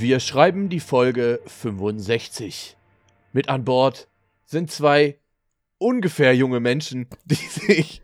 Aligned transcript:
Wir 0.00 0.18
schreiben 0.18 0.70
die 0.70 0.80
Folge 0.80 1.42
65. 1.44 2.74
Mit 3.34 3.50
an 3.50 3.66
Bord 3.66 4.08
sind 4.46 4.70
zwei 4.70 5.18
ungefähr 5.76 6.34
junge 6.34 6.58
Menschen, 6.58 7.06
die 7.26 7.34
sich 7.34 8.00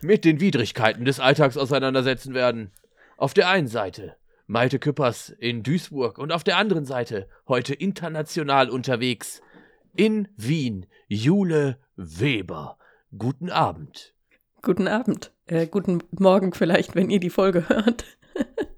mit 0.00 0.24
den 0.24 0.40
Widrigkeiten 0.40 1.04
des 1.04 1.20
Alltags 1.20 1.56
auseinandersetzen 1.56 2.34
werden. 2.34 2.72
Auf 3.18 3.34
der 3.34 3.48
einen 3.48 3.68
Seite 3.68 4.16
Malte 4.48 4.80
Küppers 4.80 5.28
in 5.28 5.62
Duisburg 5.62 6.18
und 6.18 6.32
auf 6.32 6.42
der 6.42 6.56
anderen 6.56 6.86
Seite 6.86 7.28
heute 7.46 7.74
international 7.74 8.68
unterwegs 8.68 9.42
in 9.94 10.26
Wien 10.36 10.86
Jule 11.06 11.78
Weber. 11.94 12.78
Guten 13.16 13.50
Abend. 13.50 14.12
Guten 14.60 14.88
Abend. 14.88 15.30
Äh, 15.46 15.68
guten 15.68 16.02
Morgen 16.18 16.52
vielleicht, 16.52 16.96
wenn 16.96 17.10
ihr 17.10 17.20
die 17.20 17.30
Folge 17.30 17.68
hört. 17.68 18.04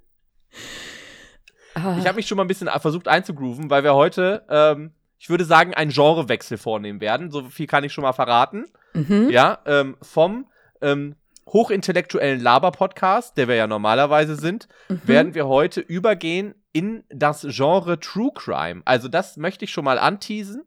ah. 1.82 1.96
Ich 1.98 2.06
habe 2.06 2.16
mich 2.16 2.26
schon 2.26 2.36
mal 2.36 2.44
ein 2.44 2.48
bisschen 2.48 2.68
versucht 2.68 3.08
einzugrooven, 3.08 3.70
weil 3.70 3.84
wir 3.84 3.94
heute, 3.94 4.44
ähm, 4.48 4.92
ich 5.18 5.30
würde 5.30 5.44
sagen, 5.44 5.74
einen 5.74 5.90
Genrewechsel 5.90 6.58
vornehmen 6.58 7.00
werden. 7.00 7.30
So 7.30 7.44
viel 7.44 7.66
kann 7.66 7.84
ich 7.84 7.92
schon 7.92 8.02
mal 8.02 8.12
verraten. 8.12 8.66
Mhm. 8.94 9.28
Ja, 9.30 9.58
ähm, 9.66 9.96
vom 10.02 10.46
ähm, 10.80 11.16
hochintellektuellen 11.46 12.40
Laber-Podcast, 12.40 13.36
der 13.36 13.48
wir 13.48 13.54
ja 13.54 13.66
normalerweise 13.66 14.36
sind, 14.36 14.68
mhm. 14.88 15.00
werden 15.04 15.34
wir 15.34 15.46
heute 15.46 15.80
übergehen 15.80 16.54
in 16.72 17.04
das 17.08 17.46
Genre 17.48 17.98
True 17.98 18.30
Crime. 18.34 18.82
Also 18.84 19.08
das 19.08 19.36
möchte 19.36 19.64
ich 19.64 19.72
schon 19.72 19.84
mal 19.84 19.98
anteasen. 19.98 20.64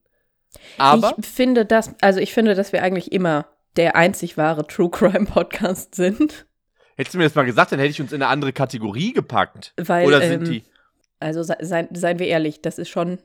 Aber 0.77 1.13
ich 1.17 1.25
finde 1.25 1.65
das, 1.65 1.95
also 2.01 2.19
ich 2.19 2.33
finde, 2.33 2.55
dass 2.55 2.73
wir 2.73 2.83
eigentlich 2.83 3.11
immer 3.11 3.45
der 3.77 3.95
einzig 3.95 4.37
wahre 4.37 4.67
True 4.67 4.89
Crime 4.89 5.25
Podcast 5.25 5.95
sind. 5.95 6.45
Hättest 6.97 7.13
du 7.13 7.17
mir 7.17 7.23
das 7.23 7.35
mal 7.35 7.45
gesagt, 7.45 7.71
dann 7.71 7.79
hätte 7.79 7.91
ich 7.91 8.01
uns 8.01 8.11
in 8.11 8.21
eine 8.21 8.29
andere 8.29 8.51
Kategorie 8.51 9.13
gepackt. 9.13 9.73
Weil, 9.77 10.05
Oder 10.05 10.21
sind 10.21 10.47
ähm, 10.47 10.51
die? 10.51 10.63
Also 11.21 11.43
seien, 11.43 11.87
seien 11.93 12.19
wir 12.19 12.27
ehrlich, 12.27 12.61
das 12.61 12.77
ist 12.77 12.89
schon, 12.89 13.19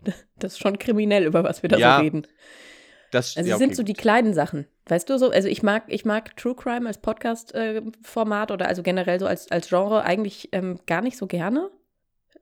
das 0.38 0.52
ist 0.52 0.58
schon 0.58 0.78
kriminell, 0.78 1.24
über 1.24 1.44
was 1.44 1.62
wir 1.62 1.68
da 1.68 1.78
ja, 1.78 1.96
so 1.96 2.02
reden. 2.02 2.26
Das, 3.10 3.36
also 3.36 3.48
ja, 3.48 3.56
okay, 3.56 3.64
sind 3.64 3.76
so 3.76 3.82
die 3.82 3.94
kleinen 3.94 4.34
Sachen, 4.34 4.66
weißt 4.86 5.08
du 5.08 5.18
so? 5.18 5.30
Also 5.30 5.48
ich 5.48 5.62
mag, 5.62 5.84
ich 5.88 6.04
mag 6.04 6.36
True 6.36 6.54
Crime 6.54 6.86
als 6.86 6.98
Podcast-Format 6.98 8.50
äh, 8.50 8.52
oder 8.52 8.68
also 8.68 8.82
generell 8.82 9.20
so 9.20 9.26
als, 9.26 9.50
als 9.50 9.68
Genre 9.68 10.02
eigentlich 10.02 10.48
ähm, 10.52 10.80
gar 10.86 11.00
nicht 11.00 11.16
so 11.16 11.26
gerne. 11.26 11.70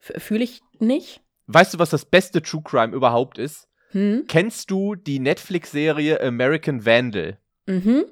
Fühle 0.00 0.44
ich 0.44 0.62
nicht. 0.78 1.20
Weißt 1.46 1.74
du, 1.74 1.78
was 1.78 1.90
das 1.90 2.04
beste 2.04 2.42
True 2.42 2.62
Crime 2.64 2.94
überhaupt 2.94 3.38
ist? 3.38 3.68
Hm? 3.90 4.24
Kennst 4.26 4.70
du 4.70 4.94
die 4.94 5.18
Netflix-Serie 5.18 6.20
American 6.20 6.84
Vandal? 6.86 7.38
Mhm. 7.66 8.06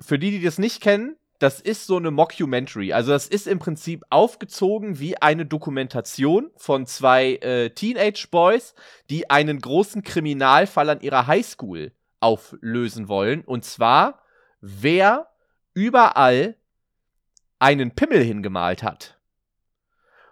Für 0.00 0.18
die, 0.18 0.30
die 0.30 0.42
das 0.42 0.58
nicht 0.58 0.80
kennen, 0.80 1.16
das 1.40 1.58
ist 1.58 1.86
so 1.86 1.96
eine 1.96 2.10
Mockumentary. 2.10 2.92
Also 2.92 3.12
das 3.12 3.26
ist 3.26 3.48
im 3.48 3.58
Prinzip 3.58 4.04
aufgezogen 4.10 5.00
wie 5.00 5.16
eine 5.16 5.46
Dokumentation 5.46 6.50
von 6.56 6.86
zwei 6.86 7.36
äh, 7.36 7.70
Teenage 7.70 8.28
Boys, 8.30 8.74
die 9.08 9.30
einen 9.30 9.58
großen 9.58 10.02
Kriminalfall 10.02 10.90
an 10.90 11.00
ihrer 11.00 11.26
Highschool 11.26 11.92
auflösen 12.20 13.08
wollen. 13.08 13.40
Und 13.40 13.64
zwar, 13.64 14.22
wer 14.60 15.28
überall 15.72 16.56
einen 17.58 17.94
Pimmel 17.94 18.22
hingemalt 18.22 18.82
hat. 18.82 19.18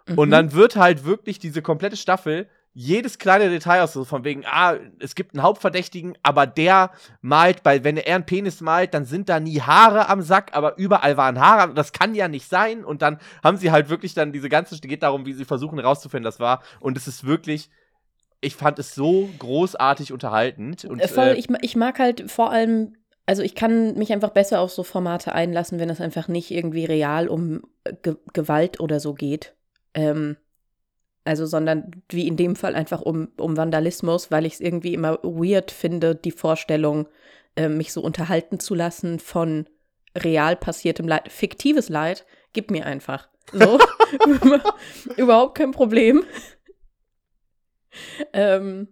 Mhm. 0.07 0.17
Und 0.19 0.29
dann 0.29 0.53
wird 0.53 0.75
halt 0.75 1.05
wirklich 1.05 1.39
diese 1.39 1.63
komplette 1.63 1.97
Staffel 1.97 2.47
jedes 2.73 3.17
kleine 3.17 3.49
Detail 3.49 3.81
aus, 3.81 3.93
so 3.93 4.05
von 4.05 4.23
wegen, 4.23 4.43
ah, 4.45 4.77
es 4.99 5.15
gibt 5.15 5.33
einen 5.33 5.43
Hauptverdächtigen, 5.43 6.17
aber 6.23 6.47
der 6.47 6.91
malt, 7.21 7.63
bei, 7.63 7.83
wenn 7.83 7.97
er 7.97 8.15
einen 8.15 8.25
Penis 8.25 8.61
malt, 8.61 8.93
dann 8.93 9.05
sind 9.05 9.27
da 9.27 9.39
nie 9.39 9.61
Haare 9.61 10.07
am 10.07 10.21
Sack, 10.21 10.51
aber 10.53 10.77
überall 10.77 11.17
waren 11.17 11.39
Haare, 11.39 11.73
das 11.73 11.91
kann 11.91 12.15
ja 12.15 12.27
nicht 12.27 12.47
sein. 12.47 12.85
Und 12.85 13.01
dann 13.01 13.19
haben 13.43 13.57
sie 13.57 13.71
halt 13.71 13.89
wirklich 13.89 14.13
dann 14.13 14.31
diese 14.31 14.49
ganze, 14.49 14.79
geht 14.79 15.03
darum, 15.03 15.25
wie 15.25 15.33
sie 15.33 15.45
versuchen 15.45 15.79
herauszufinden, 15.79 16.23
das 16.23 16.39
war. 16.39 16.61
Und 16.79 16.95
es 16.95 17.07
ist 17.07 17.25
wirklich, 17.25 17.69
ich 18.39 18.55
fand 18.55 18.79
es 18.79 18.95
so 18.95 19.29
großartig 19.39 20.13
unterhaltend. 20.13 20.85
Und, 20.85 20.99
äh, 20.99 21.07
Voll, 21.07 21.27
äh, 21.27 21.35
ich, 21.35 21.49
ich 21.61 21.75
mag 21.75 21.99
halt 21.99 22.29
vor 22.31 22.51
allem 22.51 22.95
also 23.25 23.43
ich 23.43 23.53
kann 23.53 23.93
mich 23.93 24.11
einfach 24.11 24.31
besser 24.31 24.59
auf 24.59 24.71
so 24.71 24.81
Formate 24.81 25.33
einlassen, 25.33 25.79
wenn 25.79 25.91
es 25.91 26.01
einfach 26.01 26.27
nicht 26.27 26.49
irgendwie 26.49 26.85
real 26.85 27.27
um 27.27 27.61
Ge 28.01 28.15
Gewalt 28.33 28.79
oder 28.79 28.99
so 28.99 29.13
geht. 29.13 29.53
Ähm, 29.93 30.35
also, 31.29 31.45
sondern 31.45 31.91
wie 32.09 32.27
in 32.27 32.37
dem 32.37 32.55
Fall 32.55 32.73
einfach 32.73 33.01
um, 33.01 33.27
um 33.37 33.55
Vandalismus, 33.55 34.31
weil 34.31 34.47
ich 34.47 34.55
es 34.55 34.59
irgendwie 34.59 34.95
immer 34.95 35.19
weird 35.21 35.69
finde, 35.69 36.15
die 36.15 36.31
Vorstellung, 36.31 37.07
äh, 37.55 37.69
mich 37.69 37.93
so 37.93 38.01
unterhalten 38.01 38.59
zu 38.59 38.73
lassen 38.73 39.19
von 39.19 39.67
real 40.17 40.55
passiertem 40.55 41.07
Leid. 41.07 41.31
Fiktives 41.31 41.87
Leid, 41.87 42.25
gib 42.51 42.71
mir 42.71 42.87
einfach. 42.87 43.29
So. 43.53 43.77
Überhaupt 45.17 45.55
kein 45.55 45.69
Problem. 45.69 46.25
ähm, 48.33 48.87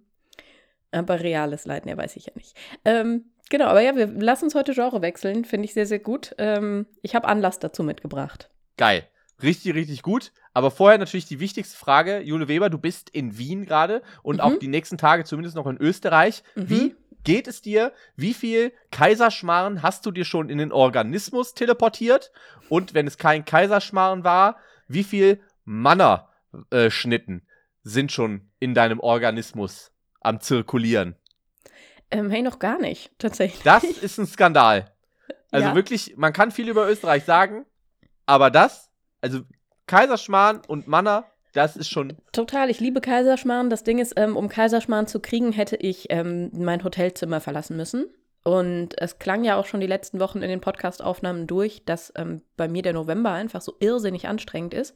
aber 0.91 1.19
reales 1.19 1.65
Leid, 1.65 1.87
ne, 1.87 1.97
weiß 1.97 2.17
ich 2.17 2.27
ja 2.27 2.33
nicht. 2.35 2.55
Ähm, 2.85 3.31
genau, 3.49 3.65
aber 3.65 3.81
ja, 3.81 3.95
wir 3.95 4.05
lassen 4.05 4.45
uns 4.45 4.53
heute 4.53 4.73
Genre 4.73 5.01
wechseln. 5.01 5.43
Finde 5.43 5.65
ich 5.65 5.73
sehr, 5.73 5.87
sehr 5.87 5.99
gut. 5.99 6.35
Ähm, 6.37 6.85
ich 7.01 7.15
habe 7.15 7.27
Anlass 7.27 7.57
dazu 7.57 7.81
mitgebracht. 7.81 8.51
Geil. 8.77 9.07
Richtig, 9.41 9.75
richtig 9.75 10.01
gut. 10.01 10.31
Aber 10.57 10.71
vorher 10.71 10.97
natürlich 10.97 11.27
die 11.27 11.39
wichtigste 11.39 11.77
Frage. 11.77 12.19
Jule 12.21 12.47
Weber, 12.47 12.71
du 12.71 12.79
bist 12.79 13.11
in 13.11 13.37
Wien 13.37 13.67
gerade 13.67 14.01
und 14.23 14.37
mhm. 14.37 14.41
auch 14.41 14.57
die 14.57 14.67
nächsten 14.67 14.97
Tage 14.97 15.23
zumindest 15.23 15.55
noch 15.55 15.67
in 15.67 15.77
Österreich. 15.77 16.41
Mhm. 16.55 16.69
Wie 16.71 16.95
geht 17.23 17.47
es 17.47 17.61
dir? 17.61 17.93
Wie 18.15 18.33
viel 18.33 18.73
Kaiserschmarren 18.89 19.83
hast 19.83 20.07
du 20.07 20.11
dir 20.11 20.25
schon 20.25 20.49
in 20.49 20.57
den 20.57 20.71
Organismus 20.71 21.53
teleportiert? 21.53 22.31
Und 22.69 22.95
wenn 22.95 23.05
es 23.05 23.19
kein 23.19 23.45
Kaiserschmarren 23.45 24.23
war, 24.23 24.57
wie 24.87 25.03
viel 25.03 25.39
Mannerschnitten 25.63 27.37
äh, 27.37 27.43
sind 27.83 28.11
schon 28.11 28.49
in 28.57 28.73
deinem 28.73 28.99
Organismus 28.99 29.91
am 30.21 30.39
Zirkulieren? 30.41 31.17
Ähm, 32.09 32.31
hey, 32.31 32.41
noch 32.41 32.57
gar 32.57 32.79
nicht, 32.79 33.11
tatsächlich. 33.19 33.61
Das 33.61 33.83
ist 33.83 34.17
ein 34.17 34.25
Skandal. 34.25 34.91
Also 35.51 35.67
ja. 35.67 35.75
wirklich, 35.75 36.17
man 36.17 36.33
kann 36.33 36.49
viel 36.49 36.67
über 36.67 36.89
Österreich 36.89 37.25
sagen, 37.25 37.67
aber 38.25 38.49
das 38.49 38.87
also 39.21 39.41
Kaiserschmarrn 39.87 40.61
und 40.67 40.87
Manna, 40.87 41.25
das 41.53 41.75
ist 41.75 41.89
schon. 41.89 42.17
Total, 42.33 42.69
ich 42.69 42.79
liebe 42.79 43.01
Kaiserschmarrn. 43.01 43.69
Das 43.69 43.83
Ding 43.83 43.99
ist, 43.99 44.13
ähm, 44.17 44.37
um 44.37 44.49
Kaiserschmarrn 44.49 45.07
zu 45.07 45.19
kriegen, 45.19 45.51
hätte 45.51 45.77
ich 45.77 46.07
ähm, 46.09 46.51
mein 46.53 46.83
Hotelzimmer 46.83 47.41
verlassen 47.41 47.77
müssen. 47.77 48.05
Und 48.43 48.93
es 49.01 49.19
klang 49.19 49.43
ja 49.43 49.57
auch 49.57 49.65
schon 49.65 49.81
die 49.81 49.87
letzten 49.87 50.21
Wochen 50.21 50.41
in 50.41 50.49
den 50.49 50.61
Podcast-Aufnahmen 50.61 51.47
durch, 51.47 51.83
dass 51.83 52.13
ähm, 52.15 52.41
bei 52.55 52.69
mir 52.69 52.81
der 52.81 52.93
November 52.93 53.31
einfach 53.31 53.59
so 53.59 53.73
irrsinnig 53.79 54.27
anstrengend 54.27 54.73
ist. 54.73 54.95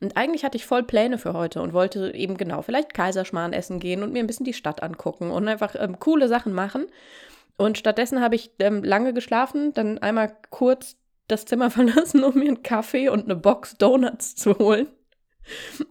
Und 0.00 0.16
eigentlich 0.16 0.44
hatte 0.44 0.56
ich 0.56 0.66
voll 0.66 0.84
Pläne 0.84 1.18
für 1.18 1.32
heute 1.32 1.62
und 1.62 1.72
wollte 1.72 2.14
eben 2.14 2.36
genau 2.36 2.62
vielleicht 2.62 2.94
Kaiserschmarrn 2.94 3.52
essen 3.52 3.80
gehen 3.80 4.04
und 4.04 4.12
mir 4.12 4.20
ein 4.20 4.28
bisschen 4.28 4.46
die 4.46 4.52
Stadt 4.52 4.84
angucken 4.84 5.32
und 5.32 5.48
einfach 5.48 5.74
ähm, 5.76 5.98
coole 5.98 6.28
Sachen 6.28 6.52
machen. 6.52 6.86
Und 7.56 7.76
stattdessen 7.76 8.20
habe 8.20 8.36
ich 8.36 8.52
ähm, 8.60 8.84
lange 8.84 9.12
geschlafen, 9.12 9.72
dann 9.72 9.98
einmal 9.98 10.36
kurz 10.50 10.96
das 11.32 11.44
Zimmer 11.44 11.70
verlassen, 11.72 12.22
um 12.24 12.34
mir 12.34 12.48
einen 12.48 12.62
Kaffee 12.62 13.08
und 13.08 13.24
eine 13.24 13.36
Box 13.36 13.76
Donuts 13.76 14.36
zu 14.36 14.58
holen. 14.58 14.88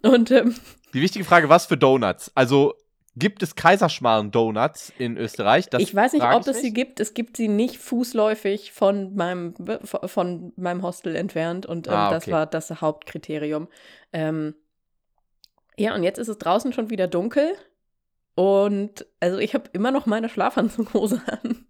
Und 0.02 0.32
ähm, 0.32 0.56
die 0.94 1.02
wichtige 1.02 1.26
Frage, 1.26 1.50
was 1.50 1.66
für 1.66 1.78
Donuts? 1.78 2.32
Also 2.36 2.76
gibt 3.16 3.44
es 3.44 3.56
Kaiserschmarrn-Donuts 3.56 4.94
in 4.98 5.18
Österreich? 5.18 5.70
Das 5.70 5.82
ich 5.82 5.94
weiß 5.94 6.14
nicht, 6.14 6.24
ob 6.24 6.48
es 6.48 6.62
sie 6.62 6.74
gibt. 6.74 7.00
Es 7.00 7.14
gibt 7.14 7.38
sie 7.38 7.48
nicht 7.48 7.78
fußläufig 7.78 8.72
von 8.72 9.16
meinem, 9.16 9.54
von 9.84 10.54
meinem 10.56 10.84
Hostel 10.84 11.16
entfernt 11.16 11.66
und 11.66 11.88
ähm, 11.88 11.94
ah, 11.94 12.08
okay. 12.08 12.16
das 12.16 12.32
war 12.32 12.46
das 12.46 12.82
Hauptkriterium. 12.82 13.68
Ähm, 14.14 14.56
ja, 15.78 15.96
und 15.96 16.04
jetzt 16.04 16.20
ist 16.20 16.30
es 16.30 16.38
draußen 16.38 16.74
schon 16.74 16.90
wieder 16.90 17.08
dunkel 17.08 17.54
und 18.36 19.06
also 19.20 19.40
ich 19.40 19.54
habe 19.54 19.70
immer 19.74 19.92
noch 19.92 20.06
meine 20.06 20.30
Schlafanzughose 20.30 21.22
an. 21.28 21.66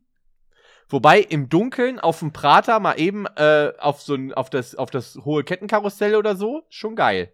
Wobei 0.91 1.21
im 1.21 1.47
Dunkeln 1.47 1.99
auf 1.99 2.19
dem 2.19 2.33
Prater 2.33 2.79
mal 2.79 2.99
eben 2.99 3.25
äh, 3.37 3.71
auf 3.79 4.01
so 4.01 4.13
ein, 4.13 4.33
auf 4.33 4.49
das, 4.49 4.75
auf 4.75 4.91
das 4.91 5.19
hohe 5.23 5.43
Kettenkarussell 5.43 6.15
oder 6.15 6.35
so, 6.35 6.63
schon 6.69 6.95
geil. 6.95 7.31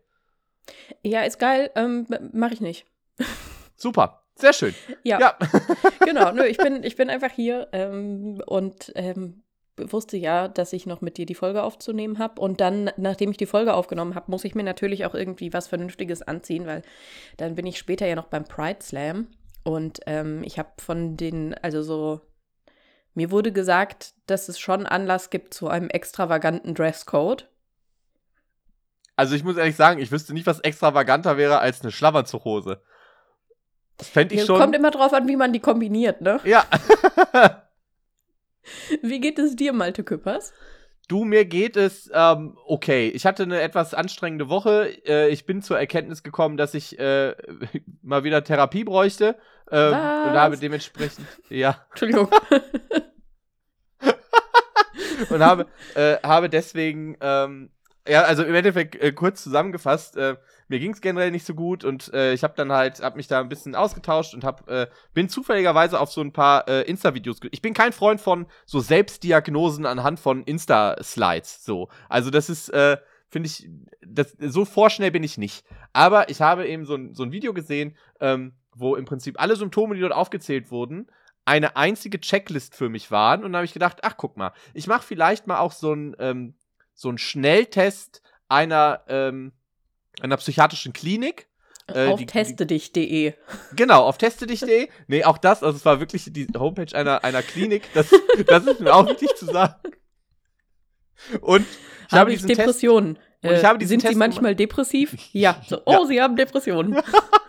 Ja, 1.01 1.23
ist 1.23 1.39
geil, 1.39 1.71
ähm, 1.75 2.05
mache 2.33 2.53
ich 2.53 2.61
nicht. 2.61 2.85
Super, 3.75 4.23
sehr 4.35 4.53
schön. 4.53 4.75
Ja, 5.03 5.19
ja. 5.19 5.37
genau. 6.05 6.31
Nö, 6.31 6.45
ich 6.45 6.57
bin, 6.57 6.83
ich 6.83 6.95
bin 6.95 7.09
einfach 7.09 7.31
hier 7.31 7.67
ähm, 7.71 8.41
und 8.45 8.91
ähm, 8.95 9.41
wusste 9.77 10.17
ja, 10.17 10.47
dass 10.47 10.73
ich 10.73 10.85
noch 10.85 11.01
mit 11.01 11.17
dir 11.17 11.25
die 11.25 11.35
Folge 11.35 11.63
aufzunehmen 11.63 12.19
habe. 12.19 12.39
Und 12.41 12.61
dann, 12.61 12.91
nachdem 12.97 13.31
ich 13.31 13.37
die 13.37 13.45
Folge 13.45 13.73
aufgenommen 13.73 14.15
habe, 14.15 14.29
muss 14.29 14.43
ich 14.45 14.55
mir 14.55 14.63
natürlich 14.63 15.05
auch 15.05 15.15
irgendwie 15.15 15.53
was 15.53 15.67
Vernünftiges 15.67 16.21
anziehen, 16.21 16.67
weil 16.67 16.83
dann 17.37 17.55
bin 17.55 17.65
ich 17.65 17.77
später 17.77 18.05
ja 18.05 18.15
noch 18.15 18.27
beim 18.27 18.43
Pride 18.43 18.79
Slam. 18.81 19.27
Und 19.63 19.99
ähm, 20.05 20.43
ich 20.43 20.59
habe 20.59 20.69
von 20.79 21.17
den, 21.17 21.53
also 21.55 21.81
so 21.81 22.21
mir 23.17 23.31
wurde 23.31 23.51
gesagt, 23.51 24.13
dass 24.27 24.47
es 24.47 24.59
schon 24.59 24.85
Anlass 24.85 25.31
gibt 25.31 25.51
zu 25.51 25.67
einem 25.69 25.89
extravaganten 25.89 26.75
Dresscode. 26.75 27.49
Also 29.15 29.33
ich 29.33 29.43
muss 29.43 29.57
ehrlich 29.57 29.75
sagen, 29.75 29.99
ich 29.99 30.11
wüsste 30.11 30.35
nicht, 30.35 30.45
was 30.45 30.59
extravaganter 30.59 31.35
wäre 31.35 31.57
als 31.57 31.81
eine 31.81 31.91
Schlafanzughose. 31.91 32.79
Das 33.97 34.07
fände 34.07 34.35
ich 34.35 34.41
ja, 34.41 34.45
schon. 34.45 34.59
Kommt 34.59 34.75
immer 34.75 34.91
drauf 34.91 35.13
an, 35.13 35.27
wie 35.27 35.35
man 35.35 35.51
die 35.51 35.59
kombiniert, 35.59 36.21
ne? 36.21 36.39
Ja. 36.43 36.63
wie 39.01 39.19
geht 39.19 39.39
es 39.39 39.55
dir, 39.55 39.73
Malte 39.73 40.03
Küppers? 40.03 40.53
Du, 41.07 41.23
mir 41.23 41.45
geht 41.45 41.75
es 41.75 42.11
ähm, 42.13 42.55
okay. 42.67 43.09
Ich 43.09 43.25
hatte 43.25 43.43
eine 43.43 43.61
etwas 43.61 43.95
anstrengende 43.95 44.47
Woche. 44.49 44.89
Äh, 45.07 45.29
ich 45.29 45.47
bin 45.47 45.63
zur 45.63 45.79
Erkenntnis 45.79 46.21
gekommen, 46.21 46.55
dass 46.55 46.75
ich 46.75 46.99
äh, 46.99 47.33
mal 48.03 48.23
wieder 48.23 48.43
Therapie 48.43 48.83
bräuchte. 48.83 49.37
Ähm, 49.71 49.93
und 49.93 49.97
habe 49.97 50.57
dementsprechend. 50.57 51.27
Ja. 51.49 51.83
Entschuldigung. 51.89 52.29
Und 55.29 55.43
habe, 55.43 55.67
äh, 55.95 56.17
habe 56.23 56.49
deswegen 56.49 57.17
ähm, 57.21 57.69
ja, 58.07 58.23
also 58.23 58.43
im 58.43 58.55
Endeffekt 58.55 58.95
äh, 58.95 59.11
kurz 59.11 59.43
zusammengefasst, 59.43 60.17
äh, 60.17 60.37
mir 60.67 60.79
ging 60.79 60.91
es 60.91 61.01
generell 61.01 61.31
nicht 61.31 61.45
so 61.45 61.53
gut 61.53 61.83
und 61.83 62.13
äh, 62.13 62.33
ich 62.33 62.43
habe 62.43 62.53
dann 62.55 62.71
halt, 62.71 63.01
hab 63.01 63.15
mich 63.15 63.27
da 63.27 63.39
ein 63.39 63.49
bisschen 63.49 63.75
ausgetauscht 63.75 64.33
und 64.33 64.43
hab, 64.43 64.69
äh, 64.69 64.87
bin 65.13 65.29
zufälligerweise 65.29 65.99
auf 65.99 66.11
so 66.11 66.21
ein 66.21 66.33
paar 66.33 66.67
äh, 66.67 66.81
Insta-Videos. 66.83 67.39
Ich 67.51 67.61
bin 67.61 67.73
kein 67.73 67.93
Freund 67.93 68.21
von 68.21 68.47
so 68.65 68.79
Selbstdiagnosen 68.79 69.85
anhand 69.85 70.19
von 70.19 70.43
Insta-Slides. 70.43 71.63
So, 71.63 71.89
also 72.09 72.29
das 72.29 72.49
ist, 72.49 72.69
äh, 72.69 72.97
finde 73.29 73.47
ich, 73.47 73.69
das, 74.05 74.35
so 74.39 74.65
vorschnell 74.65 75.11
bin 75.11 75.23
ich 75.23 75.37
nicht. 75.37 75.65
Aber 75.93 76.29
ich 76.29 76.41
habe 76.41 76.67
eben 76.67 76.85
so 76.85 76.95
ein, 76.95 77.13
so 77.13 77.23
ein 77.23 77.31
Video 77.31 77.53
gesehen, 77.53 77.95
ähm, 78.19 78.53
wo 78.73 78.95
im 78.95 79.05
Prinzip 79.05 79.39
alle 79.41 79.55
Symptome, 79.55 79.95
die 79.95 80.01
dort 80.01 80.13
aufgezählt 80.13 80.71
wurden, 80.71 81.07
eine 81.47 81.77
einzige 81.77 82.19
Checklist 82.19 82.75
für 82.75 82.89
mich 82.89 83.09
waren. 83.09 83.43
Und 83.43 83.53
da 83.53 83.59
habe 83.59 83.65
ich 83.65 83.73
gedacht, 83.73 83.99
ach 84.03 84.17
guck 84.17 84.37
mal, 84.37 84.51
ich 84.73 84.87
mache 84.87 85.03
vielleicht 85.03 85.47
mal 85.47 85.59
auch 85.59 85.71
so 85.71 85.93
ein 85.93 86.15
ähm, 86.19 86.55
so 86.97 87.09
ein 87.09 87.17
Schnelltest 87.17 88.21
einer, 88.49 89.01
ähm, 89.07 89.53
einer 90.19 90.37
psychiatrischen 90.37 90.93
Klinik. 90.93 91.47
Äh, 91.87 92.07
auf 92.07 92.25
testedich.de. 92.25 93.33
Genau, 93.75 94.03
auf 94.03 94.17
testedich.de. 94.17 94.89
Nee, 95.07 95.23
auch 95.23 95.37
das, 95.37 95.63
also 95.63 95.77
es 95.77 95.85
war 95.85 95.99
wirklich 95.99 96.25
die 96.33 96.47
Homepage 96.57 96.93
einer, 96.93 97.23
einer 97.23 97.43
Klinik. 97.43 97.83
Das, 97.93 98.09
das 98.45 98.65
ist 98.65 98.81
mir 98.81 98.93
auch 98.93 99.07
wichtig 99.07 99.33
zu 99.35 99.45
sagen. 99.45 99.75
Und 101.39 101.65
ich 102.07 102.11
habe, 102.11 102.19
habe 102.19 102.33
ich 102.33 102.45
Depressionen. 102.45 103.15
Test, 103.15 103.27
und 103.43 103.51
ich 103.59 103.63
habe 103.63 103.83
äh, 103.83 103.87
sind 103.87 104.01
Test 104.01 104.13
Sie 104.13 104.19
manchmal 104.19 104.55
depressiv? 104.55 105.15
Ja. 105.31 105.61
So, 105.67 105.81
oh, 105.85 105.91
ja. 105.91 106.05
Sie 106.07 106.21
haben 106.21 106.35
Depressionen. 106.35 106.99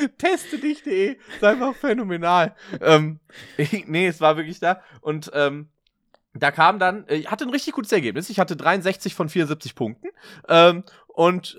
Testedich.de 0.18 1.16
ist 1.34 1.44
einfach 1.44 1.74
phänomenal. 1.74 2.54
Ähm, 2.80 3.20
ich, 3.56 3.86
nee, 3.86 4.06
es 4.06 4.20
war 4.20 4.36
wirklich 4.36 4.60
da. 4.60 4.82
Und 5.00 5.30
ähm, 5.34 5.68
da 6.34 6.50
kam 6.50 6.78
dann, 6.78 7.06
ich 7.08 7.30
hatte 7.30 7.44
ein 7.44 7.50
richtig 7.50 7.74
gutes 7.74 7.92
Ergebnis. 7.92 8.30
Ich 8.30 8.38
hatte 8.38 8.56
63 8.56 9.14
von 9.14 9.28
74 9.28 9.74
Punkten. 9.74 10.08
Ähm, 10.48 10.84
und 11.08 11.58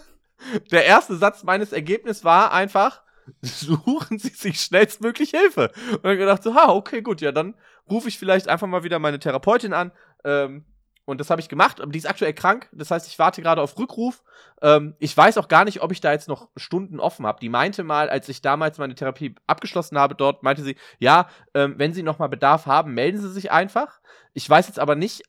der 0.70 0.84
erste 0.84 1.16
Satz 1.16 1.44
meines 1.44 1.72
Ergebnisses 1.72 2.24
war 2.24 2.52
einfach, 2.52 3.02
suchen 3.40 4.18
Sie 4.18 4.30
sich 4.30 4.60
schnellstmöglich 4.60 5.30
Hilfe. 5.30 5.72
Und 5.92 6.04
dann 6.04 6.18
gedacht 6.18 6.42
so, 6.42 6.54
ha, 6.54 6.70
okay, 6.70 7.02
gut, 7.02 7.20
ja, 7.20 7.32
dann 7.32 7.54
rufe 7.88 8.08
ich 8.08 8.18
vielleicht 8.18 8.48
einfach 8.48 8.66
mal 8.66 8.84
wieder 8.84 8.98
meine 8.98 9.18
Therapeutin 9.18 9.72
an. 9.72 9.92
Ähm, 10.24 10.64
und 11.04 11.18
das 11.18 11.30
habe 11.30 11.40
ich 11.40 11.48
gemacht, 11.48 11.80
aber 11.80 11.90
die 11.90 11.98
ist 11.98 12.08
aktuell 12.08 12.32
krank. 12.32 12.68
Das 12.72 12.90
heißt, 12.90 13.08
ich 13.08 13.18
warte 13.18 13.42
gerade 13.42 13.60
auf 13.60 13.76
Rückruf. 13.76 14.22
Ähm, 14.60 14.94
ich 15.00 15.16
weiß 15.16 15.36
auch 15.38 15.48
gar 15.48 15.64
nicht, 15.64 15.82
ob 15.82 15.90
ich 15.90 16.00
da 16.00 16.12
jetzt 16.12 16.28
noch 16.28 16.48
Stunden 16.56 17.00
offen 17.00 17.26
habe. 17.26 17.40
Die 17.40 17.48
meinte 17.48 17.82
mal, 17.82 18.08
als 18.08 18.28
ich 18.28 18.40
damals 18.40 18.78
meine 18.78 18.94
Therapie 18.94 19.34
abgeschlossen 19.48 19.98
habe, 19.98 20.14
dort 20.14 20.44
meinte 20.44 20.62
sie, 20.62 20.76
ja, 21.00 21.28
ähm, 21.54 21.74
wenn 21.76 21.92
Sie 21.92 22.04
noch 22.04 22.20
mal 22.20 22.28
Bedarf 22.28 22.66
haben, 22.66 22.94
melden 22.94 23.20
Sie 23.20 23.30
sich 23.32 23.50
einfach. 23.50 24.00
Ich 24.32 24.48
weiß 24.48 24.68
jetzt 24.68 24.78
aber 24.78 24.94
nicht, 24.94 25.24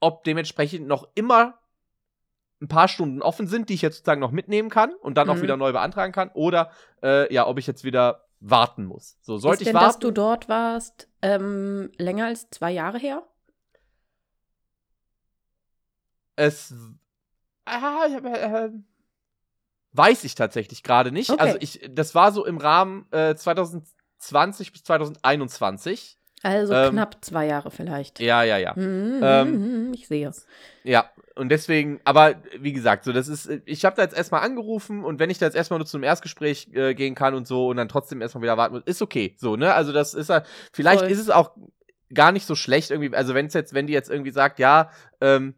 ob 0.00 0.24
dementsprechend 0.24 0.88
noch 0.88 1.06
immer 1.14 1.58
ein 2.62 2.68
paar 2.68 2.88
Stunden 2.88 3.20
offen 3.22 3.46
sind, 3.46 3.68
die 3.68 3.74
ich 3.74 3.82
jetzt 3.82 3.98
sozusagen 3.98 4.20
noch 4.20 4.32
mitnehmen 4.32 4.70
kann 4.70 4.92
und 5.02 5.16
dann 5.16 5.28
mhm. 5.28 5.34
auch 5.34 5.42
wieder 5.42 5.56
neu 5.58 5.72
beantragen 5.72 6.12
kann. 6.12 6.30
Oder 6.32 6.70
äh, 7.02 7.32
ja, 7.32 7.46
ob 7.46 7.58
ich 7.58 7.66
jetzt 7.66 7.84
wieder 7.84 8.24
warten 8.40 8.86
muss. 8.86 9.18
So 9.20 9.36
sollte 9.36 9.56
Ist 9.56 9.60
ich 9.60 9.66
denn, 9.66 9.74
warten. 9.74 9.86
dass 9.86 9.98
du 9.98 10.10
dort 10.10 10.48
warst, 10.48 11.08
ähm, 11.20 11.90
länger 11.98 12.26
als 12.26 12.48
zwei 12.50 12.70
Jahre 12.70 12.98
her? 12.98 13.22
Es. 16.40 16.74
Ah, 17.66 18.06
äh, 18.06 18.70
weiß 19.92 20.24
ich 20.24 20.34
tatsächlich 20.34 20.82
gerade 20.82 21.12
nicht. 21.12 21.30
Okay. 21.30 21.40
Also 21.40 21.58
ich, 21.60 21.80
das 21.90 22.14
war 22.14 22.32
so 22.32 22.46
im 22.46 22.56
Rahmen 22.56 23.06
äh, 23.12 23.34
2020 23.34 24.72
bis 24.72 24.84
2021. 24.84 26.16
Also 26.42 26.72
ähm, 26.72 26.92
knapp 26.92 27.18
zwei 27.20 27.46
Jahre 27.46 27.70
vielleicht. 27.70 28.18
Ja, 28.18 28.42
ja, 28.42 28.56
ja. 28.56 28.72
Mhm, 28.74 29.20
ähm, 29.22 29.92
ich 29.94 30.08
sehe 30.08 30.28
es. 30.28 30.46
Ja, 30.84 31.10
und 31.36 31.50
deswegen, 31.50 32.00
aber 32.04 32.36
wie 32.58 32.72
gesagt, 32.72 33.04
so 33.04 33.12
das 33.12 33.28
ist, 33.28 33.50
ich 33.66 33.84
habe 33.84 33.96
da 33.96 34.02
jetzt 34.02 34.16
erstmal 34.16 34.40
angerufen 34.40 35.04
und 35.04 35.18
wenn 35.18 35.28
ich 35.28 35.36
da 35.36 35.44
jetzt 35.44 35.54
erstmal 35.54 35.78
nur 35.78 35.86
zu 35.86 35.98
einem 35.98 36.04
Erstgespräch 36.04 36.70
äh, 36.72 36.94
gehen 36.94 37.14
kann 37.14 37.34
und 37.34 37.46
so 37.46 37.68
und 37.68 37.76
dann 37.76 37.90
trotzdem 37.90 38.22
erstmal 38.22 38.42
wieder 38.42 38.56
warten 38.56 38.76
muss, 38.76 38.84
ist 38.86 39.02
okay. 39.02 39.34
So, 39.36 39.56
ne? 39.56 39.74
Also 39.74 39.92
das 39.92 40.14
ist 40.14 40.30
ja, 40.30 40.42
vielleicht 40.72 41.00
Voll. 41.00 41.10
ist 41.10 41.20
es 41.20 41.28
auch 41.28 41.54
gar 42.14 42.32
nicht 42.32 42.46
so 42.46 42.54
schlecht 42.54 42.90
irgendwie, 42.90 43.14
also 43.14 43.34
wenn 43.34 43.46
es 43.46 43.54
jetzt, 43.54 43.74
wenn 43.74 43.86
die 43.86 43.92
jetzt 43.92 44.08
irgendwie 44.08 44.30
sagt, 44.30 44.58
ja, 44.58 44.90
ähm, 45.20 45.54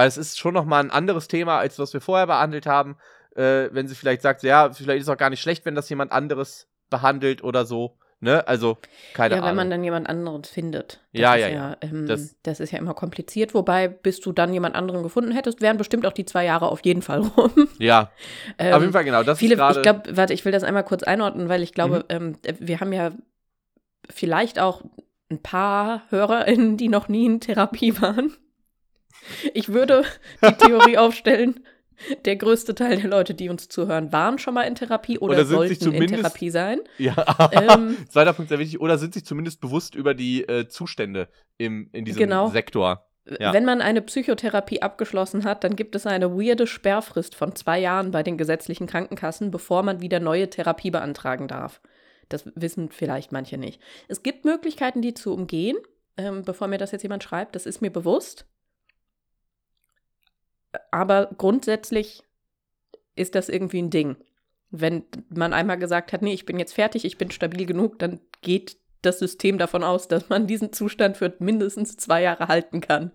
weil 0.00 0.08
es 0.08 0.16
ist 0.16 0.38
schon 0.38 0.54
nochmal 0.54 0.82
ein 0.82 0.90
anderes 0.90 1.28
Thema, 1.28 1.58
als 1.58 1.78
was 1.78 1.92
wir 1.92 2.00
vorher 2.00 2.26
behandelt 2.26 2.64
haben. 2.64 2.96
Äh, 3.36 3.68
wenn 3.70 3.86
sie 3.86 3.94
vielleicht 3.94 4.22
sagt, 4.22 4.42
ja, 4.42 4.72
vielleicht 4.72 5.00
ist 5.00 5.08
es 5.08 5.12
auch 5.12 5.18
gar 5.18 5.28
nicht 5.28 5.42
schlecht, 5.42 5.66
wenn 5.66 5.74
das 5.74 5.90
jemand 5.90 6.10
anderes 6.10 6.68
behandelt 6.88 7.44
oder 7.44 7.66
so. 7.66 7.98
Ne? 8.18 8.48
Also, 8.48 8.78
keine 9.12 9.34
Ahnung. 9.34 9.44
Ja, 9.44 9.50
wenn 9.50 9.56
man 9.56 9.68
dann 9.68 9.84
jemand 9.84 10.08
anderen 10.08 10.44
findet. 10.44 11.02
Das 11.12 11.20
ja, 11.20 11.36
ja, 11.36 11.48
ja. 11.48 11.76
Ähm, 11.82 12.06
das, 12.06 12.34
das, 12.42 12.60
ist 12.60 12.70
ja 12.70 12.78
immer 12.78 12.94
kompliziert. 12.94 13.52
Wobei, 13.52 13.88
bis 13.88 14.20
du 14.20 14.32
dann 14.32 14.54
jemand 14.54 14.74
anderen 14.74 15.02
gefunden 15.02 15.32
hättest, 15.32 15.60
wären 15.60 15.76
bestimmt 15.76 16.06
auch 16.06 16.14
die 16.14 16.24
zwei 16.24 16.46
Jahre 16.46 16.70
auf 16.70 16.80
jeden 16.82 17.02
Fall 17.02 17.20
rum. 17.20 17.68
Ja, 17.78 18.10
ähm, 18.56 18.72
auf 18.72 18.80
jeden 18.80 18.94
Fall, 18.94 19.04
genau. 19.04 19.22
Das 19.22 19.38
viele, 19.38 19.56
ich 19.56 19.82
glaube, 19.82 20.16
warte, 20.16 20.32
ich 20.32 20.46
will 20.46 20.52
das 20.52 20.64
einmal 20.64 20.84
kurz 20.84 21.02
einordnen, 21.02 21.50
weil 21.50 21.62
ich 21.62 21.74
glaube, 21.74 22.06
mhm. 22.10 22.36
ähm, 22.42 22.56
wir 22.58 22.80
haben 22.80 22.94
ja 22.94 23.10
vielleicht 24.08 24.60
auch 24.60 24.80
ein 25.30 25.42
paar 25.42 26.04
HörerInnen, 26.08 26.78
die 26.78 26.88
noch 26.88 27.08
nie 27.08 27.26
in 27.26 27.40
Therapie 27.40 28.00
waren. 28.00 28.34
Ich 29.54 29.68
würde 29.68 30.04
die 30.42 30.52
Theorie 30.52 30.98
aufstellen, 30.98 31.60
der 32.24 32.36
größte 32.36 32.74
Teil 32.74 33.00
der 33.00 33.10
Leute, 33.10 33.34
die 33.34 33.48
uns 33.48 33.68
zuhören, 33.68 34.12
waren 34.12 34.38
schon 34.38 34.54
mal 34.54 34.62
in 34.62 34.74
Therapie 34.74 35.18
oder, 35.18 35.34
oder 35.34 35.44
sollten 35.44 35.92
in 35.92 36.06
Therapie 36.06 36.50
sein. 36.50 36.80
Ja, 36.98 37.14
ähm, 37.52 37.96
zweiter 38.08 38.32
Punkt 38.32 38.48
sehr 38.48 38.58
wichtig. 38.58 38.80
Oder 38.80 38.98
sind 38.98 39.14
sich 39.14 39.24
zumindest 39.24 39.60
bewusst 39.60 39.94
über 39.94 40.14
die 40.14 40.42
äh, 40.48 40.68
Zustände 40.68 41.28
im, 41.58 41.88
in 41.92 42.04
diesem 42.04 42.20
genau. 42.20 42.48
Sektor. 42.48 43.06
Ja. 43.38 43.52
Wenn 43.52 43.64
man 43.64 43.80
eine 43.80 44.02
Psychotherapie 44.02 44.82
abgeschlossen 44.82 45.44
hat, 45.44 45.62
dann 45.62 45.76
gibt 45.76 45.94
es 45.94 46.06
eine 46.06 46.32
weirde 46.32 46.66
Sperrfrist 46.66 47.34
von 47.34 47.54
zwei 47.54 47.78
Jahren 47.78 48.10
bei 48.10 48.22
den 48.22 48.38
gesetzlichen 48.38 48.86
Krankenkassen, 48.86 49.50
bevor 49.50 49.82
man 49.82 50.00
wieder 50.00 50.20
neue 50.20 50.48
Therapie 50.48 50.90
beantragen 50.90 51.46
darf. 51.46 51.80
Das 52.28 52.44
wissen 52.54 52.90
vielleicht 52.90 53.30
manche 53.30 53.58
nicht. 53.58 53.80
Es 54.08 54.22
gibt 54.22 54.44
Möglichkeiten, 54.44 55.02
die 55.02 55.14
zu 55.14 55.34
umgehen, 55.34 55.76
ähm, 56.16 56.42
bevor 56.44 56.66
mir 56.66 56.78
das 56.78 56.92
jetzt 56.92 57.02
jemand 57.02 57.22
schreibt. 57.22 57.54
Das 57.54 57.66
ist 57.66 57.82
mir 57.82 57.90
bewusst 57.90 58.46
aber 60.90 61.30
grundsätzlich 61.36 62.22
ist 63.16 63.34
das 63.34 63.48
irgendwie 63.48 63.82
ein 63.82 63.90
Ding. 63.90 64.16
Wenn 64.70 65.04
man 65.28 65.52
einmal 65.52 65.78
gesagt 65.78 66.12
hat, 66.12 66.22
nee, 66.22 66.32
ich 66.32 66.46
bin 66.46 66.58
jetzt 66.58 66.74
fertig, 66.74 67.04
ich 67.04 67.18
bin 67.18 67.30
stabil 67.30 67.66
genug, 67.66 67.98
dann 67.98 68.20
geht 68.40 68.76
das 69.02 69.18
System 69.18 69.58
davon 69.58 69.82
aus, 69.82 70.08
dass 70.08 70.28
man 70.28 70.46
diesen 70.46 70.72
Zustand 70.72 71.16
für 71.16 71.34
mindestens 71.38 71.96
zwei 71.96 72.22
Jahre 72.22 72.48
halten 72.48 72.80
kann. 72.80 73.10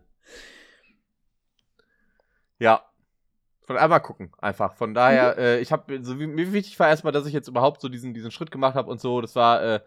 Ja. 2.60 2.84
Von 3.62 3.78
einmal 3.78 4.02
gucken, 4.02 4.32
einfach. 4.38 4.76
Von 4.76 4.94
daher, 4.94 5.34
mhm. 5.34 5.40
äh, 5.40 5.60
ich 5.60 5.72
habe, 5.72 6.04
so 6.04 6.20
wie, 6.20 6.28
mir 6.28 6.54
wichtig 6.54 6.80
war 6.80 6.88
erstmal, 6.88 7.14
dass 7.14 7.26
ich 7.26 7.34
jetzt 7.34 7.48
überhaupt 7.48 7.82
so 7.82 7.90
diesen, 7.90 8.14
diesen 8.14 8.32
Schritt 8.32 8.52
gemacht 8.52 8.76
habe 8.76 8.92
und 8.92 9.02
so. 9.02 9.22
Das 9.22 9.36
war, 9.36 9.64
äh, 9.64 9.80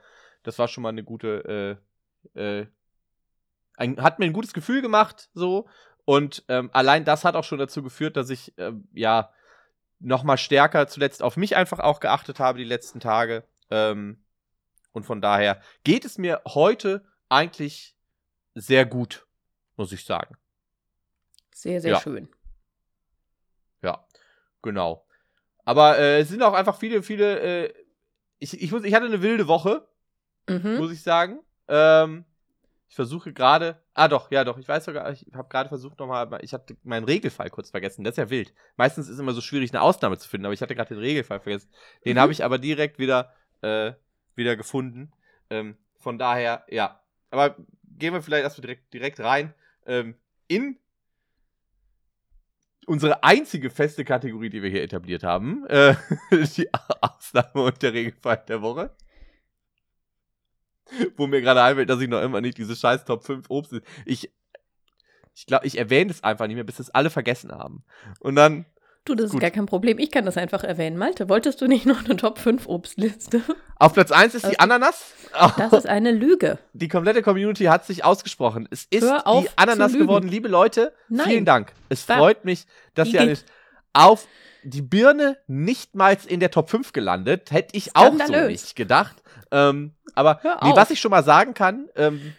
das 0.42 0.58
war 0.58 0.66
schon 0.66 0.82
mal 0.82 0.88
eine 0.88 1.04
gute, 1.04 1.78
äh, 2.34 2.60
äh, 2.60 2.66
ein, 3.76 4.02
hat 4.02 4.18
mir 4.18 4.24
ein 4.24 4.32
gutes 4.32 4.52
Gefühl 4.52 4.82
gemacht, 4.82 5.30
so. 5.32 5.68
Und 6.08 6.42
ähm, 6.48 6.70
allein 6.72 7.04
das 7.04 7.26
hat 7.26 7.36
auch 7.36 7.44
schon 7.44 7.58
dazu 7.58 7.82
geführt, 7.82 8.16
dass 8.16 8.30
ich 8.30 8.54
ähm, 8.56 8.88
ja 8.94 9.30
noch 9.98 10.22
mal 10.22 10.38
stärker 10.38 10.88
zuletzt 10.88 11.22
auf 11.22 11.36
mich 11.36 11.54
einfach 11.54 11.80
auch 11.80 12.00
geachtet 12.00 12.40
habe 12.40 12.56
die 12.56 12.64
letzten 12.64 12.98
Tage. 12.98 13.44
Ähm, 13.70 14.24
und 14.92 15.04
von 15.04 15.20
daher 15.20 15.60
geht 15.84 16.06
es 16.06 16.16
mir 16.16 16.40
heute 16.46 17.04
eigentlich 17.28 17.94
sehr 18.54 18.86
gut, 18.86 19.26
muss 19.76 19.92
ich 19.92 20.06
sagen. 20.06 20.38
Sehr, 21.52 21.82
sehr 21.82 21.92
ja. 21.92 22.00
schön. 22.00 22.30
Ja, 23.82 24.06
genau. 24.62 25.06
Aber 25.66 25.98
äh, 25.98 26.20
es 26.20 26.30
sind 26.30 26.42
auch 26.42 26.54
einfach 26.54 26.78
viele, 26.78 27.02
viele. 27.02 27.40
Äh, 27.66 27.74
ich, 28.38 28.58
ich, 28.62 28.72
muss, 28.72 28.82
ich 28.84 28.94
hatte 28.94 29.04
eine 29.04 29.20
wilde 29.20 29.46
Woche, 29.46 29.86
mhm. 30.48 30.78
muss 30.78 30.90
ich 30.90 31.02
sagen. 31.02 31.40
Ähm, 31.68 32.24
ich 32.88 32.94
versuche 32.94 33.34
gerade. 33.34 33.82
Ah, 33.98 34.06
doch, 34.06 34.30
ja, 34.30 34.44
doch. 34.44 34.58
Ich 34.58 34.68
weiß 34.68 34.84
sogar, 34.84 35.10
ich 35.10 35.26
habe 35.34 35.48
gerade 35.48 35.68
versucht 35.68 35.98
nochmal. 35.98 36.28
Ich 36.42 36.52
hatte 36.52 36.76
meinen 36.84 37.02
Regelfall 37.02 37.50
kurz 37.50 37.70
vergessen. 37.70 38.04
Das 38.04 38.12
ist 38.12 38.18
ja 38.18 38.30
wild. 38.30 38.54
Meistens 38.76 39.08
ist 39.08 39.14
es 39.14 39.18
immer 39.18 39.32
so 39.32 39.40
schwierig, 39.40 39.72
eine 39.72 39.82
Ausnahme 39.82 40.16
zu 40.16 40.28
finden, 40.28 40.46
aber 40.46 40.54
ich 40.54 40.62
hatte 40.62 40.76
gerade 40.76 40.94
den 40.94 41.00
Regelfall 41.00 41.40
vergessen. 41.40 41.68
Den 42.04 42.14
mhm. 42.14 42.20
habe 42.20 42.30
ich 42.30 42.44
aber 42.44 42.58
direkt 42.58 43.00
wieder, 43.00 43.34
äh, 43.60 43.94
wieder 44.36 44.54
gefunden. 44.54 45.10
Ähm, 45.50 45.76
von 45.98 46.16
daher, 46.16 46.64
ja. 46.70 47.00
Aber 47.30 47.56
gehen 47.82 48.14
wir 48.14 48.22
vielleicht 48.22 48.44
erstmal 48.44 48.62
direkt, 48.62 48.94
direkt 48.94 49.18
rein. 49.18 49.52
Ähm, 49.84 50.14
in 50.46 50.78
unsere 52.86 53.24
einzige 53.24 53.68
feste 53.68 54.04
Kategorie, 54.04 54.48
die 54.48 54.62
wir 54.62 54.70
hier 54.70 54.84
etabliert 54.84 55.24
haben. 55.24 55.66
Äh, 55.66 55.96
die 56.56 56.68
Ausnahme 57.00 57.64
und 57.64 57.82
der 57.82 57.94
Regelfall 57.94 58.44
der 58.46 58.62
Woche. 58.62 58.94
Wo 61.16 61.26
mir 61.26 61.40
gerade 61.40 61.62
einfällt, 61.62 61.90
dass 61.90 62.00
ich 62.00 62.08
noch 62.08 62.22
immer 62.22 62.40
nicht 62.40 62.58
diese 62.58 62.76
scheiß 62.76 63.04
Top 63.04 63.24
5 63.24 63.46
Obst. 63.50 63.80
Ich, 64.04 64.30
Ich 65.34 65.46
glaube, 65.46 65.66
ich 65.66 65.78
erwähne 65.78 66.10
es 66.10 66.24
einfach 66.24 66.46
nicht 66.46 66.56
mehr, 66.56 66.64
bis 66.64 66.78
es 66.78 66.90
alle 66.90 67.10
vergessen 67.10 67.52
haben. 67.52 67.84
Und 68.20 68.34
dann. 68.36 68.66
Du, 69.04 69.14
das 69.14 69.26
ist 69.26 69.32
gut. 69.32 69.40
gar 69.40 69.50
kein 69.50 69.64
Problem. 69.66 69.98
Ich 69.98 70.10
kann 70.10 70.26
das 70.26 70.36
einfach 70.36 70.64
erwähnen. 70.64 70.98
Malte, 70.98 71.28
wolltest 71.30 71.60
du 71.62 71.66
nicht 71.66 71.86
noch 71.86 72.04
eine 72.04 72.16
Top 72.16 72.38
5 72.38 72.66
Obstliste? 72.66 73.40
Auf 73.76 73.94
Platz 73.94 74.10
1 74.10 74.34
ist 74.34 74.50
die 74.50 74.60
Ananas. 74.60 75.14
Das 75.56 75.72
ist 75.72 75.86
eine 75.86 76.10
Lüge. 76.10 76.58
Die 76.74 76.88
komplette 76.88 77.22
Community 77.22 77.64
hat 77.64 77.86
sich 77.86 78.04
ausgesprochen. 78.04 78.68
Es 78.70 78.84
ist 78.90 79.04
die 79.04 79.48
Ananas 79.56 79.92
geworden. 79.92 80.28
Liebe 80.28 80.48
Leute, 80.48 80.92
Nein. 81.08 81.26
vielen 81.26 81.44
Dank. 81.44 81.72
Es 81.88 82.04
da. 82.04 82.16
freut 82.18 82.44
mich, 82.44 82.66
dass 82.94 83.08
ihr 83.08 83.20
alles 83.20 83.44
auf 83.92 84.26
die 84.64 84.82
Birne 84.82 85.38
nicht 85.46 85.94
mal 85.94 86.16
in 86.26 86.40
der 86.40 86.50
Top 86.50 86.68
5 86.68 86.92
gelandet. 86.92 87.50
Hätte 87.50 87.76
ich 87.76 87.90
Skandalös. 87.90 88.30
auch 88.30 88.42
so 88.42 88.48
nicht 88.48 88.76
gedacht. 88.76 89.22
Ähm, 89.50 89.94
aber 90.14 90.40
nee, 90.62 90.72
was 90.74 90.90
ich 90.90 91.00
schon 91.00 91.10
mal 91.10 91.24
sagen 91.24 91.54
kann, 91.54 91.88
ähm, 91.96 92.34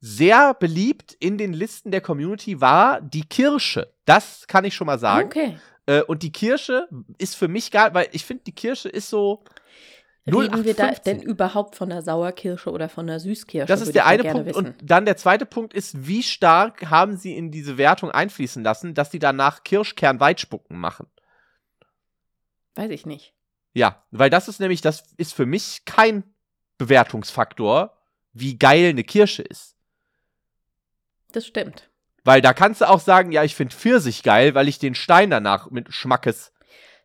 sehr 0.00 0.52
beliebt 0.52 1.16
in 1.18 1.38
den 1.38 1.54
Listen 1.54 1.90
der 1.90 2.02
Community 2.02 2.60
war 2.60 3.00
die 3.00 3.24
Kirsche. 3.24 3.94
Das 4.04 4.46
kann 4.46 4.64
ich 4.64 4.74
schon 4.74 4.86
mal 4.86 4.98
sagen. 4.98 5.26
Okay. 5.26 5.56
Äh, 5.86 6.02
und 6.02 6.22
die 6.22 6.32
Kirsche 6.32 6.88
ist 7.18 7.36
für 7.36 7.48
mich 7.48 7.70
geil, 7.70 7.90
weil 7.94 8.08
ich 8.12 8.24
finde, 8.24 8.44
die 8.44 8.54
Kirsche 8.54 8.88
ist 8.88 9.08
so. 9.08 9.44
Reden 10.26 10.64
wir 10.64 10.74
da 10.74 10.90
denn 10.90 11.20
überhaupt 11.20 11.76
von 11.76 11.90
der 11.90 12.00
Sauerkirsche 12.00 12.70
oder 12.70 12.88
von 12.88 13.06
der 13.06 13.20
Süßkirsche? 13.20 13.66
Das 13.66 13.82
ist 13.82 13.94
der 13.94 14.06
eine 14.06 14.24
Punkt. 14.24 14.46
Wissen. 14.46 14.66
Und 14.66 14.76
dann 14.82 15.04
der 15.04 15.18
zweite 15.18 15.44
Punkt 15.44 15.74
ist, 15.74 16.06
wie 16.06 16.22
stark 16.22 16.90
haben 16.90 17.18
sie 17.18 17.36
in 17.36 17.50
diese 17.50 17.76
Wertung 17.76 18.10
einfließen 18.10 18.64
lassen, 18.64 18.94
dass 18.94 19.10
sie 19.10 19.18
danach 19.18 19.64
Kirschkern-Weitspucken 19.64 20.78
machen? 20.78 21.06
Weiß 22.74 22.90
ich 22.90 23.04
nicht. 23.04 23.34
Ja, 23.74 24.04
weil 24.12 24.30
das 24.30 24.48
ist 24.48 24.60
nämlich, 24.60 24.80
das 24.80 25.12
ist 25.16 25.34
für 25.34 25.46
mich 25.46 25.84
kein 25.84 26.33
Bewertungsfaktor, 26.78 27.96
wie 28.32 28.58
geil 28.58 28.90
eine 28.90 29.04
Kirsche 29.04 29.42
ist. 29.42 29.76
Das 31.32 31.46
stimmt. 31.46 31.88
Weil 32.24 32.40
da 32.40 32.52
kannst 32.54 32.80
du 32.80 32.88
auch 32.88 33.00
sagen, 33.00 33.32
ja, 33.32 33.44
ich 33.44 33.54
finde 33.54 33.74
Pfirsich 33.74 34.22
geil, 34.22 34.54
weil 34.54 34.68
ich 34.68 34.78
den 34.78 34.94
Stein 34.94 35.30
danach 35.30 35.70
mit 35.70 35.92
Schmackes 35.92 36.52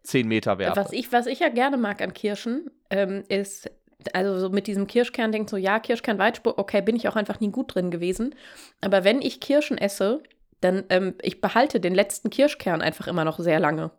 10 0.04 0.28
Meter 0.28 0.58
werfe. 0.58 0.80
Was 0.80 0.94
ich, 0.94 1.12
was 1.12 1.28
ich 1.28 1.40
ja 1.40 1.50
gerne 1.50 1.78
mag 1.78 2.02
an 2.02 2.14
Kirschen, 2.14 2.72
ähm, 2.90 3.24
ist, 3.28 3.70
also 4.14 4.40
so 4.40 4.50
mit 4.50 4.68
diesem 4.68 4.88
Kirschkern 4.88 5.32
denkt 5.32 5.50
so, 5.50 5.58
ja, 5.58 5.80
Kirschkern 5.80 6.20
Weitspur, 6.20 6.58
okay, 6.58 6.82
bin 6.82 6.96
ich 6.96 7.08
auch 7.10 7.18
einfach 7.18 7.40
nie 7.42 7.52
gut 7.52 7.76
drin 7.76 7.92
gewesen. 7.92 8.34
Aber 8.82 9.04
wenn 9.04 9.22
ich 9.22 9.42
Kirschen 9.42 9.78
esse, 9.78 10.24
dann, 10.62 10.86
ähm, 10.90 11.16
ich 11.22 11.42
behalte 11.42 11.80
den 11.80 11.96
letzten 11.96 12.30
Kirschkern 12.30 12.82
einfach 12.82 13.08
immer 13.08 13.26
noch 13.26 13.40
sehr 13.40 13.60
lange. 13.60 13.92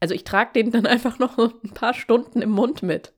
Also 0.00 0.14
ich 0.14 0.24
trage 0.24 0.52
den 0.54 0.70
dann 0.70 0.86
einfach 0.86 1.18
noch 1.18 1.36
ein 1.38 1.74
paar 1.74 1.94
Stunden 1.94 2.40
im 2.40 2.50
Mund 2.50 2.82
mit. 2.82 3.12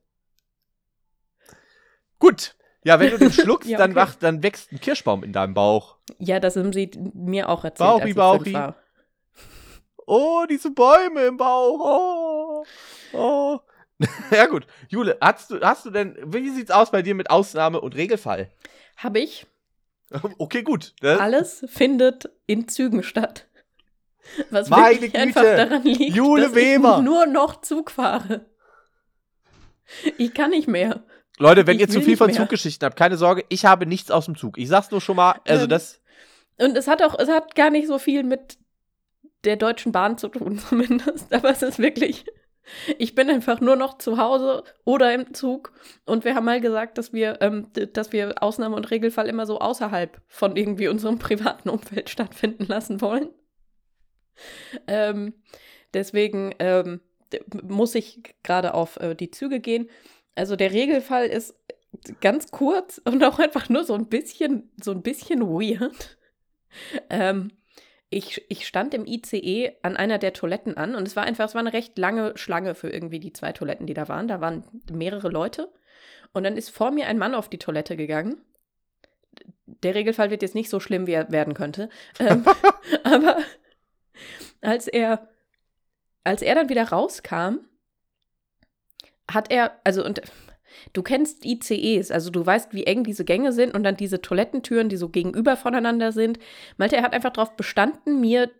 Gut, 2.19 2.55
ja, 2.83 2.99
wenn 2.99 3.11
du 3.11 3.17
den 3.17 3.31
schluckst, 3.31 3.69
ja, 3.69 3.77
okay. 3.77 3.87
dann, 3.87 3.95
wach, 3.95 4.15
dann 4.15 4.43
wächst 4.43 4.71
ein 4.71 4.79
Kirschbaum 4.79 5.23
in 5.23 5.33
deinem 5.33 5.53
Bauch. 5.53 5.97
Ja, 6.17 6.39
das 6.39 6.55
haben 6.55 6.73
sie 6.73 6.91
mir 7.13 7.49
auch 7.49 7.63
erzählt. 7.63 8.15
Bauchi, 8.15 8.53
Bauchi. 8.53 8.73
Oh, 10.05 10.45
diese 10.49 10.71
Bäume 10.71 11.25
im 11.25 11.37
Bauch. 11.37 11.79
Oh. 11.79 12.65
Oh. 13.13 13.59
ja, 14.31 14.45
gut. 14.47 14.65
Jule, 14.87 15.17
hast 15.21 15.51
du, 15.51 15.59
hast 15.61 15.85
du 15.85 15.91
denn, 15.91 16.17
wie 16.25 16.49
sieht's 16.49 16.71
aus 16.71 16.89
bei 16.89 17.01
dir 17.01 17.15
mit 17.15 17.29
Ausnahme 17.29 17.81
und 17.81 17.95
Regelfall? 17.95 18.49
Habe 18.97 19.19
ich. 19.19 19.45
Okay, 20.39 20.63
gut. 20.63 20.95
Das 21.01 21.19
Alles 21.19 21.63
findet 21.67 22.31
in 22.47 22.67
Zügen 22.67 23.03
statt. 23.03 23.45
Was 24.49 24.69
Meine 24.69 24.95
wirklich 24.95 25.13
Güte. 25.13 25.21
einfach 25.23 25.43
daran 25.43 25.83
liegt, 25.83 26.15
Jule 26.15 26.45
dass 26.45 26.55
Weber. 26.55 26.97
ich 26.97 27.03
nur 27.03 27.27
noch 27.27 27.61
Zug 27.61 27.91
fahre. 27.91 28.47
Ich 30.17 30.33
kann 30.33 30.49
nicht 30.49 30.67
mehr. 30.67 31.03
Leute, 31.39 31.65
wenn 31.65 31.75
ich 31.77 31.81
ihr 31.81 31.89
zu 31.89 32.01
viel 32.01 32.17
von 32.17 32.31
Zuggeschichten 32.33 32.85
habt, 32.85 32.97
keine 32.97 33.17
Sorge, 33.17 33.45
ich 33.49 33.65
habe 33.65 33.85
nichts 33.85 34.11
aus 34.11 34.25
dem 34.25 34.35
Zug. 34.35 34.57
Ich 34.57 34.67
sag's 34.67 34.91
nur 34.91 35.01
schon 35.01 35.15
mal, 35.15 35.39
also 35.47 35.63
ähm, 35.63 35.69
das. 35.69 36.01
Und 36.57 36.77
es 36.77 36.87
hat 36.87 37.01
auch, 37.01 37.17
es 37.17 37.29
hat 37.29 37.55
gar 37.55 37.69
nicht 37.69 37.87
so 37.87 37.97
viel 37.97 38.23
mit 38.23 38.57
der 39.45 39.55
Deutschen 39.55 39.93
Bahn 39.93 40.17
zu 40.17 40.27
tun, 40.27 40.59
zumindest. 40.69 41.33
Aber 41.33 41.49
es 41.49 41.61
ist 41.61 41.79
wirklich. 41.79 42.25
Ich 42.99 43.15
bin 43.15 43.31
einfach 43.31 43.61
nur 43.61 43.75
noch 43.75 43.97
zu 43.97 44.17
Hause 44.17 44.63
oder 44.83 45.13
im 45.13 45.33
Zug. 45.33 45.73
Und 46.05 46.23
wir 46.23 46.35
haben 46.35 46.45
mal 46.45 46.61
gesagt, 46.61 46.97
dass 46.99 47.13
wir, 47.13 47.41
ähm, 47.41 47.71
dass 47.93 48.11
wir 48.11 48.43
Ausnahme 48.43 48.75
und 48.75 48.91
Regelfall 48.91 49.27
immer 49.27 49.47
so 49.47 49.59
außerhalb 49.59 50.21
von 50.27 50.55
irgendwie 50.55 50.89
unserem 50.89 51.17
privaten 51.19 51.69
Umfeld 51.69 52.09
stattfinden 52.09 52.65
lassen 52.65 53.01
wollen. 53.01 53.29
Ähm, 54.87 55.33
deswegen 55.93 56.53
ähm, 56.59 56.99
muss 57.63 57.95
ich 57.95 58.35
gerade 58.43 58.73
auf 58.73 58.97
äh, 58.97 59.15
die 59.15 59.31
Züge 59.31 59.59
gehen. 59.61 59.89
Also 60.39 60.55
der 60.55 60.71
Regelfall 60.71 61.25
ist 61.25 61.53
ganz 62.21 62.49
kurz 62.49 63.01
und 63.03 63.21
auch 63.25 63.39
einfach 63.39 63.67
nur 63.67 63.83
so 63.83 63.93
ein 63.93 64.07
bisschen, 64.07 64.71
so 64.81 64.91
ein 64.91 65.01
bisschen 65.01 65.41
weird. 65.41 66.17
Ähm, 67.09 67.51
ich, 68.09 68.45
ich 68.47 68.65
stand 68.65 68.93
im 68.93 69.05
ICE 69.05 69.73
an 69.81 69.97
einer 69.97 70.17
der 70.17 70.31
Toiletten 70.31 70.77
an 70.77 70.95
und 70.95 71.05
es 71.05 71.17
war 71.17 71.25
einfach, 71.25 71.45
es 71.45 71.55
war 71.55 71.59
eine 71.59 71.73
recht 71.73 71.97
lange 71.97 72.37
Schlange 72.37 72.73
für 72.73 72.89
irgendwie 72.89 73.19
die 73.19 73.33
zwei 73.33 73.51
Toiletten, 73.51 73.85
die 73.85 73.93
da 73.93 74.07
waren. 74.07 74.29
Da 74.29 74.39
waren 74.39 74.63
mehrere 74.89 75.27
Leute. 75.27 75.73
Und 76.31 76.43
dann 76.43 76.55
ist 76.55 76.69
vor 76.69 76.91
mir 76.91 77.07
ein 77.07 77.17
Mann 77.17 77.35
auf 77.35 77.49
die 77.49 77.57
Toilette 77.57 77.97
gegangen. 77.97 78.41
Der 79.65 79.93
Regelfall 79.93 80.29
wird 80.29 80.41
jetzt 80.41 80.55
nicht 80.55 80.69
so 80.69 80.79
schlimm, 80.79 81.05
wie 81.05 81.13
er 81.13 81.31
werden 81.33 81.53
könnte. 81.53 81.89
Ähm, 82.17 82.45
aber 83.03 83.39
als 84.61 84.87
er, 84.87 85.27
als 86.23 86.41
er 86.41 86.55
dann 86.55 86.69
wieder 86.69 86.87
rauskam, 86.87 87.65
hat 89.29 89.51
er, 89.51 89.79
also 89.83 90.05
und 90.05 90.21
du 90.93 91.03
kennst 91.03 91.45
ICEs, 91.45 92.11
also 92.11 92.29
du 92.29 92.45
weißt, 92.45 92.73
wie 92.73 92.85
eng 92.85 93.03
diese 93.03 93.25
Gänge 93.25 93.53
sind 93.53 93.73
und 93.73 93.83
dann 93.83 93.97
diese 93.97 94.21
Toilettentüren, 94.21 94.89
die 94.89 94.97
so 94.97 95.09
gegenüber 95.09 95.57
voneinander 95.57 96.11
sind. 96.11 96.39
Malte, 96.77 96.97
er 96.97 97.03
hat 97.03 97.13
einfach 97.13 97.31
darauf 97.31 97.55
bestanden, 97.55 98.19
mir 98.19 98.51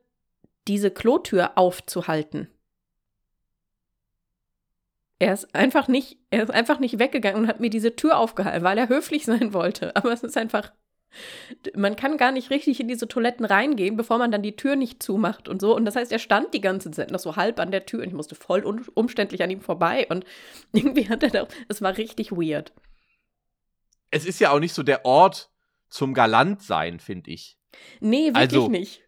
diese 0.67 0.91
Klotür 0.91 1.57
aufzuhalten. 1.57 2.47
Er 5.19 5.33
ist 5.33 5.53
einfach 5.53 5.87
nicht, 5.89 6.17
er 6.29 6.43
ist 6.43 6.51
einfach 6.51 6.79
nicht 6.79 6.97
weggegangen 6.97 7.43
und 7.43 7.47
hat 7.47 7.59
mir 7.59 7.69
diese 7.69 7.95
Tür 7.95 8.17
aufgehalten, 8.17 8.63
weil 8.63 8.77
er 8.77 8.87
höflich 8.89 9.25
sein 9.27 9.53
wollte. 9.53 9.95
Aber 9.95 10.13
es 10.13 10.23
ist 10.23 10.37
einfach 10.37 10.71
man 11.75 11.95
kann 11.95 12.17
gar 12.17 12.31
nicht 12.31 12.49
richtig 12.49 12.79
in 12.79 12.87
diese 12.87 13.07
Toiletten 13.07 13.45
reingehen, 13.45 13.97
bevor 13.97 14.17
man 14.17 14.31
dann 14.31 14.43
die 14.43 14.55
Tür 14.55 14.75
nicht 14.75 15.01
zumacht 15.01 15.47
und 15.47 15.59
so. 15.59 15.75
Und 15.75 15.85
das 15.85 15.95
heißt, 15.95 16.11
er 16.11 16.19
stand 16.19 16.53
die 16.53 16.61
ganze 16.61 16.91
Zeit 16.91 17.11
noch 17.11 17.19
so 17.19 17.35
halb 17.35 17.59
an 17.59 17.71
der 17.71 17.85
Tür 17.85 18.01
und 18.01 18.07
ich 18.07 18.13
musste 18.13 18.35
voll 18.35 18.63
umständlich 18.93 19.43
an 19.43 19.49
ihm 19.49 19.61
vorbei. 19.61 20.07
Und 20.09 20.25
irgendwie 20.71 21.09
hat 21.09 21.23
er 21.23 21.29
da, 21.29 21.47
es 21.67 21.81
war 21.81 21.97
richtig 21.97 22.31
weird. 22.31 22.73
Es 24.11 24.25
ist 24.25 24.39
ja 24.39 24.51
auch 24.51 24.59
nicht 24.59 24.73
so 24.73 24.83
der 24.83 25.05
Ort 25.05 25.51
zum 25.89 26.13
Galant 26.13 26.61
sein, 26.61 26.99
finde 26.99 27.31
ich. 27.31 27.57
Nee, 27.99 28.27
wirklich 28.27 28.37
also, 28.37 28.69
nicht. 28.69 29.01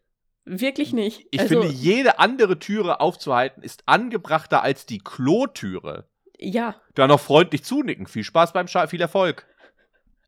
Wirklich 0.44 0.94
nicht. 0.94 1.28
Ich 1.32 1.40
also, 1.40 1.62
finde, 1.62 1.74
jede 1.74 2.20
andere 2.20 2.58
Türe 2.58 3.00
aufzuhalten 3.00 3.64
ist 3.64 3.84
angebrachter 3.86 4.64
als 4.64 4.86
die 4.86 4.98
Klotüre. 4.98 6.10
Ja. 6.40 6.82
Da 6.96 7.08
noch 7.08 7.20
freundlich 7.20 7.64
zunicken. 7.64 8.08
Viel 8.08 8.24
Spaß 8.24 8.54
beim 8.54 8.68
Scha 8.68 8.88
viel 8.88 9.02
Erfolg. 9.02 9.46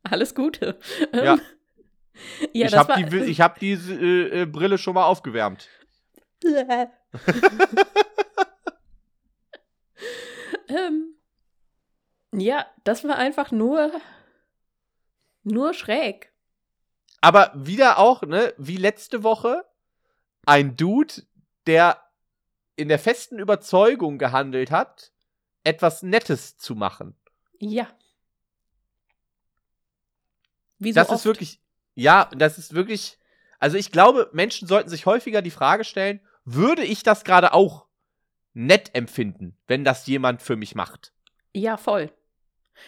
Alles 0.04 0.36
Gute. 0.36 0.78
Ja. 1.14 1.38
Ja, 2.54 2.68
ich 2.68 2.76
habe 2.76 3.04
die, 3.04 3.18
ich 3.24 3.42
hab 3.42 3.60
diese 3.60 3.94
äh, 3.96 4.42
äh, 4.42 4.46
Brille 4.46 4.78
schon 4.78 4.94
mal 4.94 5.06
aufgewärmt. 5.06 5.68
ähm, 10.68 11.16
ja, 12.34 12.66
das 12.84 13.04
war 13.04 13.18
einfach 13.18 13.52
nur, 13.52 13.92
nur 15.44 15.74
schräg. 15.74 16.32
Aber 17.22 17.52
wieder 17.56 18.00
auch, 18.00 18.24
ne, 18.24 18.54
wie 18.58 18.78
letzte 18.78 19.24
Woche, 19.24 19.64
ein 20.46 20.76
Dude, 20.76 21.24
der 21.68 22.04
in 22.76 22.90
der 22.90 23.00
festen 23.00 23.40
Überzeugung 23.40 24.18
gehandelt 24.18 24.72
hat, 24.72 25.14
etwas 25.64 26.04
Nettes 26.04 26.58
zu 26.58 26.76
machen. 26.76 27.16
Ja. 27.60 27.88
Wie 30.80 30.92
so 30.92 31.00
das 31.00 31.10
oft. 31.10 31.20
ist 31.20 31.26
wirklich, 31.26 31.63
ja, 31.96 32.30
das 32.36 32.58
ist 32.58 32.74
wirklich. 32.74 33.18
Also 33.60 33.78
ich 33.78 33.92
glaube, 33.92 34.30
Menschen 34.34 34.68
sollten 34.68 34.90
sich 34.90 35.06
häufiger 35.06 35.42
die 35.42 35.52
Frage 35.52 35.84
stellen, 35.84 36.20
würde 36.44 36.84
ich 36.84 37.04
das 37.04 37.24
gerade 37.24 37.54
auch 37.54 37.86
nett 38.54 38.92
empfinden, 38.94 39.58
wenn 39.68 39.84
das 39.84 40.06
jemand 40.08 40.42
für 40.42 40.56
mich 40.56 40.76
macht? 40.76 41.14
Ja, 41.54 41.78
voll. 41.78 42.12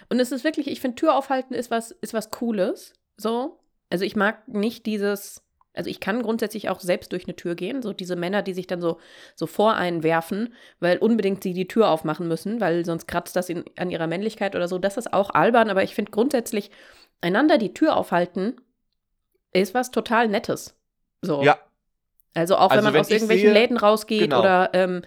Und 0.10 0.20
es 0.20 0.32
ist 0.32 0.44
wirklich, 0.44 0.68
ich 0.68 0.82
finde, 0.82 0.96
Tür 0.96 1.16
aufhalten 1.16 1.54
ist 1.54 1.72
was, 1.72 1.92
ist 1.92 2.14
was 2.14 2.32
Cooles. 2.32 2.94
So. 3.18 3.60
Also 3.90 4.04
ich 4.04 4.16
mag 4.16 4.48
nicht 4.48 4.86
dieses, 4.86 5.44
also 5.74 5.90
ich 5.90 6.00
kann 6.00 6.24
grundsätzlich 6.24 6.70
auch 6.70 6.80
selbst 6.80 7.12
durch 7.12 7.26
eine 7.26 7.36
Tür 7.36 7.56
gehen, 7.56 7.82
so 7.82 7.94
diese 7.94 8.16
Männer, 8.16 8.42
die 8.42 8.54
sich 8.54 8.68
dann 8.68 8.82
so, 8.82 9.00
so 9.36 9.48
vor 9.48 9.76
einen 9.76 10.04
werfen, 10.04 10.54
weil 10.80 10.98
unbedingt 10.98 11.44
sie 11.44 11.54
die 11.54 11.68
Tür 11.68 11.90
aufmachen 11.90 12.28
müssen, 12.28 12.60
weil 12.62 12.84
sonst 12.84 13.08
kratzt 13.08 13.36
das 13.36 13.50
in, 13.50 13.64
an 13.78 13.92
ihrer 13.92 14.08
Männlichkeit 14.08 14.56
oder 14.56 14.68
so. 14.68 14.80
Das 14.80 14.98
ist 14.98 15.14
auch 15.14 15.30
albern, 15.30 15.70
aber 15.70 15.84
ich 15.84 15.96
finde 15.96 16.12
grundsätzlich 16.12 16.72
einander 17.22 17.58
die 17.58 17.74
Tür 17.74 17.96
aufhalten 17.96 18.56
ist 19.62 19.74
was 19.74 19.92
total 19.92 20.28
Nettes. 20.28 20.76
So. 21.22 21.44
Ja. 21.44 21.58
Also 22.34 22.58
auch 22.58 22.72
wenn 22.72 22.78
also 22.78 22.88
man 22.88 22.94
wenn 22.94 23.02
aus 23.02 23.10
irgendwelchen 23.10 23.48
sehe, 23.48 23.54
Läden 23.54 23.78
rausgeht 23.78 24.22
genau. 24.22 24.40
oder 24.40 24.70
ähm, 24.74 25.04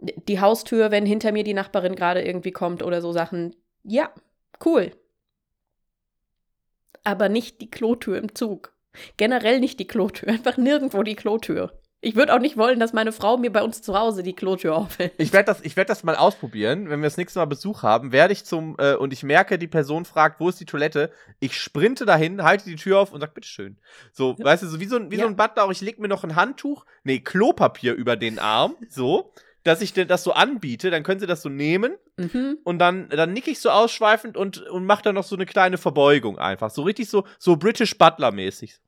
die 0.00 0.40
Haustür, 0.40 0.90
wenn 0.90 1.04
hinter 1.06 1.32
mir 1.32 1.44
die 1.44 1.54
Nachbarin 1.54 1.94
gerade 1.94 2.22
irgendwie 2.22 2.52
kommt 2.52 2.82
oder 2.82 3.02
so 3.02 3.12
Sachen. 3.12 3.54
Ja, 3.82 4.10
cool. 4.64 4.92
Aber 7.04 7.28
nicht 7.28 7.60
die 7.60 7.70
Klotür 7.70 8.18
im 8.18 8.34
Zug. 8.34 8.72
Generell 9.16 9.60
nicht 9.60 9.78
die 9.78 9.86
Klotür, 9.86 10.28
einfach 10.32 10.56
nirgendwo 10.56 11.02
die 11.02 11.16
Klotür. 11.16 11.77
Ich 12.00 12.14
würde 12.14 12.32
auch 12.32 12.38
nicht 12.38 12.56
wollen, 12.56 12.78
dass 12.78 12.92
meine 12.92 13.10
Frau 13.10 13.38
mir 13.38 13.50
bei 13.50 13.62
uns 13.62 13.82
zu 13.82 13.98
Hause 13.98 14.22
die 14.22 14.32
Klotür 14.32 14.76
aufhält. 14.76 15.14
Ich 15.18 15.32
werde 15.32 15.46
das, 15.46 15.76
werd 15.76 15.90
das 15.90 16.04
mal 16.04 16.14
ausprobieren. 16.14 16.88
Wenn 16.88 17.00
wir 17.00 17.06
das 17.06 17.16
nächste 17.16 17.40
Mal 17.40 17.46
Besuch 17.46 17.82
haben, 17.82 18.12
werde 18.12 18.32
ich 18.32 18.44
zum, 18.44 18.76
äh, 18.78 18.94
und 18.94 19.12
ich 19.12 19.24
merke, 19.24 19.58
die 19.58 19.66
Person 19.66 20.04
fragt, 20.04 20.38
wo 20.38 20.48
ist 20.48 20.60
die 20.60 20.64
Toilette? 20.64 21.10
Ich 21.40 21.58
sprinte 21.58 22.06
dahin, 22.06 22.44
halte 22.44 22.66
die 22.66 22.76
Tür 22.76 23.00
auf 23.00 23.12
und 23.12 23.20
sag, 23.20 23.34
bitteschön. 23.34 23.78
So, 24.12 24.36
weißt 24.38 24.62
du, 24.62 24.68
so 24.68 24.78
wie 24.78 24.84
so 24.84 24.96
ein, 24.96 25.10
wie 25.10 25.16
ja. 25.16 25.22
so 25.22 25.28
ein 25.28 25.34
Butler, 25.34 25.64
auch 25.64 25.72
ich 25.72 25.80
leg 25.80 25.98
mir 25.98 26.06
noch 26.06 26.22
ein 26.22 26.36
Handtuch, 26.36 26.86
nee, 27.02 27.18
Klopapier 27.18 27.94
über 27.94 28.16
den 28.16 28.38
Arm, 28.38 28.76
so, 28.88 29.32
dass 29.64 29.82
ich 29.82 29.92
das 29.92 30.22
so 30.22 30.32
anbiete, 30.32 30.90
dann 30.90 31.02
können 31.02 31.18
sie 31.18 31.26
das 31.26 31.42
so 31.42 31.48
nehmen 31.48 31.96
mhm. 32.16 32.58
und 32.62 32.78
dann, 32.78 33.08
dann 33.08 33.32
nick 33.32 33.48
ich 33.48 33.58
so 33.58 33.70
ausschweifend 33.70 34.36
und, 34.36 34.62
und 34.68 34.86
mach 34.86 35.02
dann 35.02 35.16
noch 35.16 35.24
so 35.24 35.34
eine 35.34 35.46
kleine 35.46 35.78
Verbeugung 35.78 36.38
einfach. 36.38 36.70
So 36.70 36.82
richtig 36.82 37.10
so, 37.10 37.24
so 37.40 37.56
British 37.56 37.98
Butler-mäßig. 37.98 38.78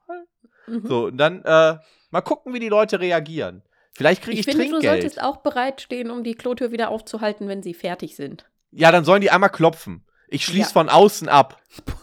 Mhm. 0.71 0.87
So, 0.87 1.07
und 1.07 1.19
dann, 1.19 1.45
äh, 1.45 1.79
Mal 2.11 2.23
gucken, 2.23 2.53
wie 2.53 2.59
die 2.59 2.69
Leute 2.69 3.01
reagieren. 3.01 3.63
Vielleicht 3.93 4.23
kriege 4.23 4.35
ich, 4.35 4.41
ich 4.41 4.47
finde, 4.47 4.69
Trinkgeld. 4.69 4.83
Du 4.83 4.89
solltest 4.89 5.23
auch 5.23 5.39
bereitstehen, 5.39 6.11
um 6.11 6.25
die 6.25 6.35
Klotür 6.35 6.73
wieder 6.73 6.91
aufzuhalten, 6.91 7.49
wenn 7.49 7.63
sie 7.63 7.75
fertig 7.75 8.17
sind. 8.17 8.47
Ja, 8.73 8.91
dann 8.93 9.05
sollen 9.05 9.21
die 9.21 9.31
einmal 9.31 9.51
klopfen. 9.51 10.05
Ich 10.29 10.45
schließe 10.45 10.71
ja. 10.71 10.73
von 10.73 10.89
außen 10.89 11.29
ab. 11.29 11.61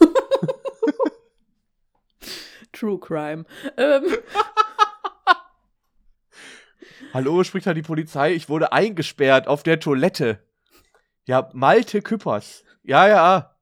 True 2.72 2.98
Crime. 2.98 3.44
Ähm. 3.76 4.04
Hallo, 7.14 7.42
spricht 7.42 7.66
da 7.66 7.74
die 7.74 7.82
Polizei. 7.82 8.32
Ich 8.34 8.48
wurde 8.48 8.72
eingesperrt 8.72 9.48
auf 9.48 9.62
der 9.62 9.80
Toilette. 9.80 10.38
Ja, 11.24 11.50
Malte 11.52 12.02
Küppers. 12.02 12.64
Ja, 12.82 13.08
ja. 13.08 13.54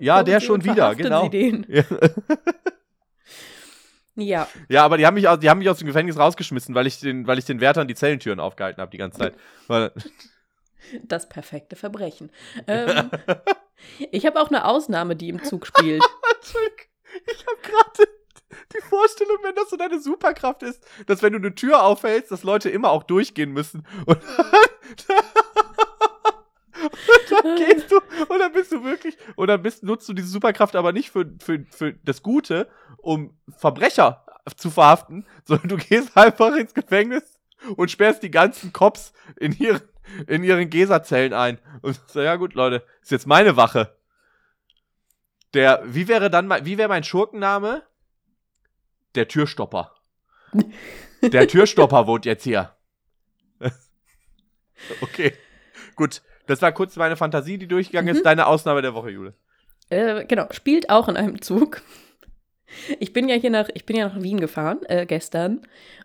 Ja, 0.00 0.16
Kommen 0.16 0.26
der 0.26 0.40
schon 0.40 0.64
wieder, 0.64 0.94
genau. 0.94 1.24
Sie 1.24 1.30
den. 1.30 1.66
Ja. 1.68 1.84
Ja. 4.14 4.46
Ja, 4.68 4.84
aber 4.84 4.98
die 4.98 5.06
haben 5.06 5.14
mich 5.14 5.26
aus, 5.28 5.38
die 5.38 5.48
haben 5.48 5.58
mich 5.58 5.70
aus 5.70 5.78
dem 5.78 5.86
Gefängnis 5.86 6.18
rausgeschmissen, 6.18 6.74
weil 6.74 6.86
ich 6.86 7.00
den, 7.00 7.26
weil 7.26 7.38
ich 7.38 7.44
den 7.44 7.60
Wärtern 7.60 7.88
die 7.88 7.94
Zellentüren 7.94 8.40
aufgehalten 8.40 8.80
habe 8.80 8.90
die 8.90 8.98
ganze 8.98 9.18
Zeit. 9.18 9.34
das 11.04 11.28
perfekte 11.28 11.76
Verbrechen. 11.76 12.30
Ähm, 12.66 13.10
ich 14.10 14.26
habe 14.26 14.40
auch 14.40 14.48
eine 14.48 14.64
Ausnahme, 14.64 15.16
die 15.16 15.28
im 15.28 15.42
Zug 15.42 15.66
spielt. 15.66 16.02
ich 17.26 17.46
habe 17.46 17.58
gerade 17.62 18.10
die 18.74 18.82
Vorstellung, 18.82 19.38
wenn 19.42 19.54
das 19.54 19.70
so 19.70 19.76
deine 19.76 20.00
Superkraft 20.00 20.62
ist, 20.62 20.84
dass 21.06 21.22
wenn 21.22 21.32
du 21.32 21.38
eine 21.38 21.54
Tür 21.54 21.82
aufhältst, 21.82 22.30
dass 22.30 22.42
Leute 22.42 22.70
immer 22.70 22.90
auch 22.90 23.02
durchgehen 23.02 23.52
müssen. 23.52 23.86
Und 24.06 24.18
gehst 27.56 27.90
du, 27.90 27.96
und 28.28 28.38
dann 28.38 28.52
bist 28.52 28.72
du 28.72 28.84
wirklich, 28.84 29.16
dann 29.36 29.62
bist, 29.62 29.82
nutzt 29.82 30.08
du 30.08 30.12
diese 30.12 30.28
Superkraft 30.28 30.76
aber 30.76 30.92
nicht 30.92 31.10
für, 31.10 31.26
für, 31.42 31.64
für 31.70 31.92
das 31.92 32.22
Gute, 32.22 32.68
um 32.98 33.36
Verbrecher 33.56 34.24
zu 34.56 34.70
verhaften, 34.70 35.26
sondern 35.44 35.68
du 35.68 35.76
gehst 35.76 36.16
einfach 36.16 36.54
ins 36.56 36.74
Gefängnis 36.74 37.38
und 37.76 37.90
sperrst 37.90 38.22
die 38.22 38.30
ganzen 38.30 38.72
Cops 38.72 39.12
in 39.38 39.52
ihren, 39.52 39.82
in 40.26 40.42
ihren 40.42 40.68
Geserzellen 40.68 41.32
ein. 41.32 41.58
Und 41.80 42.00
so, 42.08 42.20
ja 42.20 42.36
gut, 42.36 42.54
Leute, 42.54 42.84
ist 43.02 43.10
jetzt 43.10 43.26
meine 43.26 43.56
Wache. 43.56 43.96
Der, 45.54 45.82
wie 45.84 46.08
wäre 46.08 46.30
dann, 46.30 46.48
wie 46.64 46.78
wäre 46.78 46.88
mein 46.88 47.04
Schurkenname? 47.04 47.82
Der 49.14 49.28
Türstopper. 49.28 49.94
Der 51.20 51.46
Türstopper 51.48 52.06
wohnt 52.06 52.24
jetzt 52.24 52.44
hier. 52.44 52.74
okay. 55.02 55.34
Gut. 55.94 56.22
Das 56.46 56.62
war 56.62 56.72
kurz 56.72 56.96
meine 56.96 57.16
Fantasie, 57.16 57.58
die 57.58 57.68
durchgegangen 57.68 58.12
mhm. 58.12 58.16
ist. 58.16 58.26
Deine 58.26 58.46
Ausnahme 58.46 58.82
der 58.82 58.94
Woche, 58.94 59.10
Jule. 59.10 59.34
Äh, 59.90 60.24
genau, 60.24 60.46
spielt 60.50 60.90
auch 60.90 61.08
in 61.08 61.16
einem 61.16 61.40
Zug. 61.42 61.82
Ich 62.98 63.12
bin 63.12 63.28
ja 63.28 63.36
hier 63.36 63.50
nach, 63.50 63.68
ich 63.74 63.84
bin 63.84 63.96
ja 63.96 64.08
nach 64.08 64.22
Wien 64.22 64.40
gefahren, 64.40 64.80
äh, 64.88 65.04
gestern. 65.04 65.60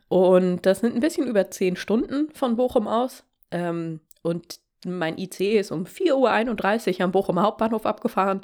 Und 0.10 0.66
das 0.66 0.82
sind 0.82 0.96
ein 0.96 1.00
bisschen 1.00 1.28
über 1.28 1.50
zehn 1.50 1.78
Stunden 1.78 2.30
von 2.34 2.58
Bochum 2.58 2.88
aus. 2.88 3.24
Ähm, 3.52 4.02
und 4.22 4.60
mein 4.86 5.18
IC 5.18 5.40
ist 5.40 5.72
um 5.72 5.86
4.31 5.86 7.00
Uhr 7.00 7.02
am 7.02 7.12
Bochum 7.12 7.42
Hauptbahnhof 7.42 7.86
abgefahren, 7.86 8.42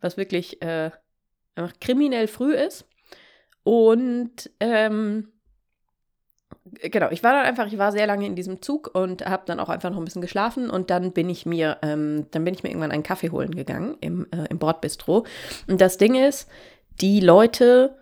was 0.00 0.16
wirklich 0.16 0.60
äh, 0.62 0.90
einfach 1.54 1.72
kriminell 1.80 2.28
früh 2.28 2.54
ist. 2.54 2.86
Und 3.64 4.50
ähm, 4.60 5.31
genau, 6.64 7.10
ich 7.10 7.22
war 7.22 7.32
dann 7.32 7.44
einfach, 7.44 7.66
ich 7.66 7.78
war 7.78 7.92
sehr 7.92 8.06
lange 8.06 8.26
in 8.26 8.36
diesem 8.36 8.62
Zug 8.62 8.90
und 8.94 9.26
habe 9.26 9.42
dann 9.46 9.60
auch 9.60 9.68
einfach 9.68 9.90
noch 9.90 9.98
ein 9.98 10.04
bisschen 10.04 10.22
geschlafen 10.22 10.70
und 10.70 10.90
dann 10.90 11.12
bin 11.12 11.28
ich 11.28 11.46
mir, 11.46 11.78
ähm, 11.82 12.26
dann 12.30 12.44
bin 12.44 12.54
ich 12.54 12.62
mir 12.62 12.70
irgendwann 12.70 12.92
einen 12.92 13.02
Kaffee 13.02 13.30
holen 13.30 13.54
gegangen 13.54 13.96
im, 14.00 14.26
äh, 14.32 14.46
im 14.48 14.58
Bordbistro. 14.58 15.26
Und 15.68 15.80
das 15.80 15.98
Ding 15.98 16.14
ist, 16.14 16.48
die 17.00 17.20
Leute 17.20 17.96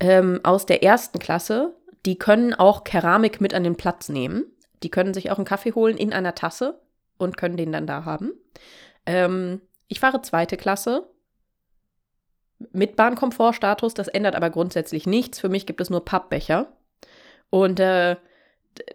ähm, 0.00 0.40
aus 0.42 0.66
der 0.66 0.82
ersten 0.82 1.18
Klasse, 1.18 1.76
die 2.06 2.18
können 2.18 2.54
auch 2.54 2.84
Keramik 2.84 3.40
mit 3.40 3.54
an 3.54 3.64
den 3.64 3.76
Platz 3.76 4.08
nehmen. 4.08 4.44
Die 4.82 4.90
können 4.90 5.14
sich 5.14 5.30
auch 5.30 5.36
einen 5.36 5.44
Kaffee 5.44 5.74
holen 5.74 5.98
in 5.98 6.12
einer 6.12 6.34
Tasse 6.34 6.80
und 7.18 7.36
können 7.36 7.56
den 7.56 7.72
dann 7.72 7.86
da 7.86 8.04
haben. 8.04 8.32
Ähm, 9.06 9.60
ich 9.88 10.00
fahre 10.00 10.22
zweite 10.22 10.56
Klasse 10.56 11.06
mit 12.72 12.96
Bahnkomfortstatus. 12.96 13.94
Das 13.94 14.08
ändert 14.08 14.34
aber 14.34 14.50
grundsätzlich 14.50 15.06
nichts. 15.06 15.38
Für 15.38 15.48
mich 15.48 15.66
gibt 15.66 15.80
es 15.80 15.90
nur 15.90 16.04
Pappbecher. 16.04 16.72
Und 17.50 17.80
äh, 17.80 18.16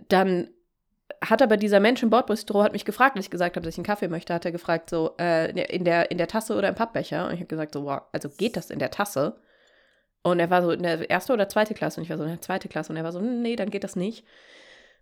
dann 0.07 0.49
hat 1.21 1.41
aber 1.41 1.57
dieser 1.57 1.79
Mensch 1.79 2.01
im 2.03 2.09
Bordbistro 2.09 2.63
hat 2.63 2.73
mich 2.73 2.85
gefragt, 2.85 3.15
als 3.15 3.25
ich 3.25 3.31
gesagt 3.31 3.55
habe, 3.55 3.63
dass 3.63 3.75
ich 3.75 3.79
einen 3.79 3.85
Kaffee 3.85 4.07
möchte, 4.07 4.33
hat 4.33 4.45
er 4.45 4.51
gefragt, 4.51 4.89
so, 4.89 5.15
äh, 5.19 5.49
in, 5.51 5.85
der, 5.85 6.11
in 6.11 6.17
der 6.17 6.27
Tasse 6.27 6.55
oder 6.55 6.69
im 6.69 6.75
Pappbecher? 6.75 7.25
Und 7.25 7.33
ich 7.33 7.39
habe 7.39 7.47
gesagt, 7.47 7.73
so, 7.73 7.85
wow, 7.85 8.01
also 8.11 8.29
geht 8.29 8.57
das 8.57 8.69
in 8.69 8.79
der 8.79 8.91
Tasse? 8.91 9.39
Und 10.23 10.39
er 10.39 10.49
war 10.49 10.63
so 10.63 10.71
in 10.71 10.83
der 10.83 11.09
erste 11.09 11.33
oder 11.33 11.47
zweite 11.49 11.73
Klasse 11.73 11.99
und 11.99 12.03
ich 12.03 12.09
war 12.09 12.17
so 12.17 12.23
in 12.23 12.29
der 12.29 12.41
zweite 12.41 12.67
Klasse 12.67 12.91
und 12.91 12.97
er 12.97 13.03
war 13.03 13.11
so, 13.11 13.21
nee, 13.21 13.55
dann 13.55 13.69
geht 13.69 13.83
das 13.83 13.95
nicht. 13.95 14.25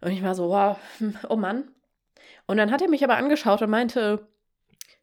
Und 0.01 0.11
ich 0.11 0.21
war 0.21 0.35
so, 0.35 0.49
wow, 0.49 0.77
oh 1.29 1.35
Mann. 1.35 1.69
Und 2.45 2.57
dann 2.57 2.71
hat 2.71 2.81
er 2.81 2.89
mich 2.89 3.03
aber 3.03 3.15
angeschaut 3.15 3.61
und 3.61 3.69
meinte, 3.69 4.27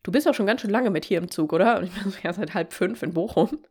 du 0.03 0.13
bist 0.13 0.27
doch 0.27 0.35
schon 0.35 0.47
ganz 0.47 0.61
schön 0.61 0.71
lange 0.71 0.91
mit 0.91 1.05
hier 1.05 1.19
im 1.19 1.31
Zug, 1.31 1.53
oder? 1.53 1.79
Und 1.79 1.85
ich 1.85 1.97
war 1.97 2.11
so, 2.11 2.19
ja, 2.23 2.33
seit 2.33 2.55
halb 2.55 2.73
fünf 2.73 3.03
in 3.03 3.15
Bochum. 3.15 3.65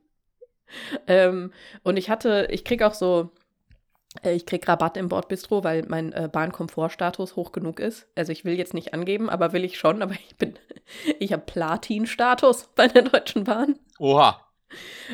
ähm, 1.07 1.53
und 1.83 1.97
ich 1.97 2.09
hatte, 2.09 2.47
ich 2.49 2.65
krieg 2.65 2.81
auch 2.81 2.93
so, 2.93 3.31
ich 4.23 4.45
kriege 4.45 4.67
Rabatt 4.67 4.97
im 4.97 5.07
Bordbistro, 5.07 5.63
weil 5.63 5.85
mein 5.87 6.11
äh, 6.13 6.27
Bahnkomfortstatus 6.31 7.35
hoch 7.35 7.51
genug 7.51 7.79
ist. 7.79 8.07
Also 8.15 8.31
ich 8.31 8.43
will 8.43 8.57
jetzt 8.57 8.73
nicht 8.73 8.93
angeben, 8.93 9.29
aber 9.29 9.53
will 9.53 9.63
ich 9.63 9.77
schon. 9.77 10.01
Aber 10.01 10.13
ich 10.13 10.35
bin, 10.35 10.57
ich 11.19 11.31
habe 11.31 11.43
Platin-Status 11.45 12.69
bei 12.75 12.87
der 12.87 13.03
Deutschen 13.03 13.43
Bahn. 13.43 13.77
Oha. 13.99 14.45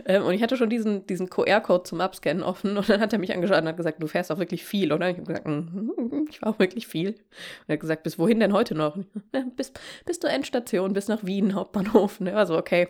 Ähm, 0.06 0.24
und 0.24 0.34
ich 0.34 0.44
hatte 0.44 0.58
schon 0.58 0.70
diesen, 0.70 1.08
diesen 1.08 1.30
QR-Code 1.30 1.84
zum 1.84 2.02
Abscannen 2.02 2.44
offen 2.44 2.78
und 2.78 2.90
dann 2.90 3.00
hat 3.00 3.14
er 3.14 3.20
mich 3.20 3.34
angeschaut 3.34 3.62
und 3.62 3.68
hat 3.70 3.78
gesagt, 3.78 4.04
du 4.04 4.08
fährst 4.08 4.30
auch 4.30 4.38
wirklich 4.38 4.66
viel, 4.66 4.92
oder? 4.92 5.10
Ich 5.10 5.16
habe 5.16 5.28
gesagt, 5.28 5.48
mm, 5.48 6.28
ich 6.30 6.40
fahre 6.40 6.54
auch 6.54 6.60
wirklich 6.60 6.88
viel. 6.88 7.12
Und 7.12 7.68
er 7.68 7.74
hat 7.74 7.80
gesagt, 7.80 8.04
bis 8.04 8.20
wohin 8.20 8.40
denn 8.40 8.52
heute 8.52 8.76
noch? 8.76 8.98
Bis, 9.56 9.72
bis 10.06 10.20
zur 10.20 10.30
Endstation, 10.30 10.94
bis 10.94 11.08
nach 11.08 11.24
Wien, 11.24 11.54
Hauptbahnhof. 11.54 12.20
Und 12.20 12.28
er 12.28 12.36
war 12.36 12.46
so, 12.46 12.58
okay. 12.58 12.90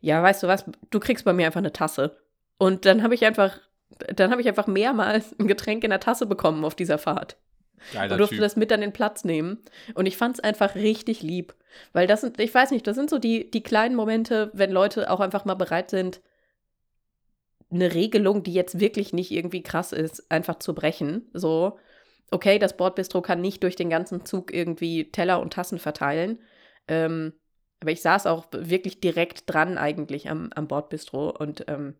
Ja, 0.00 0.22
weißt 0.22 0.42
du 0.42 0.48
was, 0.48 0.64
du 0.90 1.00
kriegst 1.00 1.24
bei 1.24 1.32
mir 1.32 1.46
einfach 1.46 1.58
eine 1.58 1.72
Tasse. 1.72 2.18
Und 2.58 2.84
dann 2.84 3.02
habe 3.02 3.14
ich 3.14 3.24
einfach 3.24 3.58
dann 4.14 4.30
habe 4.30 4.40
ich 4.40 4.48
einfach 4.48 4.66
mehrmals 4.66 5.38
ein 5.38 5.46
Getränk 5.46 5.84
in 5.84 5.90
der 5.90 6.00
Tasse 6.00 6.26
bekommen 6.26 6.64
auf 6.64 6.74
dieser 6.74 6.98
Fahrt. 6.98 7.36
Geiler 7.92 8.12
und 8.12 8.18
durfte 8.18 8.36
typ. 8.36 8.42
das 8.42 8.56
mit 8.56 8.72
an 8.72 8.80
den 8.80 8.92
Platz 8.92 9.24
nehmen. 9.24 9.58
Und 9.94 10.06
ich 10.06 10.16
fand 10.16 10.36
es 10.36 10.44
einfach 10.44 10.74
richtig 10.74 11.22
lieb. 11.22 11.54
Weil 11.92 12.06
das 12.06 12.22
sind, 12.22 12.40
ich 12.40 12.54
weiß 12.54 12.70
nicht, 12.70 12.86
das 12.86 12.96
sind 12.96 13.10
so 13.10 13.18
die, 13.18 13.50
die 13.50 13.62
kleinen 13.62 13.94
Momente, 13.94 14.50
wenn 14.54 14.70
Leute 14.70 15.10
auch 15.10 15.20
einfach 15.20 15.44
mal 15.44 15.54
bereit 15.54 15.90
sind, 15.90 16.20
eine 17.70 17.94
Regelung, 17.94 18.42
die 18.42 18.54
jetzt 18.54 18.80
wirklich 18.80 19.12
nicht 19.12 19.30
irgendwie 19.30 19.62
krass 19.62 19.92
ist, 19.92 20.30
einfach 20.30 20.58
zu 20.60 20.74
brechen. 20.74 21.28
So, 21.32 21.78
okay, 22.30 22.58
das 22.58 22.76
Bordbistro 22.76 23.20
kann 23.22 23.40
nicht 23.40 23.62
durch 23.62 23.76
den 23.76 23.90
ganzen 23.90 24.24
Zug 24.24 24.54
irgendwie 24.54 25.10
Teller 25.10 25.40
und 25.40 25.52
Tassen 25.52 25.78
verteilen. 25.78 26.38
Ähm, 26.86 27.32
aber 27.80 27.90
ich 27.90 28.02
saß 28.02 28.26
auch 28.26 28.46
wirklich 28.52 29.00
direkt 29.00 29.52
dran 29.52 29.76
eigentlich 29.76 30.30
am, 30.30 30.50
am 30.54 30.68
Bordbistro 30.68 31.30
und 31.30 31.64
ähm, 31.68 31.96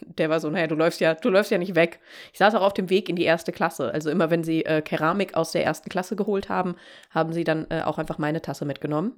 der 0.00 0.30
war 0.30 0.40
so, 0.40 0.50
naja, 0.50 0.66
du 0.66 0.74
läufst 0.74 1.00
ja, 1.00 1.14
du 1.14 1.28
läufst 1.28 1.50
ja 1.50 1.58
nicht 1.58 1.74
weg. 1.74 2.00
Ich 2.32 2.38
saß 2.38 2.54
auch 2.54 2.62
auf 2.62 2.74
dem 2.74 2.90
Weg 2.90 3.08
in 3.08 3.16
die 3.16 3.24
erste 3.24 3.52
Klasse. 3.52 3.92
Also 3.92 4.10
immer 4.10 4.30
wenn 4.30 4.44
sie 4.44 4.64
äh, 4.64 4.82
Keramik 4.82 5.34
aus 5.34 5.52
der 5.52 5.64
ersten 5.64 5.88
Klasse 5.88 6.16
geholt 6.16 6.48
haben, 6.48 6.76
haben 7.10 7.32
sie 7.32 7.44
dann 7.44 7.66
äh, 7.70 7.82
auch 7.82 7.98
einfach 7.98 8.18
meine 8.18 8.42
Tasse 8.42 8.64
mitgenommen. 8.64 9.12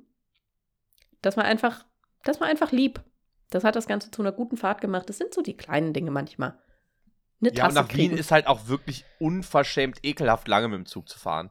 Das 1.23 1.37
war 1.37 1.45
einfach, 1.45 1.85
das 2.25 2.41
war 2.41 2.49
einfach 2.49 2.73
lieb. 2.73 3.03
Das 3.51 3.65
hat 3.65 3.77
das 3.77 3.87
Ganze 3.87 4.11
zu 4.11 4.23
einer 4.23 4.33
guten 4.33 4.57
Fahrt 4.57 4.81
gemacht. 4.81 5.09
Das 5.09 5.19
sind 5.19 5.35
so 5.35 5.43
die 5.43 5.57
kleinen 5.57 5.93
Dinge 5.93 6.11
manchmal. 6.11 6.59
Eine 7.41 7.51
ja, 7.51 7.65
Tasse 7.65 7.69
und 7.69 7.75
nach 7.75 7.89
kriegen. 7.89 8.13
Wien 8.13 8.19
ist 8.19 8.31
halt 8.31 8.47
auch 8.47 8.69
wirklich 8.69 9.05
unverschämt 9.19 9.99
ekelhaft 10.03 10.49
lange 10.49 10.69
mit 10.69 10.79
dem 10.79 10.87
Zug 10.87 11.09
zu 11.09 11.19
fahren. 11.19 11.51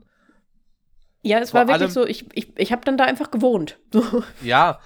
Ja, 1.21 1.39
es 1.39 1.51
Vor 1.51 1.61
war 1.61 1.67
wirklich 1.69 1.93
so, 1.93 2.05
ich, 2.05 2.25
ich, 2.33 2.57
ich 2.57 2.71
habe 2.73 2.83
dann 2.83 2.97
da 2.97 3.05
einfach 3.05 3.31
gewohnt. 3.31 3.79
ja, 4.43 4.79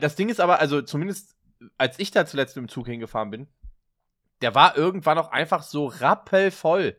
das 0.00 0.16
Ding 0.16 0.28
ist 0.28 0.40
aber, 0.40 0.58
also 0.58 0.82
zumindest 0.82 1.34
als 1.78 1.98
ich 1.98 2.10
da 2.10 2.26
zuletzt 2.26 2.56
mit 2.56 2.64
dem 2.64 2.68
Zug 2.68 2.86
hingefahren 2.86 3.30
bin, 3.30 3.48
der 4.42 4.54
war 4.54 4.76
irgendwann 4.76 5.18
auch 5.18 5.30
einfach 5.30 5.62
so 5.62 5.86
rappelvoll. 5.86 6.96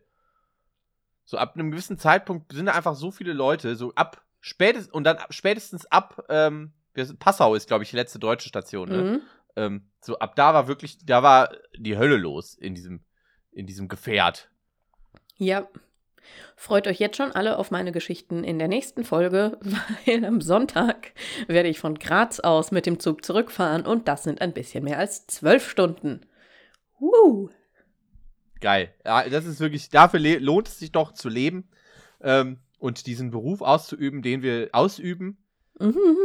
So 1.25 1.37
ab 1.37 1.55
einem 1.55 1.71
gewissen 1.71 1.97
Zeitpunkt 1.97 2.53
sind 2.53 2.67
da 2.67 2.73
einfach 2.73 2.95
so 2.95 3.11
viele 3.11 3.33
Leute, 3.33 3.75
so 3.75 3.93
ab 3.95 4.23
spätestens 4.41 4.93
und 4.93 5.03
dann 5.03 5.17
spätestens 5.31 5.85
ab 5.87 6.23
ähm, 6.29 6.73
Passau 7.19 7.55
ist, 7.55 7.67
glaube 7.67 7.83
ich, 7.83 7.89
die 7.89 7.95
letzte 7.95 8.19
deutsche 8.19 8.47
Station. 8.47 8.89
Ne? 8.89 9.01
Mhm. 9.01 9.21
ähm, 9.55 9.89
so 10.01 10.19
ab 10.19 10.35
da 10.35 10.53
war 10.53 10.67
wirklich, 10.67 11.03
da 11.03 11.23
war 11.23 11.49
die 11.75 11.97
Hölle 11.97 12.17
los 12.17 12.53
in 12.53 12.75
diesem, 12.75 13.03
in 13.51 13.65
diesem 13.65 13.87
Gefährt. 13.87 14.49
Ja. 15.37 15.67
Freut 16.55 16.87
euch 16.87 16.99
jetzt 16.99 17.17
schon 17.17 17.33
alle 17.33 17.57
auf 17.57 17.69
meine 17.69 17.91
Geschichten 17.91 18.43
in 18.43 18.57
der 18.57 18.67
nächsten 18.67 19.03
Folge, 19.03 19.59
weil 20.05 20.25
am 20.25 20.41
Sonntag 20.41 21.11
werde 21.47 21.69
ich 21.69 21.79
von 21.79 21.99
Graz 21.99 22.39
aus 22.39 22.71
mit 22.71 22.85
dem 22.85 22.99
Zug 22.99 23.25
zurückfahren 23.25 23.85
und 23.85 24.07
das 24.07 24.23
sind 24.23 24.41
ein 24.41 24.53
bisschen 24.53 24.83
mehr 24.83 24.97
als 24.97 25.27
zwölf 25.27 25.69
Stunden. 25.69 26.21
Woo! 26.99 27.49
Geil. 28.61 28.93
Ja, 29.05 29.27
das 29.29 29.45
ist 29.45 29.59
wirklich, 29.59 29.89
dafür 29.89 30.19
lohnt 30.39 30.67
es 30.67 30.79
sich 30.79 30.91
doch 30.91 31.11
zu 31.11 31.29
leben 31.29 31.67
ähm, 32.21 32.59
und 32.79 33.05
diesen 33.05 33.31
Beruf 33.31 33.61
auszuüben, 33.61 34.21
den 34.21 34.41
wir 34.41 34.69
ausüben. 34.71 35.37
Mhm. 35.79 36.17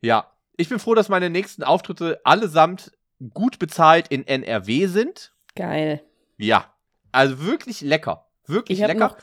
Ja. 0.00 0.32
Ich 0.56 0.68
bin 0.68 0.78
froh, 0.78 0.94
dass 0.94 1.08
meine 1.08 1.28
nächsten 1.28 1.62
Auftritte 1.62 2.20
allesamt 2.24 2.92
gut 3.34 3.58
bezahlt 3.58 4.08
in 4.08 4.26
NRW 4.26 4.86
sind. 4.86 5.34
Geil. 5.54 6.02
Ja. 6.38 6.72
Also 7.12 7.44
wirklich 7.44 7.80
lecker. 7.82 8.26
Wirklich 8.46 8.80
ich 8.80 8.86
lecker. 8.86 9.08
Noch, 9.08 9.16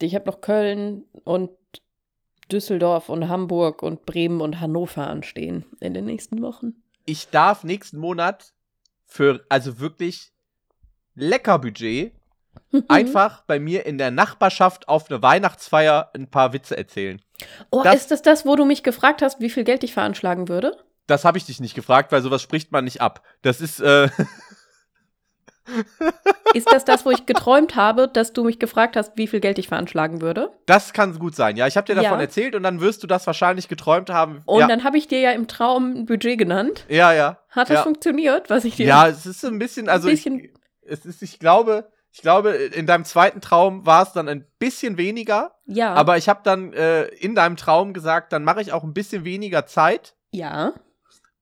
ich 0.00 0.14
habe 0.14 0.26
noch 0.26 0.40
Köln 0.40 1.04
und 1.24 1.50
Düsseldorf 2.50 3.08
und 3.08 3.28
Hamburg 3.28 3.82
und 3.82 4.06
Bremen 4.06 4.40
und 4.40 4.60
Hannover 4.60 5.08
anstehen 5.08 5.64
in 5.80 5.94
den 5.94 6.04
nächsten 6.04 6.42
Wochen. 6.42 6.82
Ich 7.06 7.28
darf 7.28 7.64
nächsten 7.64 7.98
Monat 7.98 8.53
für, 9.14 9.44
also 9.48 9.78
wirklich 9.78 10.32
lecker 11.14 11.60
Budget, 11.60 12.12
mhm. 12.72 12.82
einfach 12.88 13.42
bei 13.42 13.60
mir 13.60 13.86
in 13.86 13.96
der 13.96 14.10
Nachbarschaft 14.10 14.88
auf 14.88 15.08
eine 15.08 15.22
Weihnachtsfeier 15.22 16.10
ein 16.16 16.28
paar 16.28 16.52
Witze 16.52 16.76
erzählen. 16.76 17.22
Oh, 17.70 17.82
das, 17.84 17.94
ist 17.94 18.10
das 18.10 18.22
das, 18.22 18.44
wo 18.44 18.56
du 18.56 18.64
mich 18.64 18.82
gefragt 18.82 19.22
hast, 19.22 19.38
wie 19.38 19.50
viel 19.50 19.62
Geld 19.62 19.84
ich 19.84 19.94
veranschlagen 19.94 20.48
würde? 20.48 20.76
Das 21.06 21.24
habe 21.24 21.38
ich 21.38 21.44
dich 21.44 21.60
nicht 21.60 21.76
gefragt, 21.76 22.10
weil 22.10 22.22
sowas 22.22 22.42
spricht 22.42 22.72
man 22.72 22.84
nicht 22.84 23.00
ab. 23.00 23.22
Das 23.42 23.60
ist, 23.60 23.78
äh 23.78 24.08
Ist 26.54 26.70
das 26.70 26.84
das, 26.84 27.04
wo 27.04 27.10
ich 27.10 27.26
geträumt 27.26 27.74
habe, 27.74 28.08
dass 28.08 28.32
du 28.32 28.44
mich 28.44 28.58
gefragt 28.58 28.96
hast, 28.96 29.16
wie 29.16 29.26
viel 29.26 29.40
Geld 29.40 29.58
ich 29.58 29.68
veranschlagen 29.68 30.20
würde? 30.20 30.50
Das 30.66 30.92
kann 30.92 31.18
gut 31.18 31.34
sein, 31.34 31.56
ja. 31.56 31.66
Ich 31.66 31.76
habe 31.76 31.86
dir 31.86 31.94
davon 31.94 32.18
ja. 32.18 32.24
erzählt 32.24 32.54
und 32.54 32.62
dann 32.62 32.80
wirst 32.80 33.02
du 33.02 33.06
das 33.06 33.26
wahrscheinlich 33.26 33.68
geträumt 33.68 34.10
haben. 34.10 34.42
Und 34.44 34.60
ja. 34.60 34.66
dann 34.66 34.84
habe 34.84 34.98
ich 34.98 35.08
dir 35.08 35.20
ja 35.20 35.32
im 35.32 35.48
Traum 35.48 35.94
ein 35.94 36.06
Budget 36.06 36.38
genannt. 36.38 36.84
Ja, 36.88 37.12
ja. 37.12 37.38
Hat 37.50 37.70
das 37.70 37.76
ja. 37.76 37.82
funktioniert, 37.82 38.50
was 38.50 38.64
ich 38.64 38.76
dir. 38.76 38.86
Ja, 38.86 39.08
es 39.08 39.26
ist 39.26 39.44
ein 39.44 39.58
bisschen, 39.58 39.88
also 39.88 40.08
ein 40.08 40.14
bisschen 40.14 40.40
ich, 40.40 40.50
es 40.82 41.06
ist, 41.06 41.22
ich 41.22 41.38
glaube, 41.38 41.90
ich 42.12 42.22
glaube, 42.22 42.50
in 42.50 42.86
deinem 42.86 43.04
zweiten 43.04 43.40
Traum 43.40 43.84
war 43.86 44.04
es 44.04 44.12
dann 44.12 44.28
ein 44.28 44.46
bisschen 44.60 44.96
weniger. 44.98 45.56
Ja. 45.66 45.94
Aber 45.94 46.16
ich 46.16 46.28
habe 46.28 46.40
dann 46.44 46.72
äh, 46.72 47.06
in 47.06 47.34
deinem 47.34 47.56
Traum 47.56 47.92
gesagt, 47.92 48.32
dann 48.32 48.44
mache 48.44 48.60
ich 48.60 48.72
auch 48.72 48.84
ein 48.84 48.94
bisschen 48.94 49.24
weniger 49.24 49.66
Zeit. 49.66 50.14
Ja. 50.30 50.74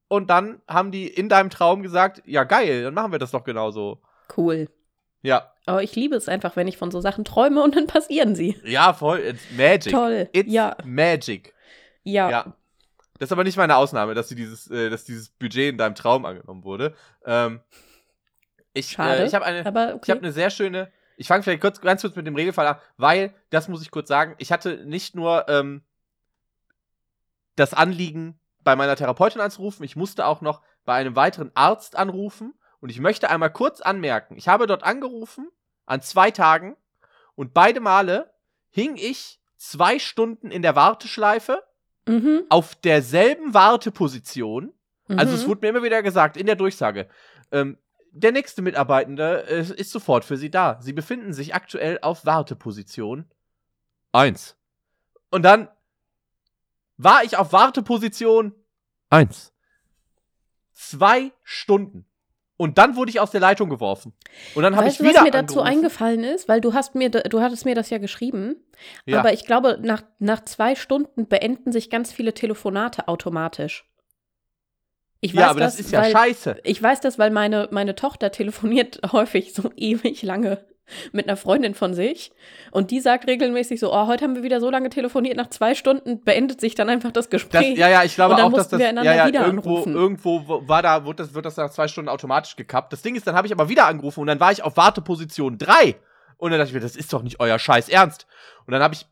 Und 0.09 0.31
dann 0.31 0.63
haben 0.69 0.91
die 0.91 1.07
in 1.07 1.29
deinem 1.29 1.51
Traum 1.51 1.83
gesagt, 1.83 2.23
ja 2.25 2.45
geil, 2.45 2.85
dann 2.85 2.95
machen 2.95 3.13
wir 3.13 3.19
das 3.19 3.33
doch 3.33 3.45
genauso. 3.45 4.01
Cool. 4.37 4.69
Ja. 5.23 5.53
Aber 5.67 5.83
ich 5.83 5.95
liebe 5.95 6.17
es 6.17 6.29
einfach, 6.29 6.57
wenn 6.57 6.67
ich 6.69 6.77
von 6.77 6.91
so 6.91 7.01
Sachen 7.01 7.25
träume 7.25 7.63
und 7.63 7.77
dann 7.77 7.87
passieren 7.87 8.35
sie. 8.35 8.57
Ja, 8.65 8.93
voll. 8.93 9.21
It's 9.21 9.43
magic. 9.57 9.93
Toll. 9.93 10.29
It's 10.33 10.53
ja. 10.53 10.77
magic. 10.85 11.55
Ja. 12.03 12.31
ja. 12.31 12.57
Das 13.19 13.29
ist 13.29 13.33
aber 13.33 13.45
nicht 13.45 13.57
meine 13.57 13.77
Ausnahme, 13.77 14.15
dass, 14.15 14.29
dieses, 14.29 14.69
äh, 14.71 14.91
dass 14.91 15.05
dieses 15.05 15.29
Budget 15.29 15.71
in 15.71 15.79
deinem 15.79 15.95
Traum 15.95 16.25
angenommen 16.25 16.65
wurde. 16.65 16.95
Ähm, 17.25 17.61
ich 18.75 18.91
Schade, 18.91 19.23
äh, 19.23 19.27
ich 19.27 19.35
habe 19.35 19.45
eine, 19.45 19.61
okay. 19.61 20.01
ich 20.03 20.11
habe 20.11 20.21
eine 20.21 20.33
sehr 20.33 20.51
schöne. 20.51 20.91
Ich 21.17 21.29
fange 21.29 21.45
vielleicht 21.45 21.61
kurz, 21.61 21.81
ganz 21.81 22.01
kurz 22.01 22.17
mit 22.17 22.27
dem 22.27 22.35
Regelfall 22.35 22.67
an, 22.67 22.77
weil, 22.97 23.33
das 23.51 23.69
muss 23.69 23.83
ich 23.83 23.93
kurz 23.93 24.09
sagen, 24.09 24.35
ich 24.39 24.51
hatte 24.51 24.85
nicht 24.87 25.15
nur 25.15 25.49
ähm, 25.49 25.83
das 27.55 27.75
Anliegen, 27.75 28.39
bei 28.65 28.77
meiner 28.77 28.97
Therapeutin 28.97 29.41
anzurufen, 29.41 29.85
ich 29.85 29.97
musste 29.97 30.27
auch 30.27 30.41
noch 30.41 30.63
bei 30.85 30.95
einem 30.95 31.17
weiteren 31.17 31.51
Arzt 31.55 31.97
anrufen 31.97 32.55
und 32.83 32.91
ich 32.91 32.99
möchte 32.99 33.31
einmal 33.31 33.53
kurz 33.53 33.81
anmerken, 33.81 34.37
ich 34.37 34.49
habe 34.49 34.67
dort 34.67 34.83
angerufen 34.83 35.49
an 35.87 36.03
zwei 36.03 36.33
Tagen 36.33 36.77
und 37.37 37.55
beide 37.55 37.81
Male 37.81 38.35
hing 38.71 38.97
ich 38.97 39.41
zwei 39.57 40.01
Stunden 40.01 40.51
in 40.51 40.63
der 40.63 40.75
Warteschleife 40.75 41.63
mhm. 42.09 42.45
auf 42.49 42.75
derselben 42.75 43.55
Warteposition. 43.55 44.73
Mhm. 45.07 45.19
Also 45.19 45.35
es 45.35 45.45
mhm. 45.45 45.49
wurde 45.51 45.61
mir 45.63 45.69
immer 45.69 45.85
wieder 45.85 46.03
gesagt 46.03 46.37
in 46.37 46.47
der 46.47 46.57
Durchsage, 46.57 47.09
ähm, 47.53 47.79
der 48.11 48.33
nächste 48.33 48.63
Mitarbeitende 48.63 49.47
äh, 49.49 49.61
ist 49.61 49.93
sofort 49.93 50.25
für 50.25 50.37
Sie 50.37 50.51
da. 50.51 50.79
Sie 50.83 50.93
befinden 50.93 51.33
sich 51.33 51.55
aktuell 51.55 52.01
auf 52.03 52.27
Warteposition 52.27 53.31
1. 54.11 54.57
Und 55.31 55.43
dann 55.43 55.69
war 56.97 57.23
ich 57.23 57.37
auf 57.37 57.53
Warteposition 57.53 58.55
1. 59.09 59.53
Zwei 60.73 61.31
Stunden. 61.45 62.07
Und 62.63 62.79
dann 62.79 62.95
wurde 62.95 63.11
ich 63.11 63.19
aus 63.19 63.33
der 63.33 63.41
Leitung 63.41 63.71
geworfen. 63.71 64.13
Und 64.55 64.63
dann 64.63 64.77
habe 64.77 64.87
ich 64.87 65.01
wieder 65.01 65.15
was 65.15 65.23
mir 65.25 65.33
dazu 65.33 65.63
eingefallen 65.63 66.23
ist, 66.23 66.49
weil 66.49 66.61
du 66.61 66.75
hast 66.75 66.95
mir, 66.95 67.11
du 67.11 67.41
hattest 67.41 67.65
mir 67.65 67.75
das 67.75 67.91
ja 67.91 67.99
geschrieben. 67.99 68.55
Ja. 69.05 69.19
Aber 69.19 69.33
ich 69.33 69.45
glaube, 69.47 69.81
nach, 69.83 70.05
nach 70.21 70.45
zwei 70.45 70.77
Stunden 70.77 71.27
beenden 71.27 71.73
sich 71.73 71.91
ganz 71.91 72.13
viele 72.13 72.35
Telefonate 72.35 73.09
automatisch. 73.09 73.85
Ich 75.21 75.35
weiß 75.35 75.41
ja, 75.41 75.51
aber 75.51 75.59
das, 75.59 75.77
das 75.77 75.87
ist 75.87 75.91
ja 75.91 76.03
weil, 76.03 76.13
scheiße. 76.13 76.59
Ich 76.63 76.81
weiß 76.81 77.01
das, 77.01 77.19
weil 77.19 77.33
meine, 77.33 77.67
meine 77.73 77.97
Tochter 77.97 78.31
telefoniert 78.31 79.01
häufig 79.11 79.55
so 79.55 79.73
ewig 79.77 80.23
lange 80.23 80.65
mit 81.13 81.29
einer 81.29 81.37
Freundin 81.37 81.75
von 81.75 81.95
sich 81.95 82.33
und 82.71 82.91
die 82.91 83.01
sagt 83.01 83.27
regelmäßig 83.27 83.81
so, 83.81 83.93
oh, 83.93 84.07
heute 84.07 84.25
haben 84.25 84.35
wir 84.35 84.43
wieder 84.43 84.61
so 84.61 84.71
lange 84.71 84.89
telefoniert, 84.91 85.37
nach 85.37 85.51
zwei 85.51 85.75
Stunden 85.75 86.23
beendet 86.23 86.61
sich 86.61 86.75
dann 86.75 86.89
einfach 86.89 87.13
das 87.13 87.31
Gespräch. 87.31 87.71
Das, 87.71 87.79
ja, 87.79 87.89
ja, 87.89 88.05
ich 88.05 88.15
glaube 88.15 88.43
auch, 88.43 88.53
dass 88.53 88.69
das, 88.69 88.81
ja, 88.81 88.93
ja, 88.93 89.27
irgendwo, 89.27 89.77
anrufen. 89.77 89.95
irgendwo 89.95 90.69
war 90.69 90.83
da, 90.83 91.05
wird 91.05 91.21
das, 91.21 91.35
wird 91.35 91.47
das 91.47 91.57
nach 91.57 91.71
zwei 91.71 91.89
Stunden 91.89 92.09
automatisch 92.09 92.57
gekappt. 92.57 92.93
Das 92.93 93.03
Ding 93.03 93.15
ist, 93.15 93.27
dann 93.27 93.35
habe 93.35 93.47
ich 93.47 93.53
aber 93.53 93.69
wieder 93.69 93.87
angerufen 93.87 94.21
und 94.21 94.27
dann 94.27 94.41
war 94.41 94.53
ich 94.53 94.63
auf 94.63 94.77
Warteposition 94.77 95.59
drei 95.59 95.97
und 96.43 96.51
dann 96.51 96.59
dachte 96.59 96.71
ich 96.71 96.75
mir, 96.75 96.81
das 96.81 96.97
ist 96.97 97.13
doch 97.13 97.23
nicht 97.23 97.39
euer 97.39 97.59
Scheiß 97.59 97.89
Ernst. 97.89 98.27
Und 98.67 98.73
dann 98.73 98.83
habe 98.83 98.95
ich 98.95 99.07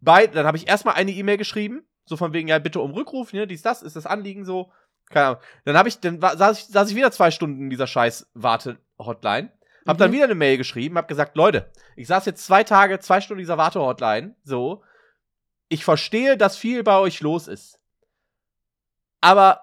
bei, 0.00 0.26
dann 0.26 0.46
habe 0.46 0.56
ich 0.56 0.68
erstmal 0.68 0.94
eine 0.94 1.10
E-Mail 1.10 1.36
geschrieben, 1.36 1.84
so 2.04 2.16
von 2.16 2.32
wegen, 2.32 2.48
ja, 2.48 2.58
bitte 2.58 2.80
um 2.80 2.92
Rückruf, 2.92 3.32
ne, 3.32 3.46
dies, 3.46 3.62
das, 3.62 3.82
ist 3.82 3.96
das 3.96 4.06
Anliegen 4.06 4.44
so, 4.44 4.70
keine 5.10 5.26
Ahnung. 5.26 5.40
Dann 5.64 5.76
habe 5.76 5.88
ich, 5.88 6.00
dann 6.00 6.22
war, 6.22 6.36
saß 6.36 6.58
ich, 6.58 6.64
saß 6.66 6.90
ich 6.90 6.96
wieder 6.96 7.10
zwei 7.10 7.30
Stunden 7.30 7.62
in 7.62 7.70
dieser 7.70 7.86
scheiß 7.86 8.30
Warte-Hotline 8.34 9.50
hab 9.86 9.96
mhm. 9.96 10.00
dann 10.00 10.12
wieder 10.12 10.24
eine 10.24 10.34
Mail 10.34 10.56
geschrieben, 10.58 10.96
hab 10.96 11.08
gesagt, 11.08 11.36
Leute, 11.36 11.70
ich 11.96 12.06
saß 12.06 12.26
jetzt 12.26 12.44
zwei 12.44 12.64
Tage, 12.64 12.98
zwei 13.00 13.20
Stunden 13.20 13.40
in 13.40 13.44
dieser 13.44 13.58
Wartehotline, 13.58 14.36
so. 14.44 14.82
Ich 15.68 15.84
verstehe, 15.84 16.36
dass 16.36 16.56
viel 16.56 16.82
bei 16.82 16.98
euch 16.98 17.20
los 17.20 17.48
ist. 17.48 17.80
Aber 19.20 19.62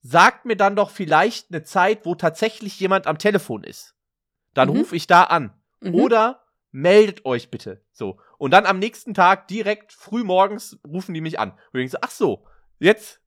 sagt 0.00 0.44
mir 0.44 0.56
dann 0.56 0.76
doch 0.76 0.90
vielleicht 0.90 1.50
eine 1.50 1.62
Zeit, 1.62 2.04
wo 2.04 2.14
tatsächlich 2.14 2.78
jemand 2.80 3.06
am 3.06 3.18
Telefon 3.18 3.64
ist. 3.64 3.94
Dann 4.54 4.68
mhm. 4.68 4.78
rufe 4.78 4.96
ich 4.96 5.06
da 5.06 5.24
an. 5.24 5.52
Mhm. 5.80 5.94
Oder 5.94 6.42
meldet 6.70 7.24
euch 7.24 7.50
bitte. 7.50 7.84
So. 7.92 8.18
Und 8.38 8.50
dann 8.50 8.66
am 8.66 8.78
nächsten 8.78 9.14
Tag 9.14 9.46
direkt 9.48 9.92
früh 9.92 10.24
morgens 10.24 10.78
rufen 10.86 11.14
die 11.14 11.20
mich 11.20 11.38
an. 11.38 11.52
Und 11.72 11.80
ich 11.80 11.90
so, 11.90 11.98
ach 12.00 12.10
so, 12.10 12.46
jetzt, 12.78 13.20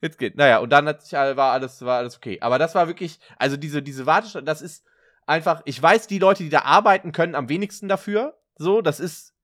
jetzt 0.00 0.18
geht. 0.18 0.36
Naja, 0.36 0.58
und 0.58 0.70
dann 0.70 0.86
hat 0.86 1.02
sich, 1.02 1.12
war 1.12 1.52
alles, 1.52 1.82
war 1.82 1.98
alles 1.98 2.16
okay. 2.16 2.38
Aber 2.40 2.58
das 2.58 2.74
war 2.74 2.88
wirklich, 2.88 3.18
also 3.38 3.56
diese, 3.56 3.82
diese 3.82 4.04
Warteschleife, 4.04 4.44
das 4.44 4.60
ist, 4.60 4.84
einfach, 5.28 5.62
ich 5.66 5.80
weiß, 5.80 6.06
die 6.06 6.18
Leute, 6.18 6.42
die 6.42 6.48
da 6.48 6.62
arbeiten, 6.62 7.12
können 7.12 7.34
am 7.34 7.48
wenigsten 7.48 7.88
dafür. 7.88 8.38
So, 8.56 8.80
das 8.80 8.98
ist 8.98 9.34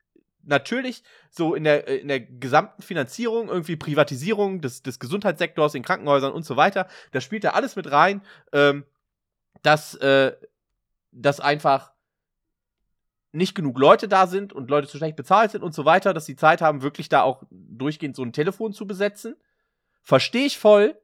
natürlich 0.42 1.02
so 1.30 1.54
in 1.54 1.64
der, 1.64 1.86
in 1.88 2.08
der 2.08 2.20
gesamten 2.20 2.82
Finanzierung, 2.82 3.48
irgendwie 3.48 3.76
Privatisierung 3.76 4.60
des, 4.60 4.82
des 4.82 4.98
Gesundheitssektors 4.98 5.74
in 5.74 5.82
Krankenhäusern 5.82 6.32
und 6.32 6.44
so 6.44 6.56
weiter. 6.56 6.88
Das 7.12 7.24
spielt 7.24 7.44
da 7.44 7.50
alles 7.50 7.76
mit 7.76 7.90
rein, 7.90 8.22
ähm, 8.52 8.84
dass, 9.62 9.94
äh, 9.96 10.32
dass 11.12 11.40
einfach 11.40 11.92
nicht 13.32 13.54
genug 13.54 13.78
Leute 13.78 14.08
da 14.08 14.26
sind 14.26 14.52
und 14.52 14.70
Leute 14.70 14.86
zu 14.86 14.96
schlecht 14.96 15.16
bezahlt 15.16 15.50
sind 15.50 15.62
und 15.62 15.74
so 15.74 15.84
weiter, 15.84 16.14
dass 16.14 16.24
sie 16.24 16.36
Zeit 16.36 16.60
haben, 16.62 16.82
wirklich 16.82 17.08
da 17.08 17.22
auch 17.22 17.42
durchgehend 17.50 18.16
so 18.16 18.22
ein 18.22 18.32
Telefon 18.32 18.72
zu 18.72 18.86
besetzen. 18.86 19.36
Verstehe 20.02 20.46
ich 20.46 20.58
voll, 20.58 20.98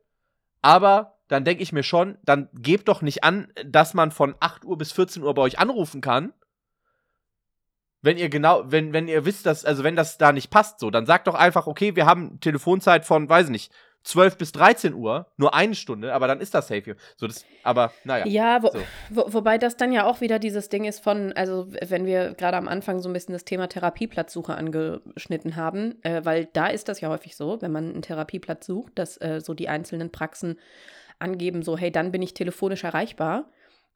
aber 0.62 1.19
dann 1.30 1.44
denke 1.44 1.62
ich 1.62 1.72
mir 1.72 1.84
schon, 1.84 2.18
dann 2.24 2.48
gebt 2.52 2.88
doch 2.88 3.02
nicht 3.02 3.22
an, 3.22 3.52
dass 3.64 3.94
man 3.94 4.10
von 4.10 4.34
8 4.40 4.64
Uhr 4.64 4.76
bis 4.76 4.90
14 4.90 5.22
Uhr 5.22 5.32
bei 5.32 5.42
euch 5.42 5.60
anrufen 5.60 6.00
kann. 6.00 6.32
Wenn 8.02 8.18
ihr 8.18 8.28
genau, 8.28 8.64
wenn, 8.66 8.92
wenn 8.92 9.06
ihr 9.06 9.24
wisst, 9.24 9.46
dass, 9.46 9.64
also 9.64 9.84
wenn 9.84 9.94
das 9.94 10.18
da 10.18 10.32
nicht 10.32 10.50
passt, 10.50 10.80
so, 10.80 10.90
dann 10.90 11.06
sagt 11.06 11.28
doch 11.28 11.34
einfach, 11.34 11.68
okay, 11.68 11.94
wir 11.94 12.06
haben 12.06 12.40
Telefonzeit 12.40 13.04
von, 13.04 13.28
weiß 13.28 13.46
ich 13.46 13.52
nicht, 13.52 13.72
12 14.02 14.38
bis 14.38 14.52
13 14.52 14.94
Uhr, 14.94 15.26
nur 15.36 15.54
eine 15.54 15.74
Stunde, 15.74 16.14
aber 16.14 16.26
dann 16.26 16.40
ist 16.40 16.54
das 16.54 16.68
safe. 16.68 16.96
So, 17.16 17.28
das, 17.28 17.44
aber 17.62 17.92
naja. 18.02 18.26
Ja, 18.26 18.62
wo, 18.62 18.68
so. 18.72 18.78
wo, 19.10 19.32
wobei 19.34 19.58
das 19.58 19.76
dann 19.76 19.92
ja 19.92 20.06
auch 20.06 20.20
wieder 20.20 20.38
dieses 20.38 20.68
Ding 20.70 20.84
ist 20.84 21.04
von, 21.04 21.32
also 21.34 21.68
wenn 21.86 22.06
wir 22.06 22.34
gerade 22.34 22.56
am 22.56 22.66
Anfang 22.66 23.00
so 23.00 23.08
ein 23.08 23.12
bisschen 23.12 23.34
das 23.34 23.44
Thema 23.44 23.68
Therapieplatzsuche 23.68 24.54
angeschnitten 24.54 25.54
haben, 25.54 26.02
äh, 26.02 26.24
weil 26.24 26.46
da 26.46 26.68
ist 26.68 26.88
das 26.88 27.00
ja 27.00 27.10
häufig 27.10 27.36
so, 27.36 27.60
wenn 27.60 27.70
man 27.70 27.90
einen 27.90 28.02
Therapieplatz 28.02 28.66
sucht, 28.66 28.98
dass 28.98 29.20
äh, 29.20 29.40
so 29.40 29.54
die 29.54 29.68
einzelnen 29.68 30.10
Praxen 30.10 30.58
angeben, 31.20 31.62
so, 31.62 31.76
hey, 31.76 31.90
dann 31.90 32.12
bin 32.12 32.22
ich 32.22 32.34
telefonisch 32.34 32.84
erreichbar. 32.84 33.50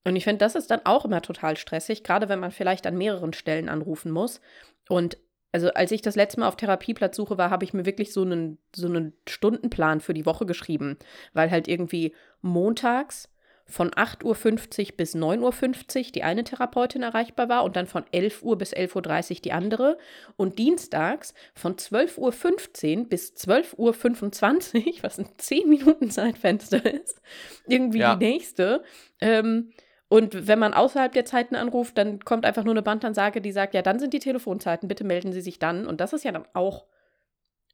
Und 0.04 0.16
ich 0.16 0.24
finde, 0.24 0.38
das 0.38 0.54
ist 0.54 0.70
dann 0.70 0.82
auch 0.84 1.04
immer 1.04 1.22
total 1.22 1.56
stressig, 1.56 2.04
gerade 2.04 2.28
wenn 2.28 2.40
man 2.40 2.50
vielleicht 2.50 2.86
an 2.86 2.96
mehreren 2.96 3.32
Stellen 3.32 3.68
anrufen 3.68 4.10
muss. 4.10 4.40
Und 4.88 5.16
also 5.52 5.70
als 5.70 5.92
ich 5.92 6.02
das 6.02 6.16
letzte 6.16 6.40
Mal 6.40 6.48
auf 6.48 6.56
Therapieplatzsuche 6.56 7.38
war, 7.38 7.48
habe 7.48 7.64
ich 7.64 7.72
mir 7.72 7.86
wirklich 7.86 8.12
so 8.12 8.22
einen, 8.22 8.58
so 8.74 8.88
einen 8.88 9.14
Stundenplan 9.28 10.00
für 10.00 10.12
die 10.12 10.26
Woche 10.26 10.46
geschrieben, 10.46 10.98
weil 11.32 11.50
halt 11.50 11.68
irgendwie 11.68 12.14
montags 12.42 13.28
von 13.66 13.90
8.50 13.90 14.90
Uhr 14.90 14.96
bis 14.96 15.14
9.50 15.14 15.96
Uhr 16.06 16.12
die 16.12 16.22
eine 16.22 16.44
Therapeutin 16.44 17.02
erreichbar 17.02 17.48
war 17.48 17.64
und 17.64 17.76
dann 17.76 17.86
von 17.86 18.04
11 18.12 18.42
Uhr 18.42 18.58
bis 18.58 18.74
11.30 18.74 19.30
Uhr 19.30 19.40
die 19.42 19.52
andere 19.52 19.98
und 20.36 20.58
dienstags 20.58 21.34
von 21.54 21.76
12.15 21.76 22.98
Uhr 22.98 23.08
bis 23.08 23.32
12.25 23.34 24.86
Uhr, 24.86 24.92
was 25.02 25.18
ein 25.18 25.28
10 25.38 25.68
Minuten 25.68 26.10
Zeitfenster 26.10 26.84
ist, 26.84 27.20
irgendwie 27.66 28.00
ja. 28.00 28.16
die 28.16 28.24
nächste. 28.24 28.84
Ähm, 29.20 29.72
und 30.08 30.46
wenn 30.46 30.58
man 30.58 30.74
außerhalb 30.74 31.12
der 31.12 31.24
Zeiten 31.24 31.56
anruft, 31.56 31.96
dann 31.98 32.20
kommt 32.20 32.44
einfach 32.44 32.64
nur 32.64 32.74
eine 32.74 32.82
Bandansage, 32.82 33.40
die 33.40 33.52
sagt, 33.52 33.74
ja, 33.74 33.82
dann 33.82 33.98
sind 33.98 34.12
die 34.12 34.20
Telefonzeiten, 34.20 34.88
bitte 34.88 35.02
melden 35.02 35.32
Sie 35.32 35.40
sich 35.40 35.58
dann. 35.58 35.86
Und 35.86 36.00
das 36.00 36.12
ist 36.12 36.24
ja 36.24 36.32
dann 36.32 36.44
auch 36.52 36.86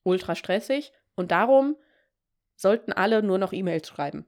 ultra 0.05 0.35
stressig. 0.35 0.93
Und 1.17 1.33
darum 1.33 1.77
sollten 2.57 2.93
alle 2.93 3.23
nur 3.23 3.39
noch 3.39 3.53
E-Mails 3.53 3.89
schreiben. 3.89 4.27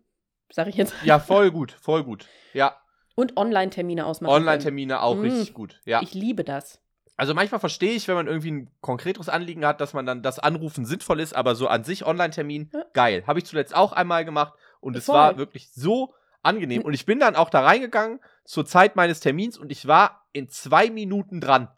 Sag 0.53 0.69
ich 0.69 0.77
jetzt. 0.77 0.95
Ja, 1.03 1.19
voll 1.19 1.51
gut, 1.51 1.73
voll 1.73 2.05
gut. 2.05 2.27
Ja. 2.53 2.77
Und 3.15 3.37
Online-Termine 3.37 4.07
ausmachen. 4.07 4.33
Online-Termine 4.33 5.03
auch 5.03 5.17
mmh, 5.17 5.23
richtig 5.23 5.55
gut, 5.55 5.81
ja. 5.85 6.03
Ich 6.03 6.15
liebe 6.15 6.45
das. 6.45 6.81
Also 7.17 7.35
manchmal 7.35 7.61
verstehe 7.61 7.93
ich, 7.93 8.09
wenn 8.09 8.15
man 8.15 8.27
irgendwie 8.27 8.51
ein 8.51 8.71
konkreteres 8.81 9.29
Anliegen 9.29 9.67
hat, 9.67 9.81
dass 9.81 9.93
man 9.93 10.07
dann 10.07 10.23
das 10.23 10.39
Anrufen 10.39 10.85
sinnvoll 10.85 11.21
ist, 11.21 11.35
aber 11.35 11.55
so 11.55 11.69
an 11.69 11.85
sich 11.85 12.07
Online-Termin, 12.07 12.71
ja. 12.73 12.85
geil. 12.95 13.25
Habe 13.27 13.39
ich 13.39 13.45
zuletzt 13.45 13.75
auch 13.75 13.93
einmal 13.93 14.25
gemacht 14.25 14.55
und 14.81 14.97
es 14.97 15.09
war 15.09 15.37
wirklich 15.37 15.71
so 15.73 16.15
angenehm. 16.43 16.83
Und 16.85 16.95
ich 16.95 17.07
bin 17.07 17.21
dann 17.21 17.37
auch 17.37 17.51
da 17.51 17.61
reingegangen 17.61 18.19
zur 18.45 18.67
Zeit 18.67 18.97
meines 18.97 19.21
Termins 19.21 19.57
und 19.57 19.71
ich 19.71 19.87
war 19.87 20.27
in 20.33 20.49
zwei 20.49 20.91
Minuten 20.91 21.41
dran. 21.41 21.69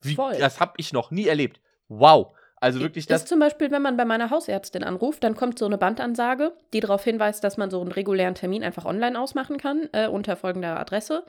Wie, 0.00 0.14
Voll. 0.14 0.36
Das 0.38 0.60
habe 0.60 0.74
ich 0.76 0.92
noch 0.92 1.10
nie 1.10 1.26
erlebt. 1.26 1.60
Wow. 1.88 2.36
Also 2.64 2.80
wirklich 2.80 3.06
das. 3.06 3.24
Ist 3.24 3.28
zum 3.28 3.40
Beispiel, 3.40 3.70
wenn 3.70 3.82
man 3.82 3.98
bei 3.98 4.06
meiner 4.06 4.30
Hausärztin 4.30 4.84
anruft, 4.84 5.22
dann 5.22 5.34
kommt 5.34 5.58
so 5.58 5.66
eine 5.66 5.76
Bandansage, 5.76 6.54
die 6.72 6.80
darauf 6.80 7.04
hinweist, 7.04 7.44
dass 7.44 7.58
man 7.58 7.70
so 7.70 7.78
einen 7.78 7.92
regulären 7.92 8.34
Termin 8.34 8.64
einfach 8.64 8.86
online 8.86 9.20
ausmachen 9.20 9.58
kann, 9.58 9.90
äh, 9.92 10.08
unter 10.08 10.34
folgender 10.34 10.80
Adresse. 10.80 11.26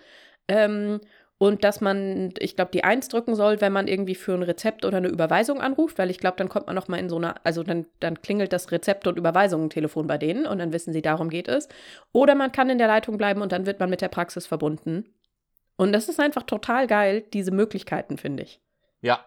Ähm, 0.48 1.02
und 1.38 1.66
dass 1.66 1.82
man, 1.82 2.34
ich 2.40 2.56
glaube, 2.56 2.72
die 2.72 2.86
Eins 2.86 3.10
drücken 3.10 3.36
soll, 3.36 3.60
wenn 3.60 3.74
man 3.74 3.90
irgendwie 3.90 4.16
für 4.16 4.34
ein 4.34 4.44
Rezept 4.44 4.86
oder 4.86 4.96
eine 4.96 5.10
Überweisung 5.10 5.60
anruft, 5.60 5.98
weil 5.98 6.10
ich 6.10 6.20
glaube, 6.20 6.38
dann 6.38 6.48
kommt 6.48 6.68
man 6.68 6.76
noch 6.76 6.88
mal 6.88 7.00
in 7.00 7.10
so 7.10 7.18
eine, 7.18 7.46
also 7.46 7.64
dann, 7.64 7.86
dann 8.00 8.22
klingelt 8.22 8.54
das 8.54 8.72
Rezept- 8.72 9.06
und 9.06 9.18
Überweisungen-Telefon 9.18 10.08
bei 10.08 10.18
denen 10.18 10.46
und 10.48 10.60
dann 10.60 10.72
wissen 10.72 10.94
sie, 10.94 11.02
darum 11.02 11.28
geht 11.28 11.50
es. 11.50 11.68
Oder 12.14 12.36
man 12.36 12.54
kann 12.54 12.70
in 12.70 12.78
der 12.78 12.88
Leitung 12.88 13.18
bleiben 13.18 13.42
und 13.42 13.52
dann 13.52 13.66
wird 13.66 13.82
man 13.82 13.90
mit 13.90 14.00
der 14.00 14.08
Praxis 14.08 14.48
verbunden. 14.48 15.14
Und 15.76 15.92
das 15.92 16.08
ist 16.08 16.22
einfach 16.22 16.44
total 16.44 16.88
geil, 16.88 17.26
diese 17.34 17.52
Möglichkeiten, 17.52 18.18
finde 18.18 18.44
ich. 18.44 18.62
Ja. 19.02 19.26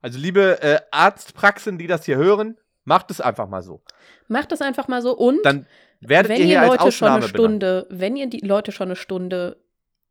Also, 0.00 0.18
liebe 0.18 0.62
äh, 0.62 0.80
Arztpraxen, 0.90 1.78
die 1.78 1.86
das 1.86 2.04
hier 2.04 2.16
hören, 2.16 2.56
macht 2.84 3.10
es 3.10 3.20
einfach 3.20 3.48
mal 3.48 3.62
so. 3.62 3.82
Macht 4.28 4.52
es 4.52 4.60
einfach 4.60 4.88
mal 4.88 5.02
so 5.02 5.16
und 5.16 5.44
dann 5.44 5.66
werdet 6.00 6.30
wenn 6.30 6.40
ihr, 6.40 6.62
ihr 6.62 6.66
Leute 6.66 6.92
schon 6.92 7.08
eine 7.08 7.28
Stunde, 7.28 7.86
benannt. 7.88 8.00
wenn 8.00 8.16
ihr 8.16 8.26
die 8.28 8.40
Leute 8.40 8.72
schon 8.72 8.88
eine 8.88 8.96
Stunde 8.96 9.58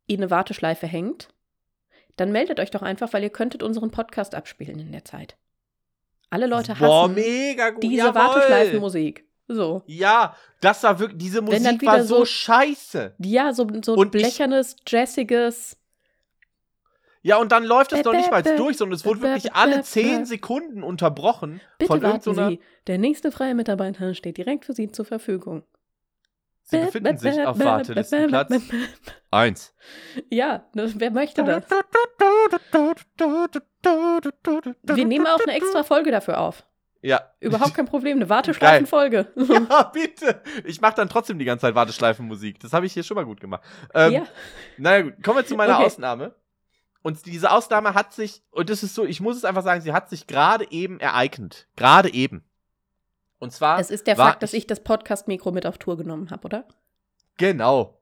in 0.06 0.20
eine 0.20 0.30
Warteschleife 0.30 0.86
hängt, 0.86 1.28
dann 2.16 2.32
meldet 2.32 2.60
euch 2.60 2.70
doch 2.70 2.82
einfach, 2.82 3.12
weil 3.12 3.22
ihr 3.22 3.30
könntet 3.30 3.62
unseren 3.62 3.90
Podcast 3.90 4.34
abspielen 4.34 4.78
in 4.78 4.92
der 4.92 5.04
Zeit. 5.04 5.36
Alle 6.30 6.46
Leute 6.46 6.72
hassen 6.74 6.84
Boah, 6.84 7.08
mega 7.08 7.70
gut. 7.70 7.82
diese 7.82 8.14
Warteschleifenmusik. 8.14 9.24
So. 9.46 9.82
Ja, 9.86 10.36
das 10.60 10.82
war 10.82 10.98
wirklich, 10.98 11.18
diese 11.18 11.40
Musik 11.40 11.86
war 11.86 12.02
so, 12.02 12.18
so, 12.18 12.24
scheiße. 12.26 13.14
Ja, 13.18 13.54
so, 13.54 13.66
so 13.82 13.94
und 13.94 14.12
blechernes, 14.12 14.76
jazziges. 14.86 15.78
Ja, 17.22 17.36
und 17.36 17.52
dann 17.52 17.64
läuft 17.64 17.92
es 17.92 18.02
doch 18.02 18.12
nicht 18.12 18.30
mal 18.30 18.42
durch, 18.42 18.76
sondern 18.76 18.96
es 18.96 19.04
wurde 19.04 19.22
wirklich 19.22 19.54
alle 19.54 19.82
zehn 19.82 20.24
Sekunden 20.24 20.82
unterbrochen. 20.82 21.60
Bitte 21.78 21.92
von 21.92 22.02
warten 22.02 22.34
Sie, 22.34 22.60
der 22.86 22.98
nächste 22.98 23.32
freie 23.32 23.54
Mitarbeiter 23.54 24.14
steht 24.14 24.36
direkt 24.36 24.64
für 24.64 24.72
Sie 24.72 24.90
zur 24.90 25.04
Verfügung. 25.04 25.64
Sie 26.62 26.78
befinden 26.78 27.16
sich 27.16 27.40
auf 27.46 27.58
Wartelistenplatz 27.58 28.52
1. 29.30 29.74
Ja, 30.30 30.66
ne, 30.74 30.92
wer 30.96 31.10
möchte 31.10 31.42
das? 31.42 31.64
Wir 34.82 35.04
nehmen 35.06 35.26
auch 35.26 35.40
eine 35.40 35.54
extra 35.54 35.82
Folge 35.82 36.10
dafür 36.10 36.38
auf. 36.40 36.64
Ja. 37.00 37.22
Überhaupt 37.40 37.74
kein 37.74 37.86
Problem, 37.86 38.18
eine 38.18 38.28
Warteschleifenfolge. 38.28 39.32
Ja, 39.36 39.84
bitte. 39.84 40.42
Ich 40.64 40.80
mache 40.80 40.96
dann 40.96 41.08
trotzdem 41.08 41.38
die 41.38 41.44
ganze 41.44 41.62
Zeit 41.62 41.74
Warteschleifenmusik. 41.74 42.60
Das 42.60 42.72
habe 42.72 42.86
ich 42.86 42.92
hier 42.92 43.02
schon 43.02 43.14
mal 43.14 43.24
gut 43.24 43.40
gemacht. 43.40 43.62
Ähm, 43.94 44.12
ja. 44.12 44.22
Naja, 44.76 45.02
gut. 45.02 45.22
Kommen 45.22 45.38
wir 45.38 45.46
zu 45.46 45.54
meiner 45.56 45.76
okay. 45.76 45.86
Ausnahme. 45.86 46.34
Und 47.02 47.26
diese 47.26 47.50
Ausnahme 47.50 47.94
hat 47.94 48.12
sich, 48.12 48.42
und 48.50 48.70
das 48.70 48.82
ist 48.82 48.94
so, 48.94 49.04
ich 49.04 49.20
muss 49.20 49.36
es 49.36 49.44
einfach 49.44 49.62
sagen, 49.62 49.80
sie 49.80 49.92
hat 49.92 50.10
sich 50.10 50.26
gerade 50.26 50.70
eben 50.70 51.00
ereignet. 51.00 51.68
Gerade 51.76 52.12
eben. 52.12 52.44
Und 53.38 53.52
zwar. 53.52 53.78
Es 53.78 53.90
ist 53.90 54.06
der 54.06 54.16
Fakt, 54.16 54.42
dass 54.42 54.52
ich 54.52 54.66
das 54.66 54.82
Podcast-Mikro 54.82 55.52
mit 55.52 55.64
auf 55.64 55.78
Tour 55.78 55.96
genommen 55.96 56.30
habe, 56.30 56.44
oder? 56.44 56.64
Genau. 57.36 57.94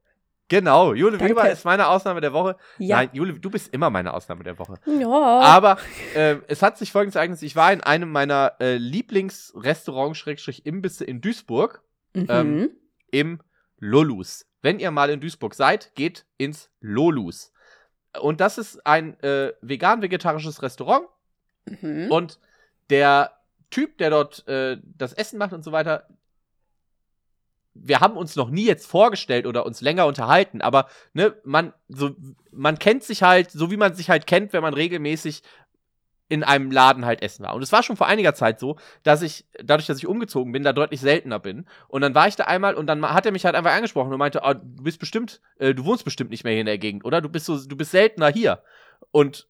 Genau. 0.49 0.95
Jule 0.95 1.19
Danke. 1.19 1.35
Weber 1.35 1.51
ist 1.51 1.65
meine 1.65 1.89
Ausnahme 1.89 2.21
der 2.21 2.33
Woche. 2.33 2.57
Ja. 2.79 2.99
Nein, 2.99 3.11
Jule, 3.13 3.37
du 3.39 3.51
bist 3.51 3.75
immer 3.75 3.91
meine 3.91 4.15
Ausnahme 4.15 4.45
der 4.45 4.59
Woche. 4.59 4.79
Ja. 4.87 5.09
Aber 5.09 5.77
äh, 6.15 6.37
es 6.47 6.63
hat 6.63 6.79
sich 6.79 6.93
folgendes 6.93 7.17
ereignet. 7.17 7.43
Ich 7.43 7.57
war 7.57 7.73
in 7.73 7.83
einem 7.83 8.11
meiner 8.11 8.55
äh, 8.61 8.77
Lieblingsrestaurants-Imbisse 8.77 11.05
in 11.05 11.21
Duisburg. 11.21 11.83
Mhm. 12.15 12.27
Ähm, 12.29 12.71
Im 13.11 13.41
Lolus. 13.79 14.47
Wenn 14.63 14.79
ihr 14.79 14.91
mal 14.91 15.11
in 15.11 15.21
Duisburg 15.21 15.55
seid, 15.55 15.95
geht 15.95 16.25
ins 16.39 16.71
Lolus. 16.81 17.53
Und 18.21 18.41
das 18.41 18.59
ist 18.59 18.87
ein 18.87 19.19
äh, 19.21 19.53
vegan-vegetarisches 19.61 20.63
Restaurant. 20.63 21.07
Mhm. 21.81 22.11
Und 22.11 22.39
der 22.91 23.33
Typ, 23.71 23.99
der 23.99 24.11
dort 24.11 24.47
äh, 24.49 24.79
das 24.83 25.13
Essen 25.13 25.39
macht 25.39 25.53
und 25.53 25.65
so 25.65 25.73
weiter, 25.73 26.07
wir 27.75 28.01
haben 28.01 28.17
uns 28.17 28.37
noch 28.37 28.51
nie 28.51 28.65
jetzt 28.65 28.87
vorgestellt 28.87 29.47
oder 29.47 29.67
uns 29.67 29.81
länger 29.81 30.07
unterhalten, 30.07 30.61
aber 30.63 30.89
ne, 31.13 31.35
man, 31.45 31.73
so, 31.89 32.11
man 32.51 32.79
kennt 32.79 33.05
sich 33.05 33.23
halt, 33.23 33.51
so 33.51 33.71
wie 33.71 33.77
man 33.77 33.95
sich 33.95 34.09
halt 34.09 34.27
kennt, 34.27 34.53
wenn 34.53 34.63
man 34.63 34.75
regelmäßig 34.75 35.43
in 36.29 36.43
einem 36.43 36.71
Laden 36.71 37.05
halt 37.05 37.23
essen 37.23 37.45
war. 37.45 37.55
Und 37.55 37.63
es 37.63 37.73
war 37.73 37.83
schon 37.83 37.97
vor 37.97 38.07
einiger 38.07 38.35
Zeit 38.35 38.59
so, 38.59 38.77
dass 39.03 39.23
ich, 39.23 39.47
dadurch, 39.63 39.87
dass 39.87 39.99
ich 39.99 40.07
umgezogen 40.07 40.53
bin, 40.53 40.65
da 40.65 40.73
deutlich 40.73 41.01
seltener 41.01 41.39
bin. 41.39 41.67
Und 41.89 42.01
dann 42.01 42.15
war 42.15 42.27
ich 42.27 42.37
da 42.37 42.45
einmal 42.45 42.75
und 42.75 42.87
dann 42.87 43.09
hat 43.09 43.27
er 43.27 43.33
mich 43.33 43.45
halt 43.45 43.55
einfach 43.55 43.73
angesprochen 43.73 44.13
und 44.13 44.19
meinte, 44.19 44.41
oh, 44.43 44.55
du 44.55 44.83
bist 44.83 44.99
bestimmt, 44.99 45.41
äh, 45.59 45.75
du 45.75 45.85
wohnst 45.85 46.05
bestimmt 46.05 46.31
nicht 46.31 46.43
mehr 46.43 46.53
hier 46.53 46.61
in 46.61 46.67
der 46.67 46.79
Gegend, 46.79 47.05
oder? 47.05 47.21
Du 47.21 47.29
bist 47.29 47.47
so, 47.47 47.65
du 47.65 47.77
bist 47.77 47.93
seltener 47.93 48.29
hier. 48.29 48.63
Und 49.13 49.47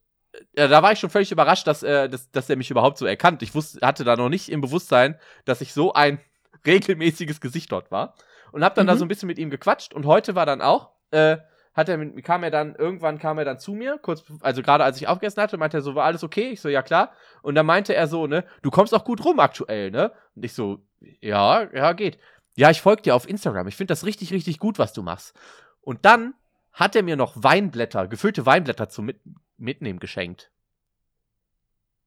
äh, 0.53 0.67
da 0.67 0.83
war 0.83 0.91
ich 0.91 0.99
schon 0.99 1.09
völlig 1.09 1.31
überrascht, 1.31 1.65
dass, 1.65 1.81
äh, 1.81 2.09
dass, 2.09 2.29
dass 2.31 2.49
er 2.49 2.57
mich 2.57 2.69
überhaupt 2.69 2.99
so 2.99 3.05
erkannt. 3.05 3.41
Ich 3.41 3.55
wusste, 3.55 3.85
hatte 3.85 4.03
da 4.03 4.15
noch 4.15 4.29
nicht 4.29 4.49
im 4.49 4.61
Bewusstsein, 4.61 5.19
dass 5.45 5.61
ich 5.61 5.73
so 5.73 5.93
ein 5.93 6.19
regelmäßiges 6.65 7.41
Gesicht 7.41 7.71
dort 7.71 7.91
war. 7.91 8.15
Und 8.51 8.63
hab 8.63 8.75
dann 8.75 8.85
mhm. 8.85 8.89
da 8.89 8.97
so 8.97 9.05
ein 9.05 9.07
bisschen 9.07 9.27
mit 9.27 9.39
ihm 9.39 9.49
gequatscht. 9.49 9.93
Und 9.93 10.05
heute 10.05 10.35
war 10.35 10.45
dann 10.45 10.61
auch, 10.61 10.91
äh, 11.11 11.37
hat 11.77 11.89
er 11.89 11.97
mit, 11.97 12.23
kam 12.25 12.43
er 12.43 12.49
dann, 12.49 12.73
irgendwann 12.73 13.19
kam 13.19 13.37
er 13.37 13.45
dann 13.45 13.59
zu 13.59 13.73
mir, 13.73 13.99
kurz, 13.99 14.23
also 14.41 14.63
gerade 14.63 14.83
als 14.83 14.97
ich 14.97 15.07
aufgegessen 15.07 15.43
hatte, 15.43 15.57
meinte 15.57 15.77
er 15.77 15.81
so, 15.81 15.93
war 15.93 16.05
alles 16.05 16.23
okay? 16.23 16.49
Ich 16.49 16.59
so, 16.59 16.69
ja 16.69 16.81
klar. 16.81 17.13
Und 17.43 17.53
dann 17.53 17.67
meinte 17.67 17.93
er 17.93 18.07
so, 18.07 18.25
ne, 18.25 18.43
du 18.63 18.71
kommst 18.71 18.95
auch 18.95 19.05
gut 19.05 19.23
rum 19.23 19.39
aktuell, 19.39 19.91
ne? 19.91 20.11
Und 20.35 20.43
ich 20.43 20.53
so, 20.53 20.83
ja, 21.21 21.71
ja, 21.71 21.93
geht. 21.93 22.17
Ja, 22.55 22.71
ich 22.71 22.81
folge 22.81 23.03
dir 23.03 23.15
auf 23.15 23.29
Instagram. 23.29 23.67
Ich 23.67 23.75
finde 23.75 23.91
das 23.91 24.05
richtig, 24.05 24.33
richtig 24.33 24.57
gut, 24.57 24.79
was 24.79 24.91
du 24.91 25.03
machst. 25.03 25.39
Und 25.81 26.03
dann 26.03 26.33
hat 26.71 26.95
er 26.95 27.03
mir 27.03 27.15
noch 27.15 27.35
Weinblätter, 27.35 28.07
gefüllte 28.07 28.47
Weinblätter 28.47 28.89
zum 28.89 29.05
mit 29.05 29.21
Mitnehmen 29.57 29.99
geschenkt. 29.99 30.51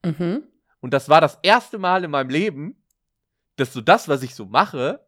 Mhm. 0.04 0.42
Und 0.80 0.92
das 0.92 1.08
war 1.08 1.20
das 1.20 1.38
erste 1.42 1.78
Mal 1.78 2.02
in 2.02 2.10
meinem 2.10 2.30
Leben, 2.30 2.82
dass 3.54 3.72
so 3.72 3.80
das, 3.80 4.08
was 4.08 4.24
ich 4.24 4.34
so 4.34 4.46
mache, 4.46 5.00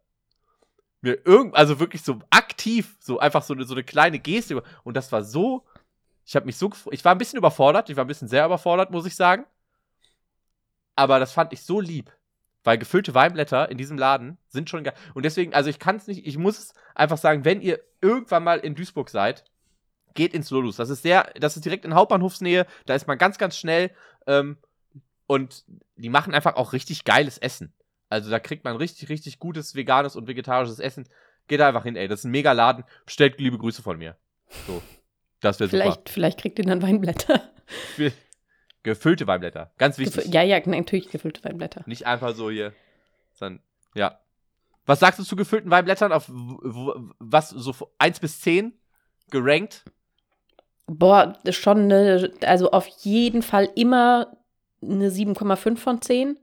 mir 1.00 1.26
irgend, 1.26 1.56
also 1.56 1.80
wirklich 1.80 2.02
so 2.02 2.20
aktiv, 2.62 2.96
so 3.00 3.18
einfach 3.18 3.42
so 3.42 3.54
eine, 3.54 3.64
so 3.64 3.74
eine 3.74 3.82
kleine 3.82 4.18
Geste. 4.18 4.62
Und 4.84 4.96
das 4.96 5.10
war 5.10 5.24
so, 5.24 5.64
ich 6.24 6.36
habe 6.36 6.46
mich 6.46 6.56
so, 6.56 6.70
ich 6.90 7.04
war 7.04 7.12
ein 7.12 7.18
bisschen 7.18 7.38
überfordert, 7.38 7.90
ich 7.90 7.96
war 7.96 8.04
ein 8.04 8.08
bisschen 8.08 8.28
sehr 8.28 8.46
überfordert, 8.46 8.90
muss 8.90 9.06
ich 9.06 9.16
sagen. 9.16 9.44
Aber 10.94 11.18
das 11.18 11.32
fand 11.32 11.52
ich 11.52 11.62
so 11.62 11.80
lieb. 11.80 12.12
Weil 12.64 12.78
gefüllte 12.78 13.14
Weinblätter 13.14 13.70
in 13.70 13.78
diesem 13.78 13.98
Laden 13.98 14.38
sind 14.46 14.70
schon 14.70 14.84
geil. 14.84 14.94
Und 15.14 15.24
deswegen, 15.24 15.52
also 15.52 15.68
ich 15.68 15.80
kann 15.80 15.96
es 15.96 16.06
nicht, 16.06 16.24
ich 16.24 16.38
muss 16.38 16.58
es 16.58 16.74
einfach 16.94 17.18
sagen, 17.18 17.44
wenn 17.44 17.60
ihr 17.60 17.80
irgendwann 18.00 18.44
mal 18.44 18.60
in 18.60 18.76
Duisburg 18.76 19.10
seid, 19.10 19.44
geht 20.14 20.32
ins 20.32 20.50
Lolus. 20.50 20.76
Das 20.76 20.90
ist 20.90 21.02
sehr, 21.02 21.32
das 21.40 21.56
ist 21.56 21.64
direkt 21.64 21.84
in 21.84 21.94
Hauptbahnhofsnähe. 21.94 22.66
Da 22.86 22.94
ist 22.94 23.08
man 23.08 23.18
ganz, 23.18 23.38
ganz 23.38 23.56
schnell. 23.56 23.90
Ähm, 24.28 24.58
und 25.26 25.64
die 25.96 26.10
machen 26.10 26.34
einfach 26.34 26.54
auch 26.54 26.72
richtig 26.72 27.02
geiles 27.04 27.38
Essen. 27.38 27.72
Also 28.08 28.30
da 28.30 28.38
kriegt 28.38 28.62
man 28.62 28.76
richtig, 28.76 29.08
richtig 29.08 29.40
gutes 29.40 29.74
veganes 29.74 30.14
und 30.14 30.28
vegetarisches 30.28 30.78
Essen. 30.78 31.08
Geht 31.52 31.60
da 31.60 31.68
einfach 31.68 31.82
hin, 31.82 31.96
ey. 31.96 32.08
Das 32.08 32.20
ist 32.20 32.24
ein 32.24 32.30
mega 32.30 32.52
Laden. 32.52 32.82
Bestellt 33.04 33.38
liebe 33.38 33.58
Grüße 33.58 33.82
von 33.82 33.98
mir. 33.98 34.16
So. 34.66 34.80
Das 35.42 35.60
wäre 35.60 35.68
super. 35.68 35.98
Vielleicht, 36.08 36.40
kriegt 36.40 36.58
ihr 36.58 36.64
dann 36.64 36.80
Weinblätter. 36.80 37.42
Gefüllte 38.82 39.26
Weinblätter. 39.26 39.70
Ganz 39.76 39.98
wichtig. 39.98 40.24
Gefü 40.24 40.30
ja, 40.30 40.40
ja, 40.40 40.58
natürlich 40.64 41.10
gefüllte 41.10 41.44
Weinblätter. 41.44 41.82
Nicht 41.84 42.06
einfach 42.06 42.34
so 42.34 42.50
hier. 42.50 42.72
Sondern, 43.34 43.62
ja. 43.94 44.18
Was 44.86 45.00
sagst 45.00 45.18
du 45.18 45.24
zu 45.24 45.36
gefüllten 45.36 45.70
Weinblättern? 45.70 46.10
Auf 46.10 46.24
was, 46.30 47.50
so 47.50 47.74
1 47.98 48.20
bis 48.20 48.40
10 48.40 48.72
gerankt? 49.30 49.84
Boah, 50.86 51.38
schon 51.50 51.92
eine, 51.92 52.32
also 52.46 52.70
auf 52.70 52.86
jeden 52.86 53.42
Fall 53.42 53.68
immer 53.74 54.38
eine 54.80 55.10
7,5 55.10 55.76
von 55.76 56.00
10. 56.00 56.38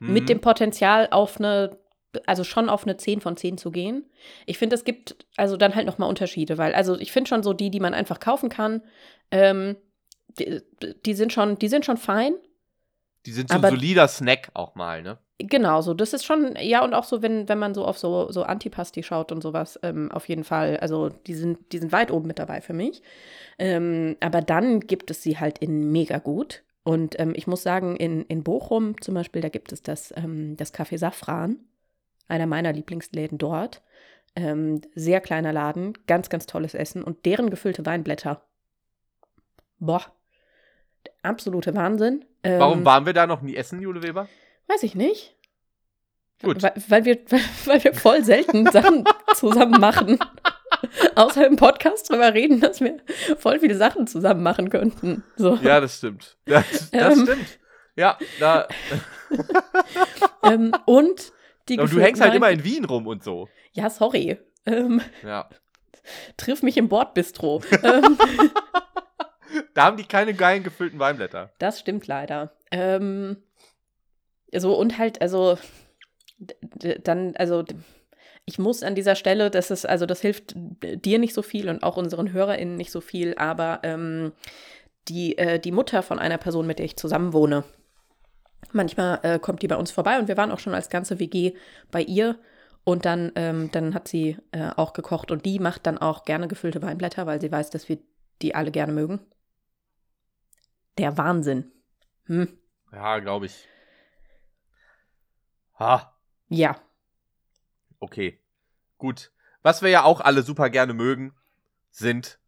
Mhm. 0.00 0.12
Mit 0.14 0.30
dem 0.30 0.40
Potenzial 0.40 1.08
auf 1.10 1.36
eine, 1.36 1.78
also 2.26 2.44
schon 2.44 2.68
auf 2.68 2.84
eine 2.84 2.96
10 2.96 3.20
von 3.20 3.36
10 3.36 3.58
zu 3.58 3.70
gehen. 3.70 4.04
Ich 4.46 4.58
finde, 4.58 4.74
es 4.74 4.84
gibt 4.84 5.16
also 5.36 5.56
dann 5.56 5.74
halt 5.74 5.86
nochmal 5.86 6.08
Unterschiede, 6.08 6.58
weil, 6.58 6.74
also 6.74 6.98
ich 6.98 7.12
finde 7.12 7.28
schon 7.28 7.42
so 7.42 7.52
die, 7.52 7.70
die 7.70 7.80
man 7.80 7.94
einfach 7.94 8.20
kaufen 8.20 8.48
kann, 8.48 8.82
ähm, 9.30 9.76
die, 10.38 10.60
die, 11.04 11.14
sind 11.14 11.32
schon, 11.32 11.58
die 11.58 11.68
sind 11.68 11.84
schon 11.84 11.96
fein. 11.96 12.34
Die 13.24 13.32
sind 13.32 13.50
so 13.50 13.56
ein 13.56 13.62
solider 13.62 14.06
Snack 14.08 14.50
auch 14.54 14.74
mal, 14.74 15.02
ne? 15.02 15.18
Genau, 15.38 15.82
so 15.82 15.92
das 15.92 16.14
ist 16.14 16.24
schon, 16.24 16.54
ja, 16.58 16.82
und 16.82 16.94
auch 16.94 17.04
so, 17.04 17.20
wenn, 17.20 17.46
wenn 17.48 17.58
man 17.58 17.74
so 17.74 17.84
auf 17.84 17.98
so, 17.98 18.32
so 18.32 18.44
Antipasti 18.44 19.02
schaut 19.02 19.32
und 19.32 19.42
sowas, 19.42 19.78
ähm, 19.82 20.10
auf 20.10 20.28
jeden 20.28 20.44
Fall, 20.44 20.78
also 20.78 21.10
die 21.10 21.34
sind, 21.34 21.58
die 21.72 21.78
sind 21.78 21.92
weit 21.92 22.10
oben 22.10 22.26
mit 22.26 22.38
dabei 22.38 22.62
für 22.62 22.72
mich. 22.72 23.02
Ähm, 23.58 24.16
aber 24.20 24.40
dann 24.40 24.80
gibt 24.80 25.10
es 25.10 25.22
sie 25.22 25.38
halt 25.38 25.58
in 25.58 25.92
mega 25.92 26.18
gut. 26.18 26.62
Und 26.84 27.18
ähm, 27.18 27.32
ich 27.34 27.46
muss 27.46 27.62
sagen, 27.62 27.96
in, 27.96 28.22
in 28.26 28.44
Bochum 28.44 29.00
zum 29.00 29.14
Beispiel, 29.14 29.42
da 29.42 29.48
gibt 29.48 29.72
es 29.72 29.82
das, 29.82 30.14
ähm, 30.16 30.56
das 30.56 30.72
Café 30.72 30.96
Safran, 30.96 31.56
einer 32.28 32.46
meiner 32.46 32.72
Lieblingsläden 32.72 33.38
dort. 33.38 33.82
Ähm, 34.34 34.82
sehr 34.94 35.20
kleiner 35.20 35.52
Laden, 35.52 35.94
ganz, 36.06 36.28
ganz 36.28 36.46
tolles 36.46 36.74
Essen 36.74 37.02
und 37.02 37.24
deren 37.24 37.48
gefüllte 37.48 37.86
Weinblätter. 37.86 38.42
Boah, 39.78 40.04
absolute 41.22 41.74
Wahnsinn. 41.74 42.24
Warum 42.42 42.80
ähm, 42.80 42.84
waren 42.84 43.06
wir 43.06 43.12
da 43.12 43.26
noch 43.26 43.42
nie 43.42 43.56
essen, 43.56 43.80
Jule 43.80 44.02
Weber? 44.02 44.28
Weiß 44.68 44.82
ich 44.82 44.94
nicht. 44.94 45.36
Gut. 46.42 46.62
Weil, 46.62 46.72
weil, 46.88 47.04
wir, 47.04 47.18
weil 47.64 47.82
wir 47.82 47.94
voll 47.94 48.22
selten 48.24 48.66
Sachen 48.70 49.04
zusammen 49.34 49.80
machen. 49.80 50.18
Außer 51.14 51.46
im 51.46 51.56
Podcast 51.56 52.10
drüber 52.10 52.34
reden, 52.34 52.60
dass 52.60 52.80
wir 52.80 52.98
voll 53.38 53.60
viele 53.60 53.76
Sachen 53.76 54.06
zusammen 54.06 54.42
machen 54.42 54.68
könnten. 54.68 55.24
So. 55.36 55.56
Ja, 55.62 55.80
das 55.80 55.96
stimmt. 55.96 56.36
Das, 56.44 56.90
das 56.90 57.16
ähm, 57.16 57.24
stimmt. 57.24 57.58
Ja, 57.96 58.18
da. 58.38 58.68
ähm, 60.42 60.72
und 60.84 61.32
die 61.68 61.78
Aber 61.78 61.88
du 61.88 62.00
hängst 62.00 62.22
halt 62.22 62.34
immer 62.34 62.50
in 62.50 62.64
Wien 62.64 62.84
rum 62.84 63.06
und 63.06 63.22
so. 63.22 63.48
Ja, 63.72 63.90
sorry. 63.90 64.38
Ähm, 64.64 65.00
ja. 65.22 65.48
Triff 66.36 66.62
mich 66.62 66.76
im 66.76 66.88
Bordbistro. 66.88 67.62
ähm, 67.82 68.18
da 69.74 69.84
haben 69.84 69.96
die 69.96 70.04
keine 70.04 70.34
geilen 70.34 70.62
gefüllten 70.62 70.98
Weinblätter. 70.98 71.52
Das 71.58 71.80
stimmt 71.80 72.06
leider. 72.06 72.52
Ähm, 72.70 73.38
so 74.54 74.76
und 74.76 74.98
halt, 74.98 75.20
also 75.20 75.58
dann, 77.02 77.34
also 77.36 77.64
ich 78.44 78.58
muss 78.58 78.82
an 78.82 78.94
dieser 78.94 79.16
Stelle, 79.16 79.50
das 79.50 79.70
ist, 79.70 79.86
also 79.86 80.06
das 80.06 80.20
hilft 80.20 80.54
dir 80.54 81.18
nicht 81.18 81.34
so 81.34 81.42
viel 81.42 81.68
und 81.68 81.82
auch 81.82 81.96
unseren 81.96 82.32
HörerInnen 82.32 82.76
nicht 82.76 82.92
so 82.92 83.00
viel, 83.00 83.34
aber 83.36 83.80
ähm, 83.82 84.32
die, 85.08 85.36
äh, 85.38 85.58
die 85.58 85.72
Mutter 85.72 86.02
von 86.02 86.18
einer 86.18 86.38
Person, 86.38 86.66
mit 86.66 86.78
der 86.78 86.86
ich 86.86 86.96
zusammen 86.96 87.32
wohne, 87.32 87.64
manchmal 88.74 89.20
äh, 89.22 89.38
kommt 89.38 89.62
die 89.62 89.68
bei 89.68 89.76
uns 89.76 89.90
vorbei 89.90 90.18
und 90.18 90.28
wir 90.28 90.36
waren 90.36 90.50
auch 90.50 90.58
schon 90.58 90.74
als 90.74 90.88
ganze 90.88 91.18
WG 91.18 91.54
bei 91.90 92.02
ihr 92.02 92.38
und 92.84 93.04
dann, 93.04 93.32
ähm, 93.34 93.70
dann 93.72 93.94
hat 93.94 94.08
sie 94.08 94.38
äh, 94.52 94.70
auch 94.76 94.92
gekocht 94.92 95.30
und 95.30 95.44
die 95.44 95.58
macht 95.58 95.86
dann 95.86 95.98
auch 95.98 96.24
gerne 96.24 96.48
gefüllte 96.48 96.82
Weinblätter, 96.82 97.26
weil 97.26 97.40
sie 97.40 97.50
weiß, 97.50 97.70
dass 97.70 97.88
wir 97.88 97.98
die 98.42 98.54
alle 98.54 98.70
gerne 98.70 98.92
mögen. 98.92 99.20
Der 100.98 101.18
Wahnsinn. 101.18 101.72
Hm. 102.26 102.56
Ja, 102.92 103.18
glaube 103.18 103.46
ich. 103.46 103.68
Ha. 105.78 106.14
Ja. 106.48 106.80
Okay. 107.98 108.40
Gut. 108.98 109.32
Was 109.62 109.82
wir 109.82 109.90
ja 109.90 110.04
auch 110.04 110.20
alle 110.20 110.42
super 110.42 110.70
gerne 110.70 110.94
mögen, 110.94 111.34
sind 111.90 112.38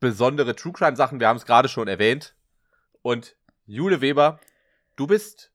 besondere 0.00 0.56
True 0.56 0.72
Crime 0.72 0.96
Sachen. 0.96 1.20
Wir 1.20 1.28
haben 1.28 1.36
es 1.36 1.44
gerade 1.44 1.68
schon 1.68 1.86
erwähnt. 1.86 2.34
Und 3.02 3.36
Jule 3.66 4.00
Weber, 4.00 4.40
du 5.00 5.06
bist 5.06 5.50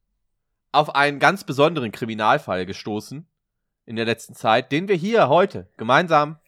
auf 0.72 0.96
einen 0.96 1.20
ganz 1.20 1.44
besonderen 1.44 1.92
Kriminalfall 1.92 2.66
gestoßen 2.66 3.28
in 3.86 3.96
der 3.96 4.06
letzten 4.06 4.34
Zeit, 4.34 4.72
den 4.72 4.88
wir 4.88 4.96
hier 4.96 5.30
heute 5.30 5.70
gemeinsam 5.78 6.40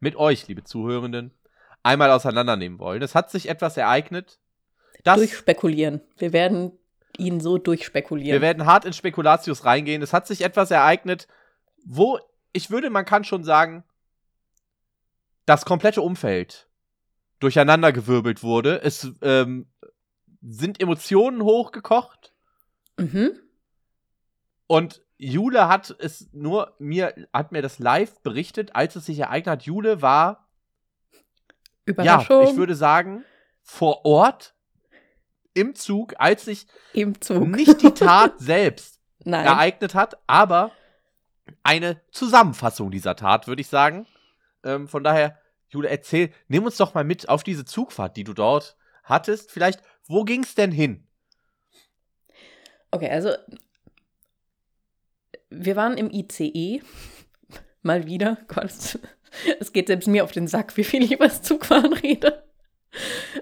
mit 0.00 0.16
euch, 0.16 0.48
liebe 0.48 0.64
Zuhörenden, 0.64 1.34
einmal 1.82 2.10
auseinandernehmen 2.10 2.78
wollen. 2.78 3.02
Es 3.02 3.14
hat 3.14 3.30
sich 3.30 3.50
etwas 3.50 3.76
ereignet. 3.76 4.40
Das 5.04 5.18
Durchspekulieren. 5.18 6.00
Wir 6.16 6.32
werden 6.32 6.72
ihn 7.18 7.40
so 7.40 7.58
durchspekulieren. 7.58 8.32
Wir 8.32 8.40
werden 8.40 8.64
hart 8.64 8.86
in 8.86 8.94
Spekulatius 8.94 9.66
reingehen. 9.66 10.00
Es 10.00 10.14
hat 10.14 10.26
sich 10.26 10.42
etwas 10.42 10.70
ereignet, 10.70 11.28
wo 11.84 12.18
ich 12.52 12.70
würde, 12.70 12.88
man 12.88 13.04
kann 13.04 13.24
schon 13.24 13.44
sagen, 13.44 13.84
das 15.44 15.66
komplette 15.66 16.00
Umfeld 16.00 16.68
durcheinandergewirbelt 17.38 18.42
wurde. 18.42 18.82
Es 18.82 19.12
ähm, 19.20 19.66
sind 20.40 20.80
Emotionen 20.80 21.42
hochgekocht. 21.42 22.32
Mhm. 22.96 23.38
Und 24.66 25.02
Jule 25.18 25.68
hat 25.68 25.94
es 25.98 26.28
nur 26.32 26.74
mir, 26.78 27.14
hat 27.32 27.52
mir 27.52 27.62
das 27.62 27.78
live 27.78 28.20
berichtet, 28.22 28.74
als 28.74 28.96
es 28.96 29.06
sich 29.06 29.18
ereignet 29.20 29.52
hat. 29.52 29.62
Jule 29.62 30.02
war, 30.02 30.48
Überraschung. 31.84 32.42
ja, 32.42 32.50
ich 32.50 32.56
würde 32.56 32.74
sagen, 32.74 33.24
vor 33.62 34.04
Ort 34.04 34.54
im 35.54 35.74
Zug, 35.74 36.14
als 36.18 36.44
sich 36.44 36.66
Im 36.92 37.20
Zug. 37.20 37.48
nicht 37.48 37.82
die 37.82 37.92
Tat 37.92 38.34
selbst 38.38 39.00
ereignet 39.24 39.94
hat, 39.94 40.18
aber 40.26 40.70
eine 41.62 42.00
Zusammenfassung 42.10 42.90
dieser 42.90 43.16
Tat, 43.16 43.48
würde 43.48 43.62
ich 43.62 43.68
sagen. 43.68 44.06
Ähm, 44.62 44.88
von 44.88 45.02
daher, 45.02 45.38
Jule, 45.68 45.88
erzähl, 45.88 46.32
nimm 46.48 46.64
uns 46.64 46.76
doch 46.76 46.94
mal 46.94 47.04
mit 47.04 47.28
auf 47.28 47.42
diese 47.42 47.64
Zugfahrt, 47.64 48.16
die 48.16 48.24
du 48.24 48.34
dort 48.34 48.76
hattest. 49.02 49.50
Vielleicht, 49.50 49.82
wo 50.06 50.24
ging 50.24 50.42
es 50.42 50.54
denn 50.54 50.72
hin? 50.72 51.06
Okay, 52.96 53.10
also 53.10 53.28
wir 55.50 55.76
waren 55.76 55.98
im 55.98 56.10
ICE. 56.10 56.80
Mal 57.82 58.06
wieder. 58.06 58.38
Gott, 58.48 58.70
es 59.60 59.72
geht 59.74 59.88
selbst 59.88 60.08
mir 60.08 60.24
auf 60.24 60.32
den 60.32 60.48
Sack, 60.48 60.74
wie 60.78 60.84
viel 60.84 61.04
ich 61.04 61.12
über 61.12 61.26
das 61.26 61.42
Zugfahren 61.42 61.92
rede. 61.92 62.42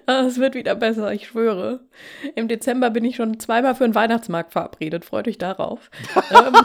Ah, 0.07 0.23
es 0.23 0.38
wird 0.38 0.57
wieder 0.57 0.75
besser, 0.75 1.12
ich 1.12 1.29
schwöre. 1.29 1.87
Im 2.35 2.49
Dezember 2.49 2.90
bin 2.90 3.05
ich 3.05 3.14
schon 3.14 3.38
zweimal 3.38 3.77
für 3.77 3.85
einen 3.85 3.95
Weihnachtsmarkt 3.95 4.51
verabredet. 4.51 5.05
Freut 5.05 5.29
euch 5.29 5.38
darauf. 5.38 5.88
ähm, 6.33 6.57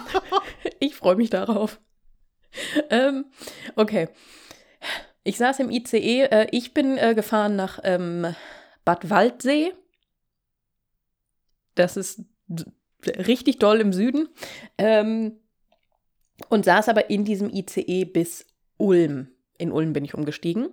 ich 0.80 0.95
freue 0.95 1.15
mich 1.15 1.30
darauf. 1.30 1.80
Ähm, 2.89 3.25
okay. 3.75 4.10
Ich 5.23 5.38
saß 5.38 5.60
im 5.60 5.69
ICE. 5.69 6.23
Äh, 6.23 6.47
ich 6.49 6.73
bin 6.73 6.97
äh, 6.97 7.13
gefahren 7.13 7.56
nach 7.56 7.80
ähm, 7.84 8.34
Bad 8.84 9.12
Waldsee. 9.12 9.75
Das 11.75 11.95
ist 11.95 12.23
richtig 13.05 13.59
doll 13.59 13.79
im 13.81 13.93
Süden. 13.93 14.29
Ähm, 14.77 15.39
und 16.47 16.65
saß 16.65 16.89
aber 16.89 17.09
in 17.09 17.25
diesem 17.25 17.49
ICE 17.49 18.05
bis 18.05 18.45
Ulm 18.77 19.27
in 19.59 19.71
Ulm 19.71 19.93
bin 19.93 20.05
ich 20.05 20.15
umgestiegen. 20.15 20.69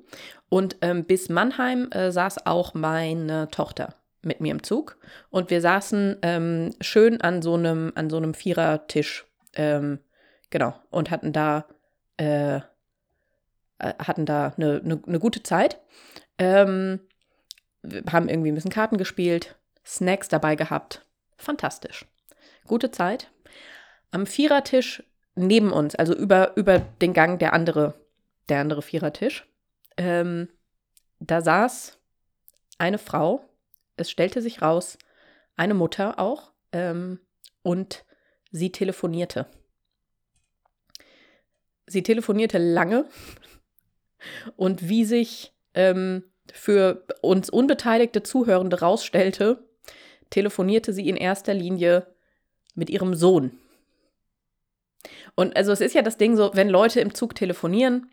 Und 0.48 0.76
ähm, 0.80 1.04
bis 1.04 1.28
Mannheim 1.28 1.90
äh, 1.90 2.10
saß 2.10 2.46
auch 2.46 2.72
meine 2.72 3.48
Tochter 3.48 3.96
mit 4.22 4.40
mir 4.40 4.52
im 4.52 4.62
Zug. 4.62 4.96
Und 5.28 5.50
wir 5.50 5.60
saßen 5.60 6.16
ähm, 6.22 6.74
schön 6.80 7.20
an 7.20 7.42
so 7.42 7.54
einem, 7.54 7.92
an 7.94 8.08
so 8.08 8.16
einem 8.16 8.32
Vierertisch. 8.32 9.26
Ähm, 9.54 9.98
genau. 10.50 10.74
Und 10.90 11.10
hatten 11.10 11.32
da, 11.32 11.66
äh, 12.16 12.56
äh 12.56 12.60
hatten 13.78 14.24
da 14.24 14.54
eine, 14.56 14.80
eine, 14.82 15.02
eine 15.06 15.18
gute 15.18 15.42
Zeit. 15.42 15.80
Ähm, 16.38 17.00
haben 18.10 18.28
irgendwie 18.28 18.50
ein 18.50 18.54
bisschen 18.54 18.70
Karten 18.70 18.98
gespielt, 18.98 19.56
Snacks 19.84 20.28
dabei 20.28 20.56
gehabt. 20.56 21.04
Fantastisch. 21.36 22.06
Gute 22.66 22.90
Zeit. 22.90 23.30
Am 24.10 24.26
Vierertisch 24.26 25.02
neben 25.34 25.72
uns, 25.72 25.94
also 25.94 26.14
über, 26.14 26.56
über 26.56 26.78
den 26.78 27.12
Gang 27.12 27.38
der 27.38 27.52
andere 27.52 27.94
der 28.48 28.60
andere 28.60 28.82
Vierertisch. 28.82 29.46
Ähm, 29.96 30.48
da 31.18 31.40
saß 31.40 31.98
eine 32.78 32.98
Frau, 32.98 33.48
es 33.96 34.10
stellte 34.10 34.42
sich 34.42 34.62
raus, 34.62 34.98
eine 35.56 35.74
Mutter 35.74 36.18
auch, 36.18 36.52
ähm, 36.72 37.20
und 37.62 38.04
sie 38.50 38.70
telefonierte. 38.70 39.46
Sie 41.86 42.02
telefonierte 42.02 42.58
lange 42.58 43.08
und 44.56 44.88
wie 44.88 45.04
sich 45.04 45.54
ähm, 45.74 46.24
für 46.52 47.06
uns 47.22 47.50
unbeteiligte 47.50 48.22
Zuhörende 48.22 48.80
rausstellte, 48.80 49.64
telefonierte 50.30 50.92
sie 50.92 51.08
in 51.08 51.16
erster 51.16 51.54
Linie 51.54 52.14
mit 52.76 52.90
ihrem 52.90 53.14
Sohn. 53.14 53.58
Und 55.34 55.56
also 55.56 55.72
es 55.72 55.80
ist 55.80 55.94
ja 55.94 56.02
das 56.02 56.16
Ding 56.16 56.36
so, 56.36 56.50
wenn 56.54 56.68
Leute 56.68 57.00
im 57.00 57.14
Zug 57.14 57.34
telefonieren, 57.34 58.10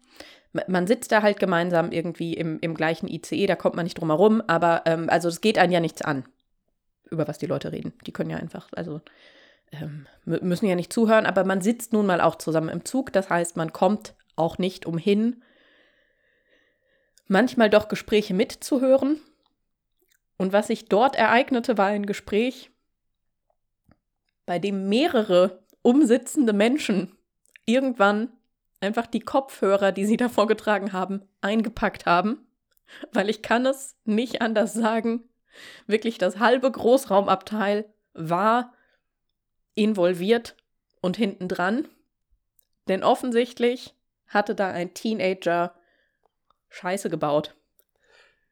man 0.68 0.86
sitzt 0.86 1.11
da 1.11 1.24
halt 1.24 1.39
gemeinsam 1.39 1.91
irgendwie 1.91 2.34
im, 2.34 2.59
im 2.61 2.76
gleichen 2.76 3.07
ICE, 3.07 3.47
da 3.47 3.55
kommt 3.55 3.76
man 3.76 3.86
nicht 3.86 3.99
drum 3.99 4.09
herum, 4.09 4.41
aber 4.47 4.84
ähm, 4.86 5.09
also 5.09 5.28
es 5.28 5.41
geht 5.41 5.57
einen 5.57 5.72
ja 5.72 5.80
nichts 5.80 6.01
an, 6.01 6.26
über 7.09 7.28
was 7.28 7.39
die 7.39 7.47
Leute 7.47 7.72
reden. 7.72 7.93
Die 8.05 8.11
können 8.11 8.30
ja 8.30 8.38
einfach, 8.38 8.70
also 8.74 9.01
ähm, 9.72 10.05
müssen 10.26 10.68
ja 10.68 10.76
nicht 10.76 10.93
zuhören, 10.93 11.26
aber 11.26 11.43
man 11.43 11.61
sitzt 11.61 11.91
nun 11.93 12.05
mal 12.05 12.22
auch 12.22 12.36
zusammen 12.36 12.70
im 12.70 12.86
Zug, 12.86 13.11
das 13.14 13.30
heißt, 13.30 13.57
man 13.57 13.74
kommt 13.74 14.14
auch 14.36 14.59
nicht 14.59 14.86
umhin, 14.86 15.41
manchmal 17.28 17.70
doch 17.70 17.88
Gespräche 17.88 18.34
mitzuhören. 18.34 19.20
Und 20.38 20.51
was 20.51 20.68
sich 20.68 20.86
dort 20.86 21.16
ereignete, 21.16 21.78
war 21.78 21.88
ein 21.88 22.05
Gespräch, 22.05 22.72
bei 24.45 24.59
dem 24.59 24.89
mehrere 24.89 25.63
umsitzende 25.81 26.53
Menschen 26.53 27.15
irgendwann 27.65 28.29
einfach 28.79 29.07
die 29.07 29.19
Kopfhörer, 29.19 29.91
die 29.91 30.05
sie 30.05 30.17
davor 30.17 30.47
getragen 30.47 30.93
haben, 30.93 31.21
eingepackt 31.41 32.05
haben, 32.05 32.45
weil 33.11 33.29
ich 33.29 33.41
kann 33.41 33.65
es 33.65 33.95
nicht 34.05 34.41
anders 34.41 34.73
sagen. 34.73 35.23
Wirklich 35.85 36.17
das 36.17 36.39
halbe 36.39 36.71
Großraumabteil 36.71 37.85
war 38.13 38.73
involviert 39.75 40.55
und 41.01 41.17
hinten 41.17 41.47
dran, 41.47 41.87
denn 42.87 43.03
offensichtlich 43.03 43.93
hatte 44.27 44.55
da 44.55 44.69
ein 44.71 44.93
Teenager 44.93 45.75
Scheiße 46.69 47.09
gebaut. 47.09 47.55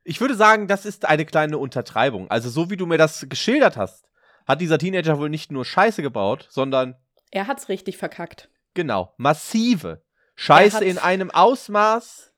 Ich 0.03 0.21
würde 0.21 0.35
sagen, 0.35 0.67
das 0.67 0.85
ist 0.85 1.05
eine 1.05 1.25
kleine 1.25 1.57
Untertreibung. 1.57 2.29
Also 2.29 2.49
so 2.49 2.69
wie 2.69 2.77
du 2.77 2.85
mir 2.85 2.97
das 2.97 3.25
geschildert 3.29 3.77
hast, 3.77 4.10
hat 4.47 4.61
dieser 4.61 4.77
Teenager 4.77 5.19
wohl 5.19 5.29
nicht 5.29 5.51
nur 5.51 5.65
Scheiße 5.65 6.01
gebaut, 6.01 6.47
sondern 6.49 6.95
er 7.31 7.47
hat's 7.47 7.69
richtig 7.69 7.97
verkackt. 7.97 8.49
Genau, 8.73 9.13
massive 9.17 10.01
Scheiße 10.35 10.83
in 10.83 10.97
einem 10.97 11.31
Ausmaß 11.31 12.33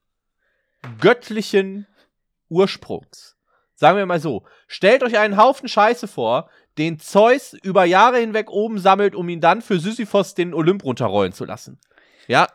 göttlichen 0.99 1.87
Ursprungs. 2.49 3.37
Sagen 3.75 3.97
wir 3.97 4.05
mal 4.05 4.19
so, 4.19 4.45
stellt 4.67 5.03
euch 5.03 5.17
einen 5.17 5.37
Haufen 5.37 5.67
Scheiße 5.67 6.07
vor, 6.07 6.49
den 6.77 6.99
Zeus 6.99 7.53
über 7.53 7.85
Jahre 7.85 8.17
hinweg 8.17 8.49
oben 8.49 8.79
sammelt, 8.79 9.15
um 9.15 9.29
ihn 9.29 9.41
dann 9.41 9.61
für 9.61 9.79
Sisyphos 9.79 10.35
den 10.35 10.53
Olymp 10.53 10.83
runterrollen 10.83 11.33
zu 11.33 11.45
lassen. 11.45 11.79
Ja, 12.27 12.47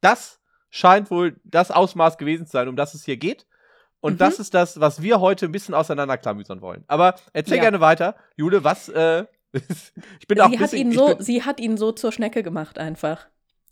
das 0.00 0.40
scheint 0.70 1.10
wohl 1.10 1.40
das 1.44 1.70
Ausmaß 1.70 2.18
gewesen 2.18 2.46
zu 2.46 2.52
sein, 2.52 2.68
um 2.68 2.76
das 2.76 2.94
es 2.94 3.04
hier 3.04 3.16
geht. 3.16 3.46
Und 4.02 4.14
mhm. 4.14 4.18
das 4.18 4.40
ist 4.40 4.52
das, 4.52 4.80
was 4.80 5.00
wir 5.00 5.20
heute 5.20 5.46
ein 5.46 5.52
bisschen 5.52 5.74
auseinanderklamüsern 5.74 6.60
wollen. 6.60 6.84
Aber 6.88 7.14
erzähl 7.32 7.56
ja. 7.56 7.62
gerne 7.62 7.80
weiter, 7.80 8.16
Jule, 8.36 8.64
was, 8.64 8.88
äh, 8.88 9.24
ich 9.52 10.26
bin 10.26 10.38
sie 10.38 10.40
auch 10.42 10.50
ein 10.50 10.58
bisschen, 10.58 10.78
ihn 10.78 10.92
so, 10.92 11.14
Sie 11.20 11.44
hat 11.44 11.60
ihn 11.60 11.76
so 11.76 11.92
zur 11.92 12.10
Schnecke 12.10 12.42
gemacht 12.42 12.78
einfach. 12.78 13.28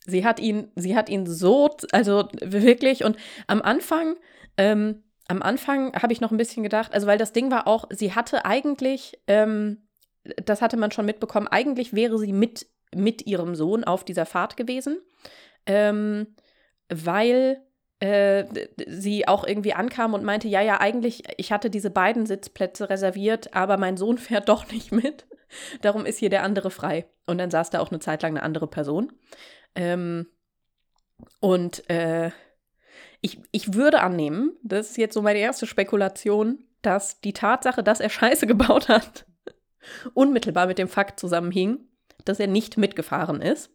Sie 0.06 0.24
hat 0.24 0.38
ihn, 0.38 0.70
sie 0.76 0.96
hat 0.96 1.08
ihn 1.08 1.26
so, 1.26 1.76
also 1.90 2.28
wirklich, 2.40 3.04
und 3.04 3.16
am 3.48 3.60
Anfang, 3.60 4.16
ähm, 4.56 5.02
am 5.26 5.42
Anfang 5.42 5.92
habe 6.00 6.12
ich 6.12 6.20
noch 6.20 6.30
ein 6.30 6.38
bisschen 6.38 6.62
gedacht, 6.62 6.94
also 6.94 7.08
weil 7.08 7.18
das 7.18 7.32
Ding 7.32 7.50
war 7.50 7.66
auch, 7.66 7.86
sie 7.90 8.14
hatte 8.14 8.44
eigentlich, 8.44 9.20
ähm, 9.26 9.88
das 10.44 10.62
hatte 10.62 10.76
man 10.76 10.92
schon 10.92 11.06
mitbekommen, 11.06 11.48
eigentlich 11.48 11.92
wäre 11.92 12.18
sie 12.18 12.32
mit, 12.32 12.66
mit 12.94 13.26
ihrem 13.26 13.56
Sohn 13.56 13.82
auf 13.82 14.04
dieser 14.04 14.26
Fahrt 14.26 14.56
gewesen, 14.56 15.00
ähm, 15.66 16.36
weil 16.88 17.62
äh, 18.00 18.44
sie 18.86 19.28
auch 19.28 19.46
irgendwie 19.46 19.74
ankam 19.74 20.14
und 20.14 20.24
meinte, 20.24 20.48
ja, 20.48 20.62
ja, 20.62 20.80
eigentlich, 20.80 21.22
ich 21.36 21.52
hatte 21.52 21.70
diese 21.70 21.90
beiden 21.90 22.26
Sitzplätze 22.26 22.88
reserviert, 22.88 23.54
aber 23.54 23.76
mein 23.76 23.96
Sohn 23.96 24.18
fährt 24.18 24.48
doch 24.48 24.70
nicht 24.70 24.90
mit. 24.90 25.26
Darum 25.82 26.06
ist 26.06 26.18
hier 26.18 26.30
der 26.30 26.42
andere 26.42 26.70
frei. 26.70 27.06
Und 27.26 27.38
dann 27.38 27.50
saß 27.50 27.70
da 27.70 27.80
auch 27.80 27.90
eine 27.90 28.00
Zeit 28.00 28.22
lang 28.22 28.32
eine 28.32 28.42
andere 28.42 28.66
Person. 28.66 29.12
Ähm, 29.74 30.26
und 31.40 31.88
äh, 31.90 32.30
ich, 33.20 33.40
ich 33.52 33.74
würde 33.74 34.00
annehmen, 34.00 34.56
das 34.62 34.90
ist 34.90 34.96
jetzt 34.96 35.14
so 35.14 35.22
meine 35.22 35.38
erste 35.38 35.66
Spekulation, 35.66 36.64
dass 36.82 37.20
die 37.20 37.34
Tatsache, 37.34 37.82
dass 37.82 38.00
er 38.00 38.10
Scheiße 38.10 38.46
gebaut 38.46 38.88
hat, 38.88 39.26
unmittelbar 40.14 40.66
mit 40.66 40.78
dem 40.78 40.88
Fakt 40.88 41.20
zusammenhing, 41.20 41.88
dass 42.24 42.40
er 42.40 42.46
nicht 42.46 42.78
mitgefahren 42.78 43.42
ist. 43.42 43.70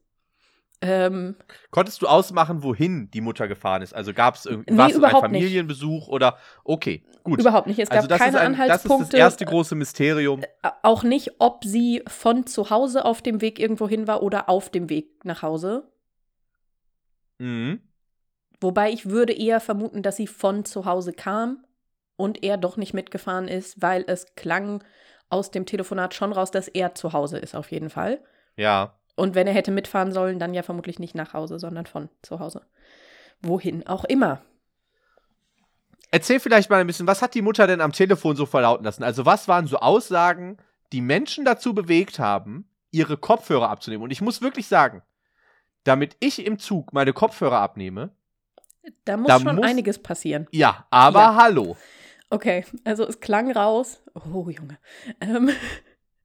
Ähm, 0.81 1.35
Konntest 1.71 2.01
du 2.01 2.07
ausmachen, 2.07 2.61
wohin 2.61 3.09
die 3.11 3.21
Mutter 3.21 3.47
gefahren 3.47 3.81
ist? 3.81 3.93
Also 3.93 4.13
gab 4.13 4.35
es 4.35 4.45
irgendwie 4.45 4.73
nee, 4.73 4.81
ein 4.81 5.01
Familienbesuch 5.01 6.01
nicht. 6.01 6.09
oder 6.09 6.37
okay, 6.63 7.03
gut. 7.23 7.39
Überhaupt 7.39 7.67
nicht. 7.67 7.79
Es 7.79 7.89
also 7.89 8.07
gab 8.07 8.19
keine 8.19 8.39
ein, 8.39 8.53
Anhaltspunkte. 8.53 8.97
Das 8.97 9.07
ist 9.07 9.13
das 9.13 9.19
erste 9.19 9.45
große 9.45 9.75
Mysterium. 9.75 10.41
Äh, 10.41 10.69
auch 10.83 11.03
nicht, 11.03 11.39
ob 11.39 11.63
sie 11.63 12.03
von 12.07 12.45
zu 12.45 12.69
Hause 12.69 13.05
auf 13.05 13.21
dem 13.21 13.41
Weg 13.41 13.59
irgendwo 13.59 13.87
hin 13.87 14.07
war 14.07 14.21
oder 14.21 14.49
auf 14.49 14.69
dem 14.69 14.89
Weg 14.89 15.23
nach 15.23 15.41
Hause. 15.41 15.89
Mhm. 17.37 17.79
Wobei 18.61 18.91
ich 18.91 19.09
würde 19.09 19.33
eher 19.33 19.59
vermuten, 19.59 20.01
dass 20.01 20.17
sie 20.17 20.27
von 20.27 20.65
zu 20.65 20.85
Hause 20.85 21.13
kam 21.13 21.65
und 22.15 22.43
er 22.43 22.57
doch 22.57 22.77
nicht 22.77 22.93
mitgefahren 22.93 23.47
ist, 23.47 23.81
weil 23.81 24.03
es 24.07 24.35
klang 24.35 24.83
aus 25.29 25.51
dem 25.51 25.65
Telefonat 25.65 26.13
schon 26.13 26.31
raus, 26.31 26.51
dass 26.51 26.67
er 26.67 26.95
zu 26.95 27.13
Hause 27.13 27.37
ist, 27.37 27.55
auf 27.55 27.71
jeden 27.71 27.89
Fall. 27.89 28.19
Ja. 28.55 28.95
Und 29.15 29.33
wenn 29.33 29.47
er 29.47 29.53
hätte 29.53 29.71
mitfahren 29.71 30.11
sollen, 30.11 30.39
dann 30.39 30.53
ja 30.53 30.63
vermutlich 30.63 30.99
nicht 30.99 31.15
nach 31.15 31.33
Hause, 31.33 31.57
sondern 31.57 31.85
von 31.85 32.09
zu 32.21 32.39
Hause. 32.39 32.61
Wohin 33.41 33.87
auch 33.87 34.03
immer. 34.03 34.41
Erzähl 36.11 36.39
vielleicht 36.39 36.69
mal 36.69 36.79
ein 36.79 36.87
bisschen, 36.87 37.07
was 37.07 37.21
hat 37.21 37.33
die 37.33 37.41
Mutter 37.41 37.67
denn 37.67 37.81
am 37.81 37.91
Telefon 37.91 38.35
so 38.35 38.45
verlauten 38.45 38.85
lassen? 38.85 39.03
Also, 39.03 39.25
was 39.25 39.47
waren 39.47 39.67
so 39.67 39.77
Aussagen, 39.77 40.57
die 40.91 41.01
Menschen 41.01 41.45
dazu 41.45 41.73
bewegt 41.73 42.19
haben, 42.19 42.69
ihre 42.91 43.17
Kopfhörer 43.17 43.69
abzunehmen? 43.69 44.03
Und 44.03 44.11
ich 44.11 44.21
muss 44.21 44.41
wirklich 44.41 44.67
sagen, 44.67 45.01
damit 45.83 46.15
ich 46.19 46.45
im 46.45 46.59
Zug 46.59 46.93
meine 46.93 47.13
Kopfhörer 47.13 47.59
abnehme, 47.59 48.11
da 49.05 49.17
muss 49.17 49.27
da 49.27 49.39
schon 49.39 49.55
muss, 49.55 49.65
einiges 49.65 50.01
passieren. 50.01 50.47
Ja, 50.51 50.85
aber 50.89 51.19
ja. 51.19 51.35
hallo. 51.35 51.77
Okay, 52.29 52.65
also 52.83 53.05
es 53.05 53.19
klang 53.19 53.51
raus. 53.51 54.01
Oh, 54.13 54.49
Junge. 54.49 54.77
Ähm, 55.21 55.49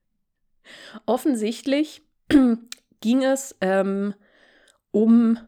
offensichtlich 1.07 2.03
ging 3.01 3.24
es 3.24 3.57
ähm, 3.61 4.14
um 4.90 5.38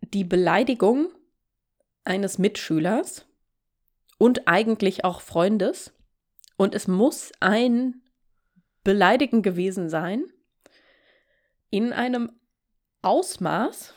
die 0.00 0.24
Beleidigung 0.24 1.12
eines 2.04 2.38
Mitschülers 2.38 3.26
und 4.18 4.48
eigentlich 4.48 5.04
auch 5.04 5.20
Freundes. 5.20 5.92
Und 6.56 6.74
es 6.74 6.88
muss 6.88 7.32
ein 7.40 8.02
Beleidigen 8.84 9.42
gewesen 9.42 9.88
sein 9.88 10.24
in 11.70 11.92
einem 11.92 12.32
Ausmaß, 13.02 13.94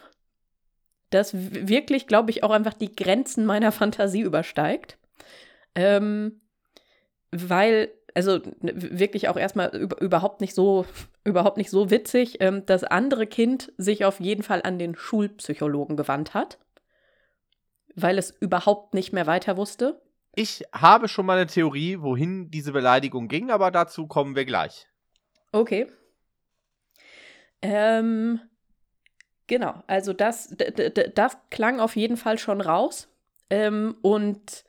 das 1.09 1.33
wirklich, 1.33 2.07
glaube 2.07 2.31
ich, 2.31 2.43
auch 2.43 2.51
einfach 2.51 2.73
die 2.73 2.95
Grenzen 2.95 3.45
meiner 3.45 3.71
Fantasie 3.73 4.21
übersteigt. 4.21 4.97
Ähm, 5.75 6.41
weil 7.31 7.91
also 8.15 8.39
wirklich 8.61 9.29
auch 9.29 9.37
erstmal 9.37 9.69
überhaupt 9.99 10.41
nicht 10.41 10.53
so, 10.53 10.85
überhaupt 11.23 11.57
nicht 11.57 11.69
so 11.69 11.89
witzig. 11.89 12.37
Ähm, 12.39 12.65
das 12.65 12.83
andere 12.83 13.27
Kind 13.27 13.71
sich 13.77 14.05
auf 14.05 14.19
jeden 14.19 14.43
Fall 14.43 14.61
an 14.63 14.79
den 14.79 14.95
Schulpsychologen 14.95 15.97
gewandt 15.97 16.33
hat, 16.33 16.59
weil 17.95 18.17
es 18.17 18.31
überhaupt 18.31 18.93
nicht 18.93 19.13
mehr 19.13 19.27
weiter 19.27 19.57
wusste. 19.57 20.01
Ich 20.35 20.63
habe 20.73 21.07
schon 21.07 21.27
mal 21.27 21.37
eine 21.37 21.47
Theorie, 21.47 22.01
wohin 22.01 22.49
diese 22.49 22.71
Beleidigung 22.71 23.27
ging, 23.27 23.51
aber 23.51 23.69
dazu 23.69 24.07
kommen 24.07 24.35
wir 24.35 24.45
gleich. 24.45 24.87
Okay. 25.51 25.87
Ähm, 27.61 28.41
genau, 29.45 29.83
also 29.85 30.11
das, 30.11 30.55
das 31.13 31.37
klang 31.51 31.79
auf 31.79 31.95
jeden 31.95 32.17
Fall 32.17 32.39
schon 32.39 32.61
raus. 32.61 33.09
Ähm, 33.51 33.95
und 34.01 34.65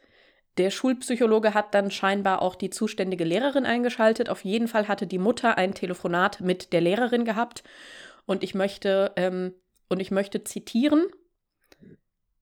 der 0.59 0.71
Schulpsychologe 0.71 1.55
hat 1.55 1.75
dann 1.75 1.91
scheinbar 1.91 2.41
auch 2.41 2.55
die 2.55 2.71
zuständige 2.71 3.25
Lehrerin 3.25 3.67
eingeschaltet. 3.67 4.29
Auf 4.29 4.45
jeden 4.45 4.69
Fall 4.69 4.87
hatte 4.89 5.07
die 5.07 5.19
Mutter 5.19 5.59
ein 5.59 5.75
Telefonat 5.75 6.41
mit 6.41 6.73
der 6.73 6.81
Lehrerin 6.81 7.25
gehabt. 7.25 7.65
Und 8.27 8.43
ich 8.45 8.55
möchte, 8.55 9.13
ähm, 9.17 9.55
und 9.89 10.01
ich 10.01 10.11
möchte 10.11 10.45
zitieren. 10.45 11.07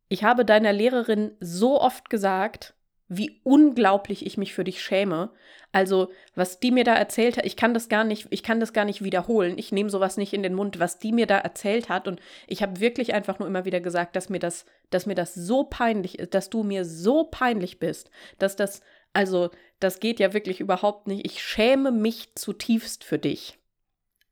Ich 0.08 0.24
habe 0.24 0.44
deiner 0.44 0.72
Lehrerin 0.72 1.32
so 1.40 1.80
oft 1.80 2.10
gesagt, 2.10 2.74
wie 3.16 3.40
unglaublich 3.44 4.24
ich 4.26 4.36
mich 4.36 4.54
für 4.54 4.64
dich 4.64 4.82
schäme. 4.82 5.30
Also, 5.72 6.10
was 6.34 6.60
die 6.60 6.70
mir 6.70 6.84
da 6.84 6.94
erzählt 6.94 7.38
hat, 7.38 7.46
ich 7.46 7.56
kann 7.56 7.72
das 7.72 7.88
gar 7.88 8.04
nicht, 8.04 8.26
ich 8.30 8.42
kann 8.42 8.60
das 8.60 8.72
gar 8.72 8.84
nicht 8.84 9.02
wiederholen. 9.02 9.56
Ich 9.56 9.72
nehme 9.72 9.90
sowas 9.90 10.16
nicht 10.16 10.34
in 10.34 10.42
den 10.42 10.54
Mund, 10.54 10.78
was 10.78 10.98
die 10.98 11.12
mir 11.12 11.26
da 11.26 11.38
erzählt 11.38 11.88
hat. 11.88 12.08
Und 12.08 12.20
ich 12.46 12.62
habe 12.62 12.80
wirklich 12.80 13.14
einfach 13.14 13.38
nur 13.38 13.48
immer 13.48 13.64
wieder 13.64 13.80
gesagt, 13.80 14.14
dass 14.16 14.28
mir 14.28 14.38
das, 14.38 14.66
dass 14.90 15.06
mir 15.06 15.14
das 15.14 15.34
so 15.34 15.64
peinlich 15.64 16.18
ist, 16.18 16.34
dass 16.34 16.50
du 16.50 16.62
mir 16.62 16.84
so 16.84 17.24
peinlich 17.24 17.78
bist, 17.78 18.10
dass 18.38 18.56
das, 18.56 18.82
also, 19.12 19.50
das 19.80 19.98
geht 19.98 20.20
ja 20.20 20.34
wirklich 20.34 20.60
überhaupt 20.60 21.06
nicht. 21.06 21.24
Ich 21.24 21.42
schäme 21.42 21.90
mich 21.90 22.34
zutiefst 22.34 23.04
für 23.04 23.18
dich. 23.18 23.58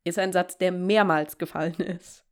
Ist 0.04 0.18
ein 0.18 0.32
Satz, 0.32 0.58
der 0.58 0.72
mehrmals 0.72 1.38
gefallen 1.38 1.80
ist. 1.80 2.24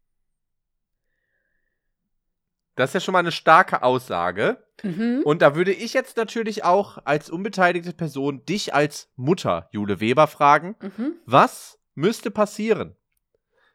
Das 2.77 2.91
ist 2.91 2.95
ja 2.95 3.01
schon 3.01 3.13
mal 3.13 3.19
eine 3.19 3.33
starke 3.33 3.83
Aussage. 3.83 4.68
Mhm. 4.83 5.23
Und 5.25 5.43
da 5.43 5.55
würde 5.55 5.73
ich 5.73 5.93
jetzt 5.93 6.17
natürlich 6.17 6.65
auch 6.65 6.99
als 7.05 7.31
unbeteiligte 7.31 7.93
Person 7.93 8.45
dich 8.47 8.75
als 8.75 9.11
Mutter, 9.17 9.69
Jule 9.73 10.01
Weber, 10.01 10.27
fragen, 10.27 10.77
mhm. 10.81 11.15
was 11.27 11.79
müsste 11.95 12.31
passieren, 12.31 12.97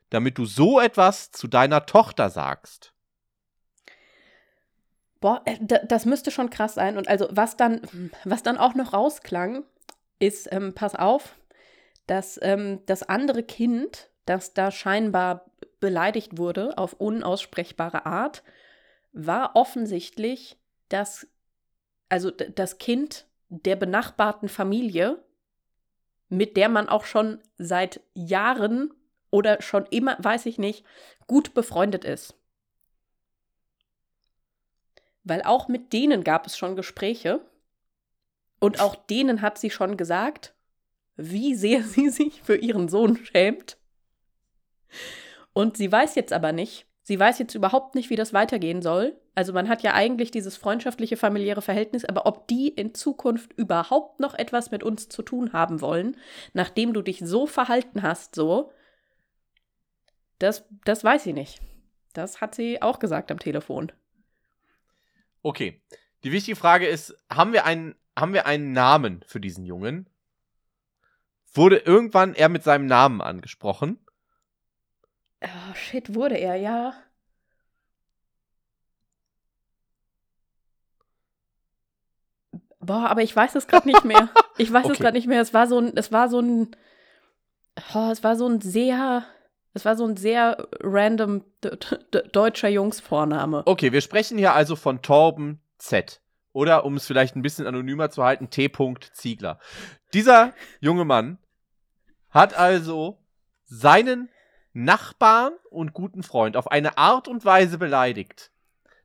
damit 0.10 0.38
du 0.38 0.46
so 0.46 0.80
etwas 0.80 1.32
zu 1.32 1.48
deiner 1.48 1.86
Tochter 1.86 2.30
sagst? 2.30 2.94
Boah, 5.20 5.42
äh, 5.46 5.58
das 5.88 6.06
müsste 6.06 6.32
schon 6.32 6.50
krass 6.50 6.76
sein. 6.76 6.98
Und 6.98 7.08
also, 7.08 7.28
was 7.32 7.58
dann, 7.58 7.82
was 8.24 8.44
dann 8.44 8.58
auch 8.58 8.76
noch 8.76 8.94
rausklang, 8.94 9.64
ist, 10.20 10.52
ähm, 10.52 10.74
pass 10.74 10.96
auf, 10.96 11.36
dass 12.08 12.40
ähm, 12.42 12.82
das 12.86 13.04
andere 13.04 13.44
Kind, 13.44 14.10
das 14.26 14.54
da 14.54 14.72
scheinbar 14.72 15.46
beleidigt 15.80 16.38
wurde 16.38 16.78
auf 16.78 16.94
unaussprechbare 16.94 18.06
Art, 18.06 18.44
war 19.12 19.56
offensichtlich 19.56 20.58
das, 20.94 21.28
also 22.08 22.30
das 22.30 22.78
Kind 22.78 23.28
der 23.50 23.76
benachbarten 23.76 24.48
Familie, 24.48 25.24
mit 26.30 26.56
der 26.56 26.70
man 26.70 26.88
auch 26.88 27.06
schon 27.06 27.40
seit 27.58 28.02
Jahren 28.14 28.94
oder 29.32 29.62
schon 29.62 29.86
immer, 29.88 30.18
weiß 30.20 30.46
ich 30.46 30.60
nicht, 30.60 30.86
gut 31.28 31.54
befreundet 31.54 32.06
ist. 32.06 32.36
Weil 35.24 35.42
auch 35.42 35.68
mit 35.68 35.94
denen 35.94 36.24
gab 36.24 36.46
es 36.46 36.58
schon 36.58 36.76
Gespräche 36.76 37.42
und 38.60 38.80
auch 38.80 38.96
denen 38.96 39.42
hat 39.42 39.58
sie 39.58 39.72
schon 39.72 39.98
gesagt, 39.98 40.54
wie 41.16 41.56
sehr 41.56 41.84
sie 41.84 42.10
sich 42.10 42.44
für 42.44 42.56
ihren 42.56 42.88
Sohn 42.88 43.18
schämt. 43.26 43.78
Und 45.54 45.78
sie 45.78 45.92
weiß 45.92 46.16
jetzt 46.16 46.34
aber 46.34 46.52
nicht, 46.52 46.86
sie 47.04 47.20
weiß 47.20 47.38
jetzt 47.40 47.54
überhaupt 47.54 47.96
nicht, 47.96 48.10
wie 48.10 48.16
das 48.16 48.34
weitergehen 48.34 48.82
soll. 48.82 49.16
Also 49.36 49.54
man 49.54 49.70
hat 49.70 49.84
ja 49.84 49.94
eigentlich 49.94 50.32
dieses 50.32 50.58
freundschaftliche 50.58 51.18
familiäre 51.18 51.62
Verhältnis, 51.62 52.06
aber 52.06 52.26
ob 52.26 52.48
die 52.48 52.70
in 52.70 52.94
Zukunft 52.94 53.54
überhaupt 53.54 54.20
noch 54.20 54.34
etwas 54.34 54.72
mit 54.72 54.84
uns 54.84 55.10
zu 55.10 55.22
tun 55.22 55.54
haben 55.54 55.82
wollen, 55.82 56.18
nachdem 56.54 56.94
du 56.94 57.02
dich 57.02 57.20
so 57.20 57.46
verhalten 57.46 58.02
hast, 58.02 58.36
so, 58.36 58.72
das, 60.40 60.66
das 60.86 61.04
weiß 61.04 61.24
sie 61.24 61.34
nicht. 61.34 61.62
Das 62.14 62.42
hat 62.42 62.56
sie 62.56 62.82
auch 62.82 63.00
gesagt 63.00 63.32
am 63.32 63.40
Telefon. 63.40 63.92
Okay. 65.42 65.82
Die 66.24 66.32
wichtige 66.32 66.56
Frage 66.56 66.88
ist, 66.88 67.18
haben 67.30 67.52
wir 67.52 67.66
einen, 67.66 67.96
haben 68.18 68.34
wir 68.34 68.46
einen 68.46 68.72
Namen 68.72 69.24
für 69.28 69.42
diesen 69.42 69.66
Jungen? 69.66 70.10
Wurde 71.54 71.78
irgendwann 71.78 72.34
er 72.34 72.50
mit 72.50 72.64
seinem 72.64 72.86
Namen 72.86 73.22
angesprochen? 73.22 74.00
Oh, 75.44 75.76
shit, 75.76 76.16
wurde 76.16 76.38
er, 76.38 76.56
ja. 76.56 76.94
Boah, 82.80 83.10
aber 83.10 83.22
ich 83.22 83.36
weiß 83.36 83.56
es 83.56 83.68
gerade 83.68 83.88
nicht 83.88 84.06
mehr. 84.06 84.30
Ich 84.60 84.72
weiß 84.72 84.86
okay. 84.86 84.94
es 84.94 85.00
gerade 85.00 85.18
nicht 85.18 85.26
mehr. 85.26 85.42
Es 85.42 85.52
war 85.56 85.66
so 85.66 85.80
ein, 85.80 85.98
es 85.98 86.12
war 86.12 86.30
so 86.30 86.40
ein, 86.40 86.76
oh, 87.96 88.10
es 88.12 88.24
war 88.24 88.36
so 88.36 88.48
ein 88.48 88.62
sehr, 88.62 89.26
es 89.74 89.84
war 89.84 89.96
so 89.96 90.06
ein 90.06 90.16
sehr 90.16 90.68
random 90.80 91.44
deutscher 92.32 92.70
Jungsvorname. 92.70 93.64
Okay, 93.66 93.92
wir 93.92 94.02
sprechen 94.02 94.38
hier 94.38 94.54
also 94.54 94.76
von 94.76 95.02
Torben 95.02 95.60
Z. 95.80 96.22
Oder 96.52 96.86
um 96.86 96.98
es 96.98 97.08
vielleicht 97.08 97.36
ein 97.36 97.42
bisschen 97.42 97.66
anonymer 97.66 98.12
zu 98.12 98.24
halten, 98.24 98.52
T. 98.52 98.72
Ziegler. 99.14 99.58
Dieser 100.14 100.54
junge 100.80 101.04
Mann 101.04 101.40
hat 102.30 102.54
also 102.54 103.18
seinen 103.64 104.30
Nachbarn 104.74 105.54
und 105.70 105.94
guten 105.94 106.24
Freund 106.24 106.58
auf 106.58 106.72
eine 106.72 106.98
Art 106.98 107.28
und 107.28 107.46
Weise 107.46 107.78
beleidigt, 107.78 108.52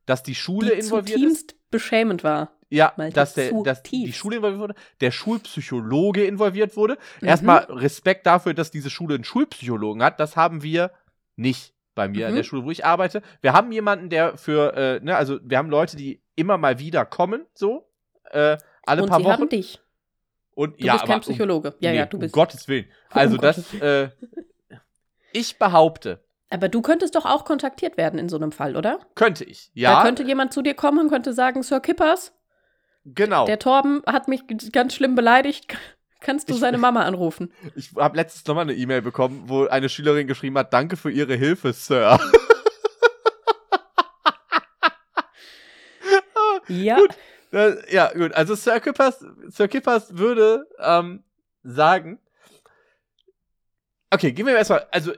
dass 0.06 0.22
die 0.22 0.34
Schule 0.34 0.70
die 0.70 0.80
involviert 0.80 1.20
ist. 1.20 1.70
beschämend 1.70 2.24
war. 2.24 2.52
Ja, 2.70 2.92
dass, 3.14 3.32
der, 3.32 3.50
dass 3.62 3.82
die 3.82 4.12
Schule 4.12 4.36
involviert 4.36 4.60
wurde, 4.60 4.74
der 5.00 5.10
Schulpsychologe 5.10 6.24
involviert 6.24 6.76
wurde. 6.76 6.98
Mhm. 7.20 7.28
Erstmal 7.28 7.64
Respekt 7.64 8.26
dafür, 8.26 8.52
dass 8.52 8.70
diese 8.70 8.90
Schule 8.90 9.14
einen 9.14 9.24
Schulpsychologen 9.24 10.02
hat. 10.02 10.20
Das 10.20 10.36
haben 10.36 10.62
wir 10.62 10.90
nicht 11.36 11.72
bei 11.94 12.08
mir 12.08 12.26
mhm. 12.26 12.30
an 12.30 12.36
der 12.36 12.42
Schule, 12.44 12.64
wo 12.64 12.70
ich 12.70 12.84
arbeite. 12.84 13.22
Wir 13.40 13.54
haben 13.54 13.72
jemanden, 13.72 14.10
der 14.10 14.36
für, 14.36 14.74
äh, 14.74 15.00
ne, 15.02 15.16
also 15.16 15.38
wir 15.42 15.56
haben 15.56 15.70
Leute, 15.70 15.96
die 15.96 16.20
immer 16.36 16.58
mal 16.58 16.78
wieder 16.78 17.06
kommen, 17.06 17.46
so, 17.54 17.88
äh, 18.30 18.58
alle 18.84 19.02
und 19.02 19.08
paar 19.08 19.18
sie 19.18 19.24
Wochen. 19.24 19.32
Haben 19.32 19.48
dich. 19.48 19.80
Und, 20.54 20.80
du 20.80 20.84
ja, 20.84 20.94
bist 20.94 21.06
kein 21.06 21.20
Psychologe. 21.20 21.70
Um, 21.70 21.76
ja, 21.80 21.90
nee, 21.90 21.98
ja, 21.98 22.06
du 22.06 22.18
bist. 22.18 22.34
Um 22.34 22.40
Gottes 22.40 22.68
Willen. 22.68 22.86
Also 23.10 23.36
um 23.36 23.40
das, 23.40 23.74
äh, 23.74 24.10
ich 25.33 25.59
behaupte. 25.59 26.24
Aber 26.51 26.68
du 26.68 26.81
könntest 26.81 27.14
doch 27.14 27.26
auch 27.26 27.45
kontaktiert 27.45 27.97
werden 27.97 28.18
in 28.18 28.29
so 28.29 28.37
einem 28.37 28.53
Fall, 28.53 28.76
oder? 28.76 29.01
Könnte 29.14 29.45
ich, 29.45 29.70
ja. 29.74 29.97
Da 29.97 30.03
könnte 30.03 30.22
jemand 30.22 30.53
zu 30.53 30.62
dir 30.62 30.74
kommen 30.74 30.99
und 30.99 31.09
könnte 31.11 31.33
sagen, 31.33 31.62
Sir 31.62 31.81
Kippers. 31.81 32.33
Genau. 33.05 33.47
Der 33.47 33.59
Torben 33.59 34.03
hat 34.07 34.29
mich 34.29 34.43
ganz 34.72 34.95
schlimm 34.95 35.14
beleidigt. 35.14 35.76
Kannst 36.20 36.49
du 36.51 36.55
ich, 36.55 36.61
seine 36.61 36.79
Mama 36.85 37.03
anrufen? 37.03 37.53
Ich 37.76 37.95
habe 37.97 38.16
letztens 38.16 38.47
nochmal 38.47 38.64
eine 38.64 38.74
E-Mail 38.74 39.03
bekommen, 39.03 39.45
wo 39.47 39.66
eine 39.66 39.89
Schülerin 39.89 40.26
geschrieben 40.26 40.59
hat, 40.59 40.72
danke 40.72 40.97
für 40.97 41.11
Ihre 41.11 41.35
Hilfe, 41.35 41.72
Sir. 41.72 42.18
ja. 46.68 46.97
Gut. 46.97 47.14
Ja, 47.91 48.12
gut. 48.12 48.33
Also 48.35 48.55
Sir 48.55 48.81
Kippers, 48.81 49.24
Sir 49.49 49.68
Kippers 49.68 50.18
würde 50.18 50.66
ähm, 50.79 51.24
sagen, 51.62 52.18
okay, 54.11 54.32
gehen 54.32 54.46
wir 54.46 54.56
erstmal, 54.56 54.86
also 54.90 55.12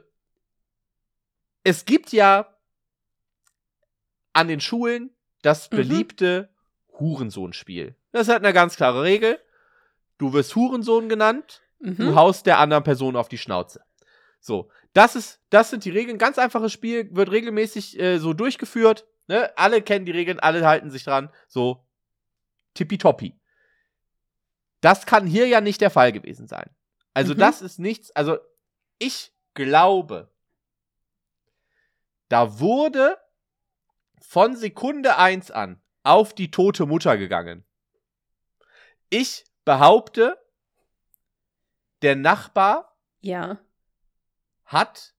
es 1.65 1.85
gibt 1.85 2.13
ja 2.13 2.55
an 4.33 4.49
den 4.49 4.61
Schulen 4.61 5.11
das 5.43 5.71
mhm. 5.71 5.77
beliebte 5.77 6.51
mhm. 6.93 6.99
Hurensohn-Spiel. 7.01 7.97
Das 8.13 8.29
hat 8.29 8.45
eine 8.45 8.53
ganz 8.53 8.77
klare 8.77 9.03
Regel. 9.03 9.39
Du 10.19 10.33
wirst 10.33 10.55
Hurensohn 10.55 11.09
genannt, 11.09 11.63
mhm. 11.79 11.97
du 11.97 12.15
haust 12.15 12.47
der 12.47 12.59
anderen 12.59 12.85
Person 12.85 13.17
auf 13.17 13.29
die 13.29 13.39
Schnauze. 13.39 13.83
So, 14.41 14.71
das 14.93 15.17
ist, 15.17 15.41
das 15.51 15.71
sind 15.71 15.85
die 15.85 15.91
Regeln. 15.91 16.19
Ganz 16.19 16.39
einfaches 16.39 16.73
Spiel, 16.73 17.15
wird 17.15 17.31
regelmäßig 17.31 17.99
äh, 17.99 18.19
so 18.19 18.33
durchgeführt. 18.33 19.07
Ne? 19.29 19.51
Alle 19.57 19.83
kennen 19.83 20.07
die 20.07 20.13
Regeln, 20.13 20.41
alle 20.41 20.67
halten 20.67 20.91
sich 20.91 21.05
dran. 21.05 21.31
So, 21.47 21.87
tippitoppi. 22.75 23.39
Das 24.81 25.07
kann 25.07 25.27
hier 25.27 25.47
ja 25.47 25.61
nicht 25.61 25.81
der 25.81 25.91
Fall 25.91 26.13
gewesen 26.13 26.49
sein. 26.49 26.71
Also, 27.15 27.35
mhm. 27.35 27.39
das 27.39 27.63
ist 27.63 27.79
nichts, 27.79 28.11
also, 28.13 28.39
ich 29.01 29.33
glaube, 29.55 30.31
da 32.29 32.61
wurde 32.61 33.19
von 34.21 34.55
Sekunde 34.55 35.17
1 35.17 35.51
an 35.51 35.83
auf 36.05 36.33
die 36.35 36.53
tote 36.53 36.87
Mutter 36.87 37.17
gegangen. 37.17 37.65
Ich 39.09 39.45
behaupte, 39.65 40.39
der 42.03 42.15
Nachbar 42.15 42.97
ja. 43.21 43.59
hat 44.65 45.15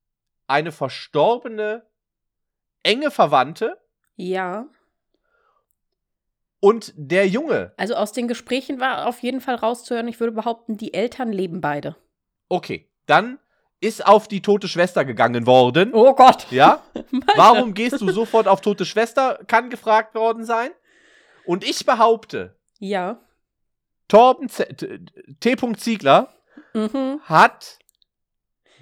eine 0.47 0.71
verstorbene 0.71 1.85
enge 2.83 3.11
Verwandte. 3.11 3.81
Ja. 4.15 4.67
Und 6.59 6.93
der 6.95 7.27
Junge. 7.27 7.73
Also 7.77 7.95
aus 7.95 8.11
den 8.11 8.27
Gesprächen 8.27 8.79
war 8.79 9.07
auf 9.07 9.19
jeden 9.19 9.41
Fall 9.41 9.55
rauszuhören, 9.55 10.07
ich 10.07 10.19
würde 10.19 10.33
behaupten, 10.33 10.77
die 10.77 10.93
Eltern 10.93 11.33
leben 11.33 11.61
beide. 11.61 11.95
Okay, 12.47 12.89
dann 13.07 13.39
ist 13.81 14.05
auf 14.05 14.27
die 14.27 14.41
tote 14.41 14.67
Schwester 14.67 15.03
gegangen 15.03 15.45
worden. 15.47 15.91
Oh 15.93 16.13
Gott. 16.13 16.47
Ja? 16.51 16.83
Warum 17.35 17.73
gehst 17.73 17.99
du 17.99 18.11
sofort 18.11 18.47
auf 18.47 18.61
tote 18.61 18.85
Schwester? 18.85 19.39
Kann 19.47 19.69
gefragt 19.69 20.15
worden 20.15 20.45
sein. 20.45 20.69
Und 21.45 21.63
ich 21.63 21.85
behaupte. 21.85 22.55
Ja. 22.79 23.19
Torben 24.07 24.49
T. 25.39 25.55
Ziegler 25.77 26.33
mhm. 26.73 27.19
hat 27.23 27.79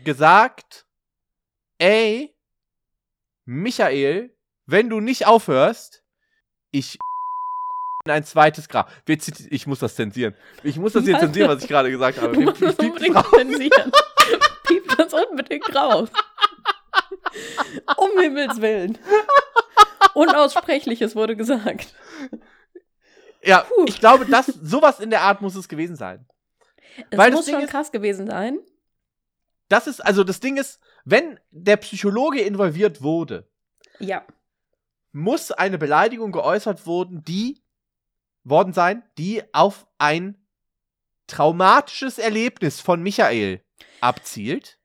gesagt, 0.03 0.85
ey, 1.77 2.35
Michael, 3.45 4.35
wenn 4.65 4.89
du 4.89 4.99
nicht 4.99 5.25
aufhörst, 5.25 6.03
ich 6.71 6.99
ein 8.05 8.23
zweites 8.23 8.67
Grab. 8.67 8.91
Ich 9.49 9.67
muss 9.67 9.79
das 9.79 9.95
zensieren. 9.95 10.33
Ich 10.63 10.77
muss 10.77 10.93
das 10.93 11.05
hier 11.05 11.19
zensieren, 11.19 11.49
was 11.49 11.63
ich 11.63 11.69
gerade 11.69 11.91
gesagt 11.91 12.19
habe. 12.21 12.35
Ich, 12.41 12.61
ich, 12.61 12.79
ich, 12.79 13.13
zensieren 13.35 13.91
piept 14.69 14.99
das 14.99 15.13
unbedingt 15.13 15.75
raus. 15.75 16.09
um 17.97 18.19
Himmels 18.19 18.61
Willen. 18.61 18.97
Unaussprechliches 20.13 21.15
wurde 21.15 21.35
gesagt. 21.35 21.93
Ja, 23.43 23.61
Puh. 23.61 23.85
ich 23.87 23.99
glaube, 23.99 24.25
das, 24.25 24.47
sowas 24.47 24.99
in 24.99 25.09
der 25.09 25.21
Art 25.21 25.41
muss 25.41 25.55
es 25.55 25.67
gewesen 25.67 25.95
sein. 25.95 26.25
Es 27.09 27.17
Weil 27.17 27.31
muss 27.31 27.49
schon 27.49 27.61
ist, 27.61 27.69
krass 27.69 27.91
gewesen 27.91 28.27
sein. 28.27 28.59
Das 29.69 29.87
ist, 29.87 30.01
also 30.01 30.23
das 30.23 30.39
Ding 30.39 30.57
ist, 30.57 30.79
wenn 31.05 31.39
der 31.51 31.77
Psychologe 31.77 32.41
involviert 32.41 33.01
wurde, 33.01 33.47
ja. 33.99 34.25
muss 35.11 35.51
eine 35.51 35.77
Beleidigung 35.77 36.31
geäußert 36.31 36.85
worden, 36.85 37.23
die 37.23 37.61
worden 38.43 38.73
sein, 38.73 39.03
die 39.17 39.43
auf 39.53 39.87
ein 39.97 40.35
traumatisches 41.27 42.17
Erlebnis 42.17 42.79
von 42.81 43.01
Michael 43.01 43.63
abzielt. 44.01 44.77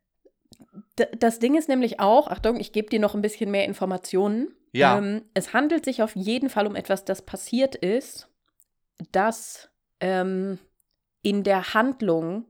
Das 1.19 1.39
Ding 1.39 1.57
ist 1.57 1.69
nämlich 1.69 2.01
auch, 2.01 2.29
Achtung, 2.29 2.59
ich 2.59 2.73
gebe 2.73 2.89
dir 2.89 3.01
noch 3.01 3.15
ein 3.15 3.23
bisschen 3.23 3.51
mehr 3.51 3.65
Informationen. 3.65 4.55
Ja. 4.73 4.99
Ähm, 4.99 5.23
es 5.35 5.53
handelt 5.53 5.85
sich 5.85 6.03
auf 6.03 6.17
jeden 6.17 6.51
Fall 6.51 6.67
um 6.67 6.77
etwas, 6.77 7.05
das 7.05 7.23
passiert 7.23 7.75
ist, 7.75 8.29
das 9.13 9.71
ähm, 10.01 10.59
in 11.23 11.43
der 11.43 11.75
Handlung 11.75 12.47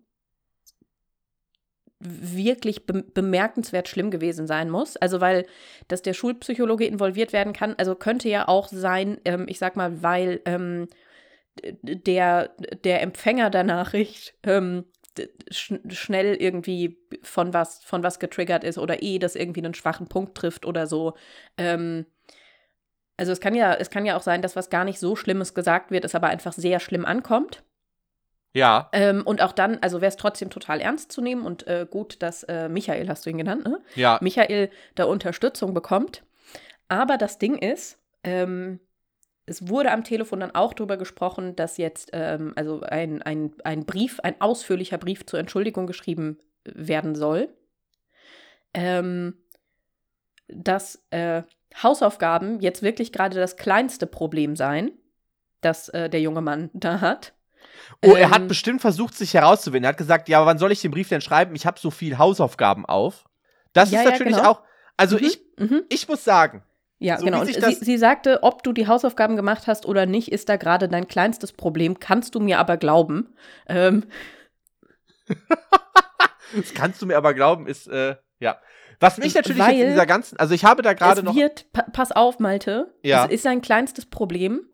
wirklich 2.01 2.87
be 2.87 3.03
bemerkenswert 3.03 3.89
schlimm 3.89 4.11
gewesen 4.11 4.47
sein 4.47 4.69
muss. 4.69 4.97
Also 4.97 5.21
weil, 5.21 5.47
dass 5.89 6.03
der 6.03 6.13
Schulpsychologe 6.13 6.87
involviert 6.87 7.33
werden 7.33 7.53
kann, 7.53 7.75
also 7.79 7.95
könnte 7.95 8.29
ja 8.29 8.47
auch 8.49 8.69
sein, 8.69 9.21
ähm, 9.25 9.47
ich 9.49 9.59
sag 9.59 9.77
mal, 9.77 10.03
weil 10.03 10.41
ähm, 10.45 10.89
der, 11.63 12.49
der 12.85 13.03
Empfänger 13.03 13.49
der 13.49 13.65
Nachricht 13.65 14.35
ähm, 14.43 14.85
sch 15.51 15.75
schnell 15.89 16.35
irgendwie 16.35 16.99
von 17.23 17.53
was, 17.55 17.83
von 17.85 18.03
was 18.03 18.19
getriggert 18.19 18.65
ist 18.65 18.79
oder 18.79 19.03
eh 19.03 19.19
das 19.19 19.37
irgendwie 19.37 19.61
einen 19.65 19.75
schwachen 19.75 20.09
Punkt 20.09 20.37
trifft 20.37 20.67
oder 20.67 20.87
so. 20.87 21.15
Ähm, 21.57 22.07
also 23.17 23.33
es 23.33 23.41
kann 23.41 23.55
ja, 23.55 23.75
es 23.75 23.91
kann 23.91 24.07
ja 24.07 24.17
auch 24.17 24.23
sein, 24.23 24.43
dass 24.43 24.57
was 24.57 24.71
gar 24.71 24.85
nicht 24.85 24.99
so 24.99 25.17
Schlimmes 25.17 25.55
gesagt 25.55 25.91
wird, 25.91 26.05
es 26.05 26.15
aber 26.15 26.29
einfach 26.29 26.53
sehr 26.53 26.81
schlimm 26.81 27.05
ankommt. 27.05 27.63
Ja. 28.53 28.89
Ähm, 28.93 29.23
und 29.25 29.43
auch 29.43 29.53
dann, 29.53 29.79
also 29.81 30.01
wäre 30.01 30.09
es 30.09 30.17
trotzdem 30.17 30.49
total 30.49 30.81
ernst 30.81 31.11
zu 31.11 31.21
nehmen 31.21 31.45
und 31.45 31.67
äh, 31.67 31.87
gut, 31.91 32.23
dass 32.23 32.45
äh, 32.45 32.69
Michael, 32.69 33.09
hast 33.09 33.27
du 33.27 33.31
ihn 33.31 33.39
genannt, 33.39 33.65
ne? 33.65 33.81
Ja. 33.97 34.19
Michael 34.23 34.71
da 34.95 35.05
Unterstützung 35.05 35.75
bekommt. 35.75 36.23
Aber 36.89 37.19
das 37.19 37.39
Ding 37.39 37.59
ist, 37.59 37.99
ähm, 38.23 38.79
es 39.47 39.69
wurde 39.69 39.91
am 39.91 40.05
Telefon 40.05 40.41
dann 40.41 40.55
auch 40.55 40.73
darüber 40.73 40.97
gesprochen, 40.97 41.55
dass 41.57 41.77
jetzt 41.77 42.11
ähm, 42.13 42.53
also 42.57 42.81
ein, 42.81 43.23
ein, 43.23 43.53
ein 43.65 43.85
Brief, 43.85 44.21
ein 44.21 44.41
ausführlicher 44.41 44.99
Brief 44.99 45.27
zur 45.27 45.39
Entschuldigung 45.39 45.87
geschrieben 45.87 46.39
werden 46.65 47.15
soll. 47.15 47.49
Ähm, 48.73 49.35
dass 50.49 51.05
äh, 51.11 51.43
Hausaufgaben 51.83 52.61
jetzt 52.61 52.83
wirklich 52.83 53.13
gerade 53.13 53.37
das 53.37 53.57
kleinste 53.57 54.07
Problem 54.07 54.57
seien, 54.57 54.93
das 55.61 55.89
äh, 55.91 56.09
der 56.09 56.21
junge 56.21 56.41
Mann 56.41 56.71
da 56.75 57.01
hat. 57.01 57.35
Oh, 58.05 58.13
er 58.13 58.31
hat 58.31 58.43
ähm, 58.43 58.49
bestimmt 58.49 58.81
versucht, 58.81 59.15
sich 59.15 59.35
herauszuwinden. 59.35 59.85
Er 59.85 59.91
hat 59.91 59.97
gesagt, 59.97 60.29
ja, 60.29 60.39
aber 60.39 60.47
wann 60.47 60.59
soll 60.59 60.73
ich 60.73 60.81
den 60.81 60.91
Brief 60.91 61.09
denn 61.09 61.21
schreiben? 61.21 61.55
Ich 61.55 61.67
habe 61.67 61.79
so 61.79 61.91
viel 61.91 62.19
Hausaufgaben 62.19 62.87
auf. 62.87 63.25
Das 63.73 63.91
ja, 63.91 64.01
ist 64.01 64.05
natürlich 64.07 64.37
ja, 64.37 64.39
genau. 64.39 64.51
auch. 64.53 64.63
Also 64.97 65.17
mhm, 65.17 65.25
ich, 65.25 65.41
mhm. 65.59 65.83
ich 65.89 66.09
muss 66.09 66.25
sagen. 66.25 66.63
Ja, 67.05 67.19
so 67.19 67.27
genau. 67.27 67.45
Sie, 67.45 67.53
sie, 67.53 67.99
sagte, 67.99 68.43
ob 68.43 68.63
du 68.63 68.73
die 68.73 68.87
Hausaufgaben 68.87 69.37
gemacht 69.37 69.67
hast 69.67 69.85
oder 69.85 70.07
nicht, 70.07 70.33
ist 70.33 70.49
da 70.49 70.57
gerade 70.57 70.89
dein 70.89 71.07
kleinstes 71.07 71.53
Problem. 71.53 72.01
Kannst 72.01 72.35
du 72.35 72.41
mir 72.41 72.59
aber 72.59 72.79
glauben. 72.79 73.35
Ähm. 73.69 74.05
das 76.57 76.73
kannst 76.73 77.03
du 77.03 77.07
mir 77.07 77.19
aber 77.19 77.35
glauben, 77.35 77.67
ist, 77.67 77.89
äh, 77.89 78.17
ja. 78.39 78.59
Was 79.01 79.19
mich 79.19 79.35
natürlich 79.35 79.61
Weil 79.61 79.75
jetzt 79.75 79.83
in 79.83 79.91
dieser 79.91 80.07
ganzen, 80.07 80.39
also 80.39 80.55
ich 80.55 80.65
habe 80.65 80.81
da 80.81 80.95
gerade 80.95 81.23
noch. 81.23 81.35
Wird, 81.35 81.71
pa 81.75 81.83
pass 81.83 82.11
auf, 82.11 82.39
Malte. 82.39 82.95
Ja. 83.03 83.27
Es 83.27 83.33
ist 83.33 83.43
sein 83.43 83.61
kleinstes 83.61 84.07
Problem, 84.07 84.67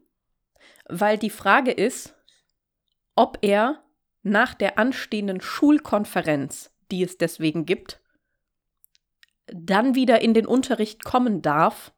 weil 0.89 1.19
die 1.19 1.31
Frage 1.31 1.73
ist, 1.73 2.15
ob 3.17 3.39
er 3.43 3.83
nach 4.23 4.55
der 4.55 4.79
anstehenden 4.79 5.41
Schulkonferenz, 5.41 6.71
die 6.93 7.03
es 7.03 7.19
deswegen 7.19 7.67
gibt, 7.67 8.01
dann 9.53 9.97
wieder 9.97 10.21
in 10.21 10.33
den 10.33 10.47
Unterricht 10.47 11.03
kommen 11.03 11.43
darf, 11.43 11.93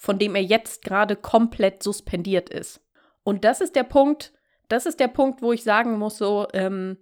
von 0.00 0.18
dem 0.18 0.34
er 0.34 0.42
jetzt 0.42 0.82
gerade 0.82 1.14
komplett 1.14 1.82
suspendiert 1.82 2.48
ist. 2.48 2.80
Und 3.22 3.44
das 3.44 3.60
ist 3.60 3.76
der 3.76 3.84
Punkt, 3.84 4.32
das 4.68 4.86
ist 4.86 4.98
der 4.98 5.08
Punkt, 5.08 5.42
wo 5.42 5.52
ich 5.52 5.62
sagen 5.62 5.98
muss, 5.98 6.16
so, 6.16 6.48
ähm, 6.54 6.96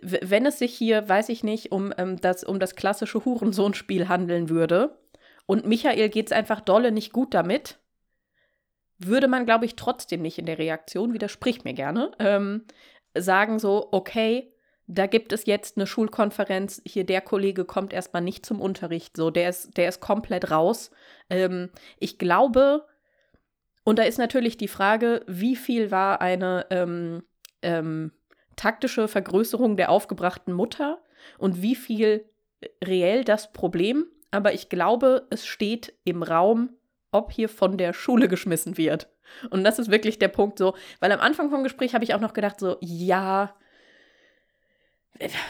wenn 0.00 0.46
es 0.46 0.58
sich 0.58 0.74
hier, 0.74 1.06
weiß 1.06 1.28
ich 1.28 1.44
nicht, 1.44 1.70
um, 1.70 1.92
ähm, 1.98 2.18
das, 2.18 2.44
um 2.44 2.58
das 2.58 2.76
klassische 2.76 3.26
Hurensohnspiel 3.26 4.08
handeln 4.08 4.48
würde 4.48 4.98
und 5.44 5.66
Michael 5.66 6.08
geht 6.08 6.28
es 6.28 6.32
einfach 6.32 6.62
dolle 6.62 6.92
nicht 6.92 7.12
gut 7.12 7.34
damit, 7.34 7.78
würde 8.96 9.28
man, 9.28 9.44
glaube 9.44 9.66
ich, 9.66 9.76
trotzdem 9.76 10.22
nicht 10.22 10.38
in 10.38 10.46
der 10.46 10.58
Reaktion, 10.58 11.12
widerspricht 11.12 11.66
mir 11.66 11.74
gerne, 11.74 12.12
ähm, 12.18 12.64
sagen 13.14 13.58
so, 13.58 13.88
okay, 13.92 14.50
da 14.88 15.06
gibt 15.06 15.32
es 15.32 15.44
jetzt 15.44 15.76
eine 15.76 15.86
Schulkonferenz, 15.86 16.80
hier 16.84 17.04
der 17.04 17.20
Kollege 17.20 17.66
kommt 17.66 17.92
erstmal 17.92 18.22
nicht 18.22 18.44
zum 18.44 18.60
Unterricht, 18.60 19.16
so, 19.16 19.30
der 19.30 19.50
ist, 19.50 19.76
der 19.76 19.88
ist 19.88 20.00
komplett 20.00 20.50
raus. 20.50 20.90
Ähm, 21.28 21.70
ich 21.98 22.18
glaube, 22.18 22.86
und 23.84 23.98
da 23.98 24.02
ist 24.02 24.18
natürlich 24.18 24.56
die 24.56 24.68
Frage, 24.68 25.22
wie 25.26 25.56
viel 25.56 25.90
war 25.90 26.22
eine 26.22 26.66
ähm, 26.70 27.22
ähm, 27.62 28.12
taktische 28.56 29.08
Vergrößerung 29.08 29.76
der 29.76 29.90
aufgebrachten 29.90 30.54
Mutter 30.54 31.02
und 31.36 31.60
wie 31.60 31.76
viel 31.76 32.24
reell 32.82 33.24
das 33.24 33.52
Problem. 33.52 34.06
Aber 34.30 34.54
ich 34.54 34.70
glaube, 34.70 35.26
es 35.30 35.46
steht 35.46 35.94
im 36.04 36.22
Raum, 36.22 36.70
ob 37.12 37.30
hier 37.30 37.48
von 37.48 37.76
der 37.76 37.92
Schule 37.92 38.28
geschmissen 38.28 38.78
wird. 38.78 39.08
Und 39.50 39.64
das 39.64 39.78
ist 39.78 39.90
wirklich 39.90 40.18
der 40.18 40.28
Punkt 40.28 40.58
so, 40.58 40.74
weil 41.00 41.12
am 41.12 41.20
Anfang 41.20 41.50
vom 41.50 41.62
Gespräch 41.62 41.94
habe 41.94 42.04
ich 42.04 42.14
auch 42.14 42.20
noch 42.20 42.32
gedacht, 42.32 42.58
so, 42.58 42.78
ja, 42.80 43.54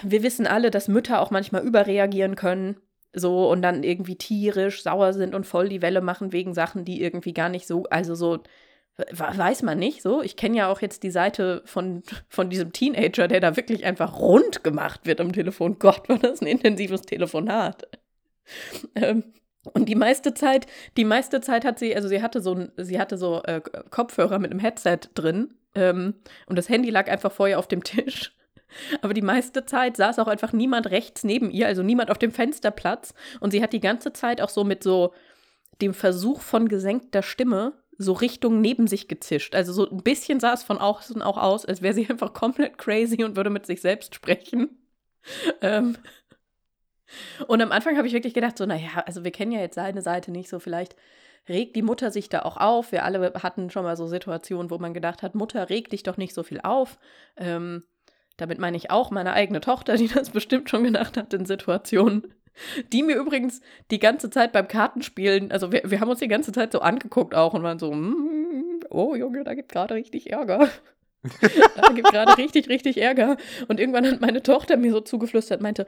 wir 0.03 0.23
wissen 0.23 0.47
alle, 0.47 0.71
dass 0.71 0.89
Mütter 0.89 1.21
auch 1.21 1.31
manchmal 1.31 1.65
überreagieren 1.65 2.37
können. 2.37 2.77
So 3.15 3.51
und 3.51 3.63
dann 3.63 3.83
irgendwie 3.83 4.17
tierisch 4.17 4.83
sauer 4.83 5.13
sind 5.13 5.35
und 5.35 5.47
voll 5.47 5.69
die 5.69 5.83
Welle 5.83 6.01
machen 6.01 6.33
wegen 6.33 6.55
Sachen, 6.55 6.85
die 6.85 7.03
irgendwie 7.03 7.33
gar 7.33 7.49
nicht 7.49 7.67
so, 7.67 7.85
also 7.85 8.15
so, 8.15 8.41
weiß 9.11 9.63
man 9.63 9.79
nicht 9.79 10.03
so. 10.03 10.23
Ich 10.23 10.37
kenne 10.37 10.59
ja 10.59 10.71
auch 10.71 10.83
jetzt 10.83 11.03
die 11.03 11.11
Seite 11.11 11.63
von, 11.65 12.03
von 12.29 12.51
diesem 12.51 12.73
Teenager, 12.73 13.27
der 13.29 13.41
da 13.41 13.57
wirklich 13.57 13.85
einfach 13.85 14.19
rund 14.19 14.63
gemacht 14.63 15.07
wird 15.07 15.21
am 15.21 15.33
Telefon. 15.33 15.79
Gott, 15.79 16.09
war 16.09 16.19
das 16.19 16.43
ein 16.43 16.47
intensives 16.47 17.03
Telefonat. 17.03 17.89
Ähm, 18.95 19.25
und 19.75 19.89
die 19.89 19.95
meiste 19.95 20.35
Zeit, 20.35 20.67
die 20.97 21.05
meiste 21.05 21.41
Zeit 21.41 21.65
hat 21.65 21.79
sie, 21.79 21.95
also 21.95 22.09
sie 22.09 22.23
hatte 22.23 22.41
so, 22.41 22.67
sie 22.77 22.99
hatte 22.99 23.19
so 23.19 23.43
äh, 23.43 23.61
Kopfhörer 23.91 24.39
mit 24.39 24.51
einem 24.51 24.61
Headset 24.61 25.01
drin 25.15 25.55
ähm, 25.75 26.15
und 26.47 26.57
das 26.57 26.69
Handy 26.69 26.91
lag 26.91 27.09
einfach 27.09 27.33
vor 27.33 27.49
ihr 27.49 27.59
auf 27.59 27.69
dem 27.69 27.85
Tisch. 27.85 28.35
Aber 29.03 29.15
die 29.15 29.23
meiste 29.23 29.65
Zeit 29.65 29.97
saß 29.97 30.19
auch 30.19 30.29
einfach 30.29 30.53
niemand 30.53 30.91
rechts 30.91 31.25
neben 31.25 31.51
ihr, 31.51 31.67
also 31.67 31.83
niemand 31.83 32.11
auf 32.11 32.19
dem 32.19 32.33
Fensterplatz. 32.33 33.15
Und 33.41 33.51
sie 33.51 33.63
hat 33.63 33.73
die 33.73 33.81
ganze 33.81 34.13
Zeit 34.13 34.41
auch 34.41 34.49
so 34.49 34.65
mit 34.65 34.83
so 34.83 35.15
dem 35.81 35.95
Versuch 35.95 36.41
von 36.41 36.69
gesenkter 36.69 37.23
Stimme 37.23 37.73
so 37.99 38.13
Richtung 38.13 38.61
neben 38.61 38.87
sich 38.87 39.09
gezischt. 39.09 39.55
Also 39.55 39.73
so 39.73 39.91
ein 39.91 40.03
bisschen 40.03 40.39
sah 40.39 40.53
es 40.53 40.63
von 40.63 40.79
außen 40.79 41.21
auch 41.21 41.37
aus, 41.37 41.67
als 41.67 41.83
wäre 41.83 41.95
sie 41.95 42.07
einfach 42.11 42.33
komplett 42.33 42.79
crazy 42.79 43.25
und 43.25 43.37
würde 43.37 43.51
mit 43.51 43.67
sich 43.67 43.81
selbst 43.81 44.15
sprechen. 44.15 44.79
Ähm, 45.61 45.97
und 47.47 47.61
am 47.61 47.73
Anfang 47.73 47.97
habe 47.97 48.07
ich 48.07 48.13
wirklich 48.13 48.35
gedacht, 48.35 48.57
so, 48.57 48.67
naja, 48.67 49.03
also 49.07 49.25
wir 49.25 49.31
kennen 49.31 49.53
ja 49.53 49.61
jetzt 49.61 49.75
seine 49.75 50.03
Seite 50.03 50.31
nicht, 50.31 50.49
so 50.49 50.59
vielleicht 50.59 50.95
regt 51.49 51.75
die 51.75 51.83
Mutter 51.83 52.11
sich 52.11 52.29
da 52.29 52.43
auch 52.43 52.57
auf. 52.57 52.93
Wir 52.93 53.05
alle 53.05 53.33
hatten 53.43 53.71
schon 53.71 53.85
mal 53.85 53.97
so 53.97 54.07
Situationen, 54.07 54.71
wo 54.71 54.79
man 54.79 54.95
gedacht 54.95 55.23
hat, 55.23 55.35
Mutter, 55.35 55.71
reg 55.71 55.89
dich 55.89 56.03
doch 56.03 56.19
nicht 56.19 56.35
so 56.35 56.43
viel 56.43 56.61
auf. 56.61 56.99
Ähm, 57.37 57.85
damit 58.39 58.59
meine 58.59 58.77
ich 58.77 58.91
auch 58.91 59.11
meine 59.11 59.35
eigene 59.35 59.61
Tochter, 59.61 59.97
die 59.97 60.09
das 60.09 60.31
bestimmt 60.31 60.71
schon 60.71 60.85
gedacht 60.85 61.19
hat 61.19 61.35
in 61.35 61.45
Situationen. 61.45 62.35
Die 62.93 63.03
mir 63.03 63.17
übrigens 63.17 63.61
die 63.91 63.99
ganze 63.99 64.31
Zeit 64.31 64.53
beim 64.53 64.67
Kartenspielen, 64.67 65.53
also 65.53 65.71
wir, 65.71 65.83
wir 65.85 66.01
haben 66.01 66.09
uns 66.09 66.19
die 66.19 66.29
ganze 66.29 66.51
Zeit 66.51 66.73
so 66.73 66.81
angeguckt 66.81 67.35
auch 67.35 67.55
und 67.55 67.63
waren 67.63 67.79
so, 67.79 67.93
mm, 67.93 68.81
oh 68.91 69.15
Junge, 69.15 69.45
da 69.45 69.55
gibt 69.55 69.71
gerade 69.71 69.95
richtig 69.95 70.31
Ärger. 70.31 70.69
da 71.77 71.93
gibt 71.93 72.11
gerade 72.11 72.37
richtig, 72.39 72.69
richtig 72.69 73.01
Ärger. 73.01 73.37
Und 73.69 73.79
irgendwann 73.79 74.07
hat 74.07 74.21
meine 74.21 74.43
Tochter 74.43 74.77
mir 74.77 74.93
so 74.93 75.01
zugeflüstert, 75.01 75.61
meinte, 75.61 75.87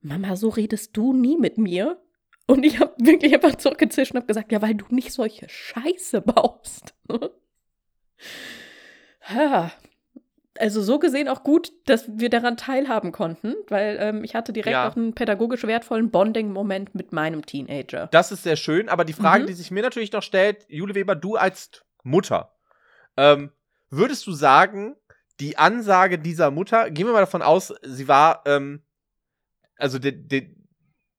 Mama, 0.00 0.36
so 0.36 0.50
redest 0.50 0.96
du 0.96 1.12
nie 1.14 1.38
mit 1.38 1.56
mir. 1.56 1.98
Und 2.46 2.64
ich 2.64 2.78
habe 2.78 2.94
wirklich 2.98 3.32
einfach 3.32 3.54
zurückgezischt 3.54 4.12
und 4.12 4.18
habe 4.18 4.26
gesagt, 4.26 4.52
ja, 4.52 4.60
weil 4.60 4.74
du 4.74 4.84
nicht 4.90 5.12
solche 5.12 5.48
Scheiße 5.48 6.20
baust. 6.20 6.94
ha. 9.22 9.72
Also 10.58 10.82
so 10.82 10.98
gesehen 10.98 11.28
auch 11.28 11.42
gut, 11.42 11.72
dass 11.86 12.04
wir 12.08 12.30
daran 12.30 12.56
teilhaben 12.56 13.10
konnten, 13.10 13.54
weil 13.68 13.96
ähm, 14.00 14.24
ich 14.24 14.34
hatte 14.34 14.52
direkt 14.52 14.72
ja. 14.72 14.88
auch 14.88 14.96
einen 14.96 15.14
pädagogisch 15.14 15.64
wertvollen 15.64 16.10
Bonding-Moment 16.10 16.94
mit 16.94 17.12
meinem 17.12 17.44
Teenager. 17.44 18.08
Das 18.12 18.30
ist 18.30 18.44
sehr 18.44 18.56
schön, 18.56 18.88
aber 18.88 19.04
die 19.04 19.12
Frage, 19.12 19.44
mhm. 19.44 19.46
die 19.48 19.54
sich 19.54 19.70
mir 19.70 19.82
natürlich 19.82 20.12
noch 20.12 20.22
stellt, 20.22 20.64
Jule 20.68 20.94
Weber, 20.94 21.16
du 21.16 21.34
als 21.34 21.70
Mutter, 22.04 22.54
ähm, 23.16 23.50
würdest 23.90 24.26
du 24.26 24.32
sagen, 24.32 24.94
die 25.40 25.58
Ansage 25.58 26.18
dieser 26.18 26.50
Mutter, 26.50 26.90
gehen 26.90 27.06
wir 27.06 27.12
mal 27.12 27.20
davon 27.20 27.42
aus, 27.42 27.74
sie 27.82 28.06
war 28.06 28.42
ähm, 28.46 28.82
also 29.76 29.98
de, 29.98 30.12
de, 30.12 30.54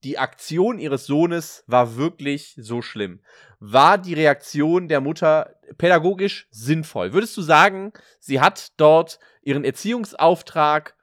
die 0.05 0.19
Aktion 0.19 0.77
ihres 0.77 1.07
Sohnes 1.07 1.63
war 1.65 1.97
wirklich 1.97 2.53
so 2.57 2.83
schlimm. 2.83 3.21
War 3.59 3.97
die 3.97 4.13
Reaktion 4.13 4.87
der 4.87 5.01
Mutter 5.01 5.55
pädagogisch 5.79 6.47
sinnvoll? 6.51 7.11
Würdest 7.11 7.35
du 7.35 7.41
sagen, 7.41 7.91
sie 8.19 8.39
hat 8.39 8.79
dort 8.79 9.19
ihren 9.41 9.63
Erziehungsauftrag 9.63 10.95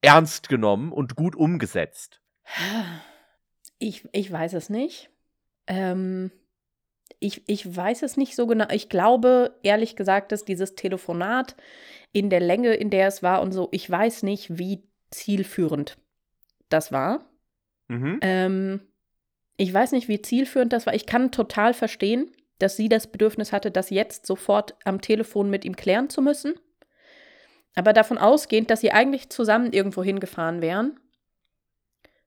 ernst 0.00 0.48
genommen 0.48 0.92
und 0.92 1.16
gut 1.16 1.34
umgesetzt? 1.34 2.20
Ich, 3.78 4.08
ich 4.12 4.30
weiß 4.30 4.54
es 4.54 4.70
nicht. 4.70 5.10
Ähm, 5.66 6.30
ich, 7.18 7.42
ich 7.48 7.76
weiß 7.76 8.04
es 8.04 8.16
nicht 8.16 8.36
so 8.36 8.46
genau. 8.46 8.66
Ich 8.70 8.88
glaube, 8.88 9.58
ehrlich 9.64 9.96
gesagt, 9.96 10.30
dass 10.30 10.44
dieses 10.44 10.76
Telefonat 10.76 11.56
in 12.12 12.30
der 12.30 12.40
Länge, 12.40 12.74
in 12.74 12.90
der 12.90 13.08
es 13.08 13.24
war 13.24 13.42
und 13.42 13.50
so, 13.50 13.68
ich 13.72 13.90
weiß 13.90 14.22
nicht, 14.22 14.56
wie 14.56 14.84
zielführend 15.10 15.98
das 16.68 16.92
war. 16.92 17.24
Mhm. 17.88 18.18
Ähm, 18.22 18.80
ich 19.56 19.72
weiß 19.72 19.92
nicht, 19.92 20.08
wie 20.08 20.20
zielführend 20.20 20.72
das 20.72 20.86
war. 20.86 20.94
Ich 20.94 21.06
kann 21.06 21.32
total 21.32 21.74
verstehen, 21.74 22.30
dass 22.58 22.76
sie 22.76 22.88
das 22.88 23.06
Bedürfnis 23.10 23.52
hatte, 23.52 23.70
das 23.70 23.90
jetzt 23.90 24.26
sofort 24.26 24.74
am 24.84 25.00
Telefon 25.00 25.50
mit 25.50 25.64
ihm 25.64 25.76
klären 25.76 26.08
zu 26.10 26.22
müssen. 26.22 26.54
Aber 27.74 27.92
davon 27.92 28.18
ausgehend, 28.18 28.70
dass 28.70 28.80
sie 28.80 28.92
eigentlich 28.92 29.28
zusammen 29.28 29.72
irgendwo 29.72 30.02
hingefahren 30.02 30.62
wären, 30.62 30.98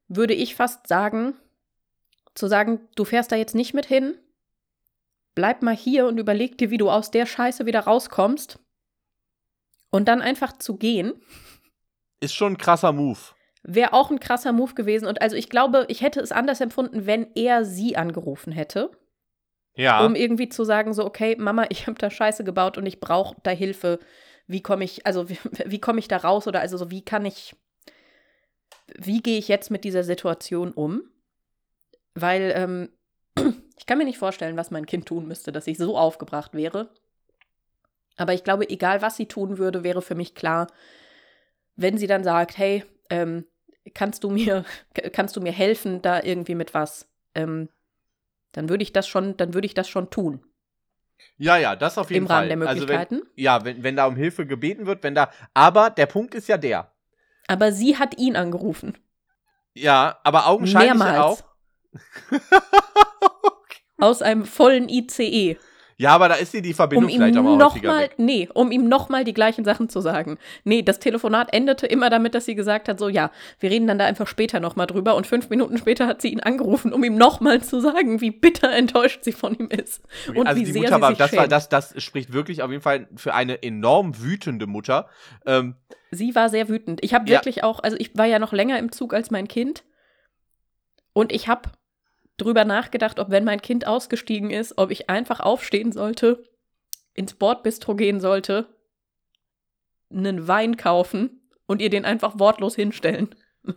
würde 0.07 0.33
ich 0.33 0.55
fast 0.55 0.87
sagen, 0.87 1.33
zu 2.35 2.47
sagen, 2.47 2.79
du 2.95 3.05
fährst 3.05 3.31
da 3.31 3.35
jetzt 3.35 3.55
nicht 3.55 3.73
mit 3.73 3.85
hin, 3.85 4.15
bleib 5.35 5.61
mal 5.61 5.75
hier 5.75 6.07
und 6.07 6.19
überleg 6.19 6.57
dir, 6.57 6.69
wie 6.69 6.77
du 6.77 6.89
aus 6.89 7.11
der 7.11 7.25
Scheiße 7.25 7.65
wieder 7.65 7.81
rauskommst. 7.81 8.59
Und 9.91 10.07
dann 10.07 10.21
einfach 10.21 10.53
zu 10.53 10.77
gehen. 10.77 11.13
Ist 12.19 12.35
schon 12.35 12.53
ein 12.53 12.57
krasser 12.59 12.91
Move. 12.91 13.17
Wäre 13.63 13.93
auch 13.93 14.09
ein 14.09 14.19
krasser 14.19 14.53
Move 14.53 14.73
gewesen. 14.73 15.07
Und 15.07 15.21
also 15.21 15.35
ich 15.35 15.49
glaube, 15.49 15.85
ich 15.89 16.01
hätte 16.01 16.21
es 16.21 16.31
anders 16.31 16.61
empfunden, 16.61 17.05
wenn 17.05 17.27
er 17.35 17.65
sie 17.65 17.97
angerufen 17.97 18.51
hätte. 18.51 18.91
Ja. 19.75 20.05
Um 20.05 20.15
irgendwie 20.15 20.49
zu 20.49 20.63
sagen, 20.63 20.93
so, 20.93 21.05
okay, 21.05 21.35
Mama, 21.37 21.65
ich 21.69 21.87
habe 21.87 21.97
da 21.97 22.09
Scheiße 22.09 22.43
gebaut 22.43 22.77
und 22.77 22.85
ich 22.85 22.99
brauche 22.99 23.35
da 23.43 23.51
Hilfe, 23.51 23.99
wie 24.47 24.61
komme 24.61 24.83
ich, 24.83 25.05
also 25.05 25.29
wie, 25.29 25.37
wie 25.65 25.79
komme 25.79 25.99
ich 25.99 26.07
da 26.07 26.17
raus 26.17 26.47
oder 26.47 26.59
also 26.59 26.75
so, 26.77 26.89
wie 26.91 27.03
kann 27.03 27.25
ich, 27.25 27.55
wie 28.97 29.21
gehe 29.21 29.37
ich 29.37 29.47
jetzt 29.47 29.71
mit 29.71 29.83
dieser 29.83 30.03
Situation 30.03 30.71
um? 30.71 31.03
Weil 32.15 32.51
ähm, 32.55 32.89
ich 33.77 33.85
kann 33.85 33.97
mir 33.97 34.05
nicht 34.05 34.17
vorstellen, 34.17 34.57
was 34.57 34.71
mein 34.71 34.85
Kind 34.85 35.05
tun 35.05 35.27
müsste, 35.27 35.51
dass 35.51 35.67
ich 35.67 35.77
so 35.77 35.97
aufgebracht 35.97 36.53
wäre. 36.53 36.89
Aber 38.17 38.33
ich 38.33 38.43
glaube, 38.43 38.69
egal 38.69 39.01
was 39.01 39.15
sie 39.15 39.27
tun 39.27 39.57
würde, 39.57 39.83
wäre 39.83 40.01
für 40.01 40.15
mich 40.15 40.35
klar, 40.35 40.67
wenn 41.77 41.97
sie 41.97 42.07
dann 42.07 42.25
sagt, 42.25 42.57
hey, 42.57 42.83
ähm, 43.09 43.45
kannst 43.93 44.23
du 44.23 44.29
mir, 44.29 44.65
kannst 45.13 45.35
du 45.35 45.41
mir 45.41 45.51
helfen, 45.51 46.01
da 46.01 46.21
irgendwie 46.21 46.55
mit 46.55 46.73
was, 46.73 47.07
ähm, 47.35 47.69
dann 48.51 48.69
würde 48.69 48.83
ich 48.83 48.93
das 48.93 49.07
schon, 49.07 49.37
dann 49.37 49.53
würde 49.53 49.65
ich 49.65 49.73
das 49.73 49.89
schon 49.89 50.09
tun. 50.09 50.43
Ja, 51.37 51.57
ja, 51.57 51.75
das 51.75 51.97
auf 51.97 52.11
jeden 52.11 52.23
Im 52.23 52.27
Fall. 52.27 52.37
Rahmen 52.37 52.47
der 52.47 52.57
Möglichkeiten. 52.57 53.15
Also 53.15 53.25
wenn, 53.35 53.43
ja, 53.43 53.65
wenn, 53.65 53.83
wenn 53.83 53.95
da 53.95 54.05
um 54.05 54.15
Hilfe 54.15 54.45
gebeten 54.45 54.85
wird, 54.85 55.03
wenn 55.03 55.15
da. 55.15 55.31
Aber 55.53 55.89
der 55.89 56.05
Punkt 56.05 56.33
ist 56.33 56.47
ja 56.47 56.57
der. 56.57 56.91
Aber 57.47 57.71
sie 57.71 57.97
hat 57.97 58.17
ihn 58.17 58.35
angerufen. 58.35 58.97
Ja, 59.73 60.19
aber 60.23 60.47
augenscheinlich 60.47 60.93
Mehrmals. 60.93 61.19
auch. 61.19 61.43
Aus 63.97 64.21
einem 64.21 64.45
vollen 64.45 64.87
ICE. 64.87 65.57
Ja, 66.01 66.11
aber 66.11 66.29
da 66.29 66.35
ist 66.35 66.53
dir 66.53 66.61
die 66.61 66.73
Verbindung 66.73 67.03
Um 67.03 67.09
ihm 67.09 67.17
vielleicht 67.17 67.37
auch 67.37 67.43
mal 67.43 67.65
häufiger 67.65 67.89
nochmal, 67.89 68.03
weg. 68.05 68.13
nee, 68.15 68.47
um 68.53 68.71
ihm 68.71 68.87
nochmal 68.87 69.25
die 69.25 69.33
gleichen 69.33 69.65
Sachen 69.65 69.89
zu 69.89 69.99
sagen. 69.99 70.37
Nee, 70.63 70.81
das 70.81 70.99
Telefonat 70.99 71.53
endete 71.53 71.87
immer 71.87 72.09
damit, 72.09 72.33
dass 72.35 72.45
sie 72.45 72.55
gesagt 72.55 72.87
hat, 72.87 72.97
so, 72.99 73.09
ja, 73.09 73.31
wir 73.59 73.69
reden 73.69 73.85
dann 73.85 73.99
da 73.99 74.05
einfach 74.05 74.25
später 74.25 74.61
nochmal 74.61 74.87
drüber. 74.87 75.15
Und 75.15 75.27
fünf 75.27 75.49
Minuten 75.49 75.77
später 75.77 76.07
hat 76.07 76.21
sie 76.21 76.29
ihn 76.31 76.39
angerufen, 76.39 76.93
um 76.93 77.03
ihm 77.03 77.15
nochmal 77.17 77.61
zu 77.61 77.81
sagen, 77.81 78.21
wie 78.21 78.31
bitter 78.31 78.71
enttäuscht 78.71 79.25
sie 79.25 79.33
von 79.33 79.53
ihm 79.59 79.67
ist. 79.67 80.01
Und 80.33 80.47
also 80.47 80.61
wie 80.61 80.63
die 80.63 80.71
sehr 80.71 80.83
Mutter 80.83 80.95
sie 80.95 81.01
war, 81.01 81.13
das 81.15 81.35
war, 81.35 81.47
das, 81.49 81.67
das 81.67 82.01
spricht 82.01 82.31
wirklich 82.31 82.61
auf 82.63 82.71
jeden 82.71 82.81
Fall 82.81 83.09
für 83.17 83.33
eine 83.33 83.61
enorm 83.61 84.21
wütende 84.23 84.67
Mutter. 84.67 85.09
Ähm, 85.45 85.75
Sie 86.11 86.33
war 86.33 86.47
sehr 86.47 86.69
wütend. 86.69 87.03
Ich 87.03 87.13
habe 87.13 87.29
Ja. 87.29 87.39
wirklich 87.39 87.65
auch, 87.65 87.81
also 87.83 87.97
ich 87.99 88.17
war 88.17 88.25
ja 88.25 88.39
noch 88.39 88.53
länger 88.53 88.79
im 88.79 88.93
Zug 88.93 89.13
als 89.13 89.31
mein 89.31 89.49
Kind. 89.49 89.83
Und 91.11 91.33
ich 91.33 91.49
habe 91.49 91.63
drüber 92.41 92.65
nachgedacht, 92.65 93.19
ob 93.19 93.29
wenn 93.29 93.43
mein 93.43 93.61
Kind 93.61 93.85
ausgestiegen 93.85 94.49
ist, 94.49 94.77
ob 94.77 94.91
ich 94.91 95.09
einfach 95.09 95.39
aufstehen 95.39 95.91
sollte, 95.91 96.43
ins 97.13 97.33
Bordbistro 97.33 97.95
gehen 97.95 98.19
sollte, 98.19 98.67
einen 100.11 100.47
Wein 100.47 100.77
kaufen 100.77 101.41
und 101.67 101.81
ihr 101.81 101.89
den 101.89 102.05
einfach 102.05 102.39
wortlos 102.39 102.75
hinstellen. 102.75 103.35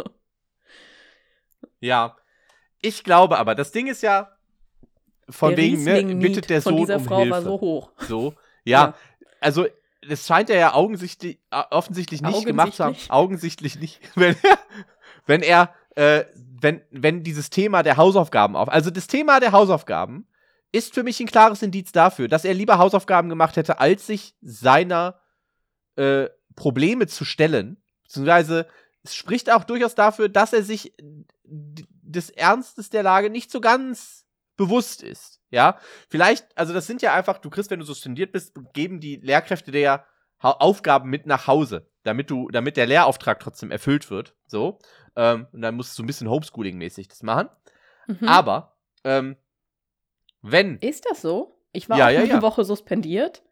ja. 1.80 2.16
Ich 2.80 3.04
glaube 3.04 3.38
aber, 3.38 3.54
das 3.54 3.70
Ding 3.70 3.86
ist 3.86 4.02
ja, 4.02 4.36
von 5.28 5.50
der 5.50 5.58
wegen, 5.58 5.84
ne, 5.84 6.16
bittet 6.16 6.50
der 6.50 6.62
von 6.62 6.72
Sohn 6.72 6.80
dieser 6.80 6.96
um 6.96 7.04
Frau 7.04 7.18
Hilfe. 7.18 7.30
war 7.30 7.42
so 7.42 7.60
hoch. 7.60 7.92
So, 7.98 8.34
ja, 8.64 8.94
also 9.40 9.66
es 10.08 10.26
scheint 10.26 10.50
er 10.50 10.58
ja 10.58 10.68
äh, 10.70 11.36
offensichtlich 11.70 12.22
nicht 12.22 12.46
gemacht 12.46 12.74
zu 12.74 12.84
haben. 12.84 12.96
Augensichtlich 13.08 13.78
nicht. 13.78 14.00
Wenn 14.16 14.34
er, 14.42 14.58
wenn 15.26 15.42
er, 15.42 15.74
äh, 15.94 16.24
wenn, 16.62 16.82
wenn 16.90 17.22
dieses 17.22 17.50
Thema 17.50 17.82
der 17.82 17.96
Hausaufgaben 17.96 18.56
auf, 18.56 18.68
also 18.68 18.90
das 18.90 19.06
Thema 19.06 19.40
der 19.40 19.52
Hausaufgaben 19.52 20.26
ist 20.70 20.94
für 20.94 21.02
mich 21.02 21.20
ein 21.20 21.26
klares 21.26 21.62
Indiz 21.62 21.92
dafür, 21.92 22.28
dass 22.28 22.44
er 22.44 22.54
lieber 22.54 22.78
Hausaufgaben 22.78 23.28
gemacht 23.28 23.56
hätte, 23.56 23.78
als 23.78 24.06
sich 24.06 24.34
seiner 24.40 25.20
äh, 25.96 26.28
Probleme 26.56 27.06
zu 27.06 27.24
stellen. 27.24 27.82
Beziehungsweise 28.04 28.66
es 29.02 29.14
spricht 29.14 29.50
auch 29.50 29.64
durchaus 29.64 29.94
dafür, 29.94 30.28
dass 30.28 30.52
er 30.52 30.62
sich 30.62 30.94
des 31.44 32.30
Ernstes 32.30 32.90
der 32.90 33.02
Lage 33.02 33.28
nicht 33.28 33.50
so 33.50 33.60
ganz 33.60 34.24
bewusst 34.56 35.02
ist. 35.02 35.40
Ja, 35.50 35.78
vielleicht, 36.08 36.46
also 36.56 36.72
das 36.72 36.86
sind 36.86 37.02
ja 37.02 37.12
einfach, 37.12 37.38
du 37.38 37.50
kriegst, 37.50 37.70
wenn 37.70 37.80
du 37.80 37.84
suspendiert 37.84 38.32
bist, 38.32 38.54
geben 38.72 39.00
die 39.00 39.16
Lehrkräfte 39.16 39.70
dir 39.70 39.80
ja 39.80 40.06
Aufgaben 40.38 41.10
mit 41.10 41.26
nach 41.26 41.46
Hause, 41.46 41.90
damit 42.04 42.30
du, 42.30 42.48
damit 42.48 42.76
der 42.76 42.86
Lehrauftrag 42.86 43.40
trotzdem 43.40 43.70
erfüllt 43.70 44.10
wird. 44.10 44.34
So. 44.46 44.78
Ähm, 45.16 45.46
und 45.52 45.62
dann 45.62 45.74
musst 45.74 45.92
du 45.92 45.96
so 45.96 46.02
ein 46.02 46.06
bisschen 46.06 46.28
Homeschooling-mäßig 46.28 47.08
das 47.08 47.22
machen. 47.22 47.48
Mhm. 48.06 48.28
Aber, 48.28 48.76
ähm, 49.04 49.36
wenn, 50.42 50.78
Ist 50.78 51.06
das 51.08 51.22
so? 51.22 51.58
Ich 51.72 51.88
war 51.88 51.98
Ja, 51.98 52.06
auch 52.06 52.10
ja, 52.10 52.20
eine 52.20 52.28
ja. 52.28 52.42
Woche 52.42 52.64
suspendiert. 52.64 53.42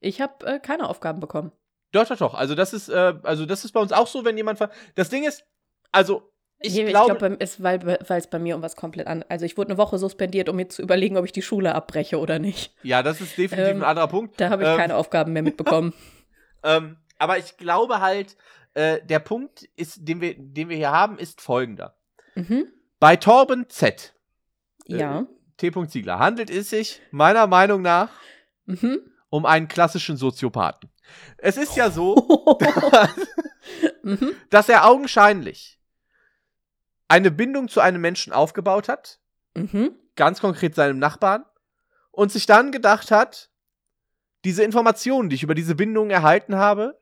Ich 0.00 0.20
habe 0.20 0.44
äh, 0.46 0.58
keine 0.58 0.88
Aufgaben 0.88 1.20
bekommen. 1.20 1.52
doch, 1.92 2.06
doch, 2.08 2.16
doch, 2.16 2.34
also 2.34 2.54
das 2.54 2.72
ist, 2.72 2.88
äh, 2.88 3.14
also 3.22 3.46
das 3.46 3.64
ist 3.64 3.72
bei 3.72 3.80
uns 3.80 3.92
auch 3.92 4.06
so, 4.08 4.24
wenn 4.24 4.36
jemand, 4.36 4.58
das 4.96 5.08
Ding 5.10 5.24
ist, 5.24 5.44
also, 5.92 6.32
ich 6.60 6.76
Ich 6.78 6.86
glaube, 6.88 7.16
glaube, 7.18 7.36
es, 7.40 7.62
weil 7.62 7.84
weil 7.86 8.18
es 8.18 8.26
bei 8.28 8.38
mir 8.38 8.54
um 8.56 8.62
was 8.62 8.76
komplett 8.76 9.06
an. 9.08 9.24
Also 9.28 9.44
ich 9.44 9.56
wurde 9.56 9.70
eine 9.70 9.78
Woche 9.78 9.98
suspendiert, 9.98 10.48
um 10.48 10.56
mir 10.56 10.68
zu 10.68 10.80
überlegen, 10.80 11.16
ob 11.16 11.24
ich 11.24 11.32
die 11.32 11.42
Schule 11.42 11.74
abbreche 11.74 12.18
oder 12.20 12.38
nicht. 12.38 12.72
ja, 12.82 13.02
das 13.02 13.20
ist 13.20 13.36
definitiv 13.36 13.72
Ähm, 13.72 13.82
ein 13.82 13.88
anderer 13.88 14.06
Punkt. 14.08 14.40
Da 14.40 14.48
habe 14.50 14.62
ich 14.62 14.68
Ähm, 14.68 14.76
keine 14.76 14.96
Aufgaben 14.96 15.32
mehr 15.32 15.42
mitbekommen. 15.42 15.92
Ähm, 16.64 16.96
aber 17.22 17.38
ich 17.38 17.56
glaube 17.56 18.00
halt, 18.00 18.36
äh, 18.74 19.00
der 19.04 19.20
Punkt, 19.20 19.62
ist, 19.76 19.98
den, 20.08 20.20
wir, 20.20 20.34
den 20.36 20.68
wir 20.68 20.76
hier 20.76 20.90
haben, 20.92 21.18
ist 21.18 21.40
folgender. 21.40 21.96
mhm. 22.34 22.66
Bei 22.98 23.16
Torben 23.16 23.68
Z, 23.68 24.14
Ja. 24.86 25.26
T. 25.56 25.70
Ziegler, 25.88 26.18
handelt 26.18 26.50
es 26.50 26.70
sich 26.70 27.00
meiner 27.10 27.46
Meinung 27.46 27.82
nach 27.82 28.10
Mhm. 28.66 29.00
um 29.28 29.44
einen 29.46 29.66
klassischen 29.68 30.16
Soziopathen. 30.16 30.90
Es 31.38 31.56
ist 31.56 31.76
ja 31.76 31.90
so, 31.90 32.14
mhm. 34.02 34.34
dass 34.50 34.68
er 34.68 34.86
augenscheinlich 34.86 35.78
eine 37.08 37.30
Bindung 37.30 37.68
zu 37.68 37.80
einem 37.80 38.00
Menschen 38.00 38.32
aufgebaut 38.32 38.88
hat, 38.88 39.18
Mhm. 39.54 39.94
ganz 40.16 40.40
konkret 40.40 40.74
seinem 40.74 40.98
Nachbarn, 40.98 41.44
und 42.10 42.32
sich 42.32 42.46
dann 42.46 42.72
gedacht 42.72 43.10
hat, 43.10 43.50
diese 44.44 44.62
Informationen, 44.64 45.28
die 45.28 45.36
ich 45.36 45.42
über 45.42 45.54
diese 45.54 45.74
Bindung 45.74 46.10
erhalten 46.10 46.56
habe, 46.56 46.98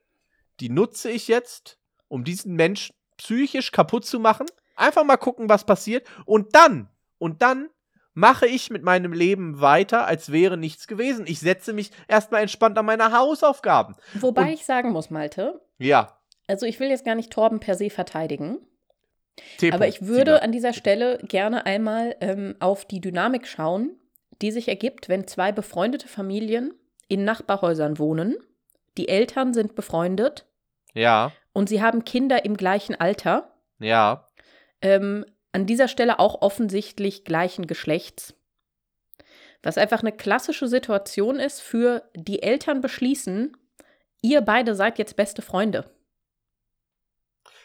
die 0.60 0.68
nutze 0.68 1.10
ich 1.10 1.28
jetzt, 1.28 1.78
um 2.08 2.24
diesen 2.24 2.54
Menschen 2.54 2.94
psychisch 3.16 3.72
kaputt 3.72 4.04
zu 4.06 4.18
machen. 4.20 4.46
Einfach 4.76 5.04
mal 5.04 5.16
gucken, 5.16 5.48
was 5.48 5.64
passiert. 5.64 6.06
Und 6.24 6.54
dann, 6.54 6.88
und 7.18 7.42
dann 7.42 7.68
mache 8.14 8.46
ich 8.46 8.70
mit 8.70 8.82
meinem 8.82 9.12
Leben 9.12 9.60
weiter, 9.60 10.06
als 10.06 10.32
wäre 10.32 10.56
nichts 10.56 10.86
gewesen. 10.86 11.26
Ich 11.28 11.40
setze 11.40 11.72
mich 11.72 11.90
erstmal 12.08 12.42
entspannt 12.42 12.76
an 12.78 12.86
meine 12.86 13.12
Hausaufgaben. 13.16 13.94
Wobei 14.14 14.42
Und- 14.42 14.48
ich 14.48 14.64
sagen 14.64 14.90
muss, 14.90 15.10
Malte, 15.10 15.60
Ja. 15.78 16.18
also 16.48 16.66
ich 16.66 16.80
will 16.80 16.88
jetzt 16.88 17.04
gar 17.04 17.14
nicht 17.14 17.30
Torben 17.30 17.60
per 17.60 17.74
se 17.76 17.90
verteidigen, 17.90 18.58
aber 19.72 19.86
ich 19.88 20.02
würde 20.06 20.42
an 20.42 20.52
dieser 20.52 20.72
Stelle 20.72 21.18
gerne 21.22 21.66
einmal 21.66 22.16
ähm, 22.20 22.56
auf 22.60 22.84
die 22.84 23.00
Dynamik 23.00 23.46
schauen, 23.46 23.96
die 24.42 24.50
sich 24.50 24.68
ergibt, 24.68 25.08
wenn 25.08 25.26
zwei 25.26 25.52
befreundete 25.52 26.08
Familien 26.08 26.74
in 27.08 27.24
Nachbarhäusern 27.24 27.98
wohnen. 27.98 28.36
Die 28.96 29.08
Eltern 29.08 29.54
sind 29.54 29.74
befreundet 29.74 30.46
Ja, 30.94 31.32
und 31.52 31.68
sie 31.68 31.82
haben 31.82 32.04
Kinder 32.04 32.44
im 32.44 32.56
gleichen 32.56 32.94
Alter. 32.94 33.54
ja. 33.78 34.26
Ähm, 34.82 35.26
an 35.52 35.66
dieser 35.66 35.88
Stelle 35.88 36.20
auch 36.20 36.40
offensichtlich 36.40 37.24
gleichen 37.24 37.66
Geschlechts. 37.66 38.34
Was 39.62 39.76
einfach 39.76 40.00
eine 40.00 40.12
klassische 40.12 40.68
Situation 40.68 41.38
ist 41.38 41.60
für 41.60 42.08
die 42.14 42.42
Eltern 42.42 42.80
beschließen, 42.80 43.54
ihr 44.22 44.40
beide 44.40 44.74
seid 44.74 44.98
jetzt 44.98 45.16
beste 45.16 45.42
Freunde. 45.42 45.90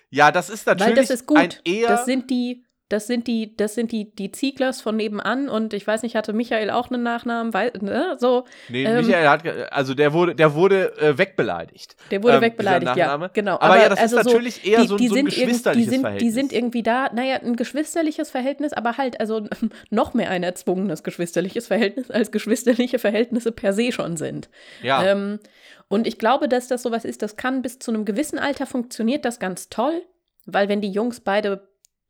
Ja, 0.09 0.31
das 0.31 0.49
ist 0.49 0.67
natürlich 0.67 0.89
Weil 0.89 0.95
das 0.95 1.09
ist 1.09 1.29
ein 1.29 1.49
gut. 1.49 1.61
eher. 1.63 1.87
Das 1.87 2.05
sind 2.05 2.29
die, 2.29 2.64
das 2.89 3.07
sind 3.07 3.25
die, 3.25 3.55
das 3.57 3.73
sind 3.73 3.91
die, 3.91 4.13
die 4.13 4.31
Zieglers 4.31 4.79
von 4.79 4.95
nebenan 4.95 5.49
und 5.49 5.73
ich 5.73 5.87
weiß 5.87 6.03
nicht, 6.03 6.15
hatte 6.15 6.33
Michael 6.33 6.69
auch 6.69 6.91
einen 6.91 7.01
Nachnamen, 7.01 7.51
weil, 7.51 7.71
ne, 7.81 8.15
so, 8.19 8.45
nee, 8.69 8.83
ähm, 8.83 9.05
Michael 9.05 9.27
hat, 9.27 9.73
also 9.73 9.95
der 9.95 10.13
wurde, 10.13 10.35
der 10.35 10.53
wurde 10.53 10.95
äh, 10.99 11.17
wegbeleidigt. 11.17 11.95
der 12.11 12.21
wurde 12.21 12.35
Ähm, 12.35 12.41
wegbeleidigt, 12.41 12.95
ja, 12.95 13.17
genau. 13.33 13.57
Aber, 13.59 13.77
ja, 13.77 13.89
das 13.89 13.99
also 13.99 14.19
ist 14.19 14.25
natürlich 14.25 14.67
eher 14.67 14.81
die, 14.81 14.87
so, 14.87 14.97
die 14.97 15.07
so 15.07 15.15
ein 15.15 15.25
geschwisterliches 15.25 15.85
die 15.85 15.89
sind, 15.89 16.01
Verhältnis. 16.01 16.27
Die 16.27 16.33
sind 16.33 16.53
irgendwie 16.53 16.83
da, 16.83 17.09
naja, 17.11 17.37
ein 17.37 17.55
geschwisterliches 17.55 18.29
Verhältnis, 18.29 18.71
aber 18.71 18.97
halt, 18.97 19.19
also 19.19 19.47
noch 19.89 20.13
mehr 20.13 20.29
ein 20.29 20.43
erzwungenes 20.43 21.01
geschwisterliches 21.01 21.65
Verhältnis, 21.67 22.11
als 22.11 22.31
geschwisterliche 22.31 22.99
Verhältnisse 22.99 23.51
per 23.51 23.73
se 23.73 23.91
schon 23.91 24.15
sind. 24.15 24.49
ja. 24.83 25.03
Ähm, 25.03 25.39
und 25.87 26.07
ich 26.07 26.17
glaube, 26.17 26.47
dass 26.49 26.67
das 26.67 26.81
sowas 26.81 27.05
ist, 27.05 27.21
das 27.21 27.37
kann 27.37 27.61
bis 27.61 27.77
zu 27.77 27.91
einem 27.91 28.05
gewissen 28.05 28.39
Alter 28.39 28.65
funktioniert 28.65 29.23
das 29.23 29.39
ganz 29.39 29.69
toll, 29.69 30.01
weil 30.45 30.67
wenn 30.67 30.81
die 30.81 30.89
Jungs 30.89 31.19
beide 31.19 31.67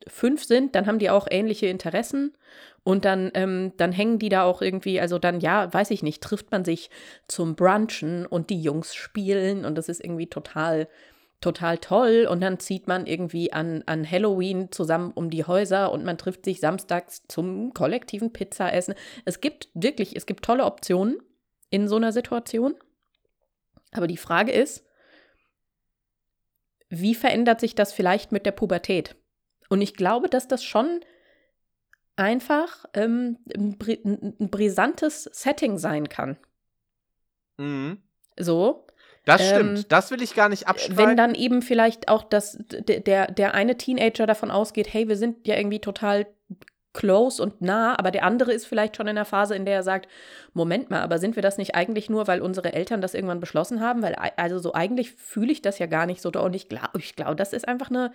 fünf 0.07 0.43
sind, 0.43 0.75
dann 0.75 0.85
haben 0.85 0.99
die 0.99 1.09
auch 1.09 1.27
ähnliche 1.29 1.67
Interessen 1.67 2.35
und 2.83 3.05
dann, 3.05 3.31
ähm, 3.33 3.73
dann 3.77 3.91
hängen 3.91 4.19
die 4.19 4.29
da 4.29 4.43
auch 4.43 4.61
irgendwie, 4.61 4.99
also 4.99 5.17
dann, 5.17 5.39
ja, 5.39 5.73
weiß 5.73 5.91
ich 5.91 6.03
nicht, 6.03 6.21
trifft 6.21 6.51
man 6.51 6.63
sich 6.63 6.89
zum 7.27 7.55
Brunchen 7.55 8.25
und 8.25 8.49
die 8.49 8.61
Jungs 8.61 8.93
spielen 8.93 9.65
und 9.65 9.75
das 9.75 9.89
ist 9.89 10.03
irgendwie 10.03 10.27
total, 10.27 10.87
total 11.41 11.79
toll 11.79 12.27
und 12.29 12.41
dann 12.41 12.59
zieht 12.59 12.87
man 12.87 13.07
irgendwie 13.07 13.51
an, 13.51 13.83
an 13.87 14.09
Halloween 14.09 14.71
zusammen 14.71 15.11
um 15.13 15.29
die 15.29 15.45
Häuser 15.45 15.91
und 15.91 16.05
man 16.05 16.17
trifft 16.17 16.45
sich 16.45 16.59
samstags 16.59 17.23
zum 17.27 17.73
kollektiven 17.73 18.31
Pizzaessen. 18.31 18.93
Es 19.25 19.41
gibt 19.41 19.69
wirklich, 19.73 20.15
es 20.15 20.25
gibt 20.25 20.45
tolle 20.45 20.65
Optionen 20.65 21.17
in 21.69 21.87
so 21.87 21.95
einer 21.95 22.11
Situation. 22.11 22.75
Aber 23.91 24.07
die 24.07 24.17
Frage 24.17 24.51
ist, 24.51 24.85
wie 26.89 27.15
verändert 27.15 27.59
sich 27.59 27.75
das 27.75 27.93
vielleicht 27.93 28.31
mit 28.31 28.45
der 28.45 28.51
Pubertät? 28.51 29.15
Und 29.69 29.81
ich 29.81 29.95
glaube, 29.95 30.29
dass 30.29 30.47
das 30.47 30.63
schon 30.63 31.01
einfach 32.15 32.85
ähm, 32.93 33.37
ein, 33.55 33.77
bri 33.77 33.99
ein 34.03 34.49
brisantes 34.49 35.23
Setting 35.23 35.77
sein 35.77 36.09
kann. 36.09 36.37
mhm. 37.57 37.97
So. 38.37 38.85
Das 39.25 39.43
stimmt, 39.47 39.79
ähm, 39.79 39.85
das 39.89 40.11
will 40.11 40.21
ich 40.21 40.35
gar 40.35 40.49
nicht 40.49 40.67
abstreiten. 40.67 40.97
Wenn 40.97 41.17
dann 41.17 41.33
eben 41.33 41.63
vielleicht 41.63 42.09
auch 42.09 42.23
das, 42.23 42.59
der, 42.69 43.31
der 43.31 43.53
eine 43.55 43.75
Teenager 43.75 44.27
davon 44.27 44.51
ausgeht, 44.51 44.93
hey, 44.93 45.07
wir 45.07 45.17
sind 45.17 45.47
ja 45.47 45.55
irgendwie 45.55 45.79
total 45.79 46.27
close 46.93 47.41
und 47.41 47.61
nah, 47.61 47.97
aber 47.99 48.09
der 48.09 48.23
andere 48.23 48.53
ist 48.53 48.65
vielleicht 48.65 48.95
schon 48.95 49.07
in 49.07 49.15
der 49.15 49.25
Phase, 49.25 49.55
in 49.55 49.65
der 49.65 49.75
er 49.75 49.83
sagt, 49.83 50.07
Moment 50.53 50.89
mal, 50.89 51.01
aber 51.01 51.19
sind 51.19 51.35
wir 51.35 51.43
das 51.43 51.57
nicht 51.57 51.75
eigentlich 51.75 52.09
nur, 52.09 52.27
weil 52.27 52.41
unsere 52.41 52.73
Eltern 52.73 53.01
das 53.01 53.13
irgendwann 53.13 53.39
beschlossen 53.39 53.81
haben? 53.81 54.01
Weil, 54.01 54.15
also 54.37 54.57
so 54.59 54.73
eigentlich 54.73 55.11
fühle 55.11 55.51
ich 55.51 55.61
das 55.61 55.77
ja 55.77 55.87
gar 55.87 56.05
nicht 56.05 56.21
so 56.21 56.29
und 56.29 56.55
ich 56.55 56.69
glaube, 56.69 56.97
ich 56.99 57.15
glaube, 57.15 57.35
das 57.35 57.51
ist 57.51 57.67
einfach 57.67 57.89
eine, 57.89 58.11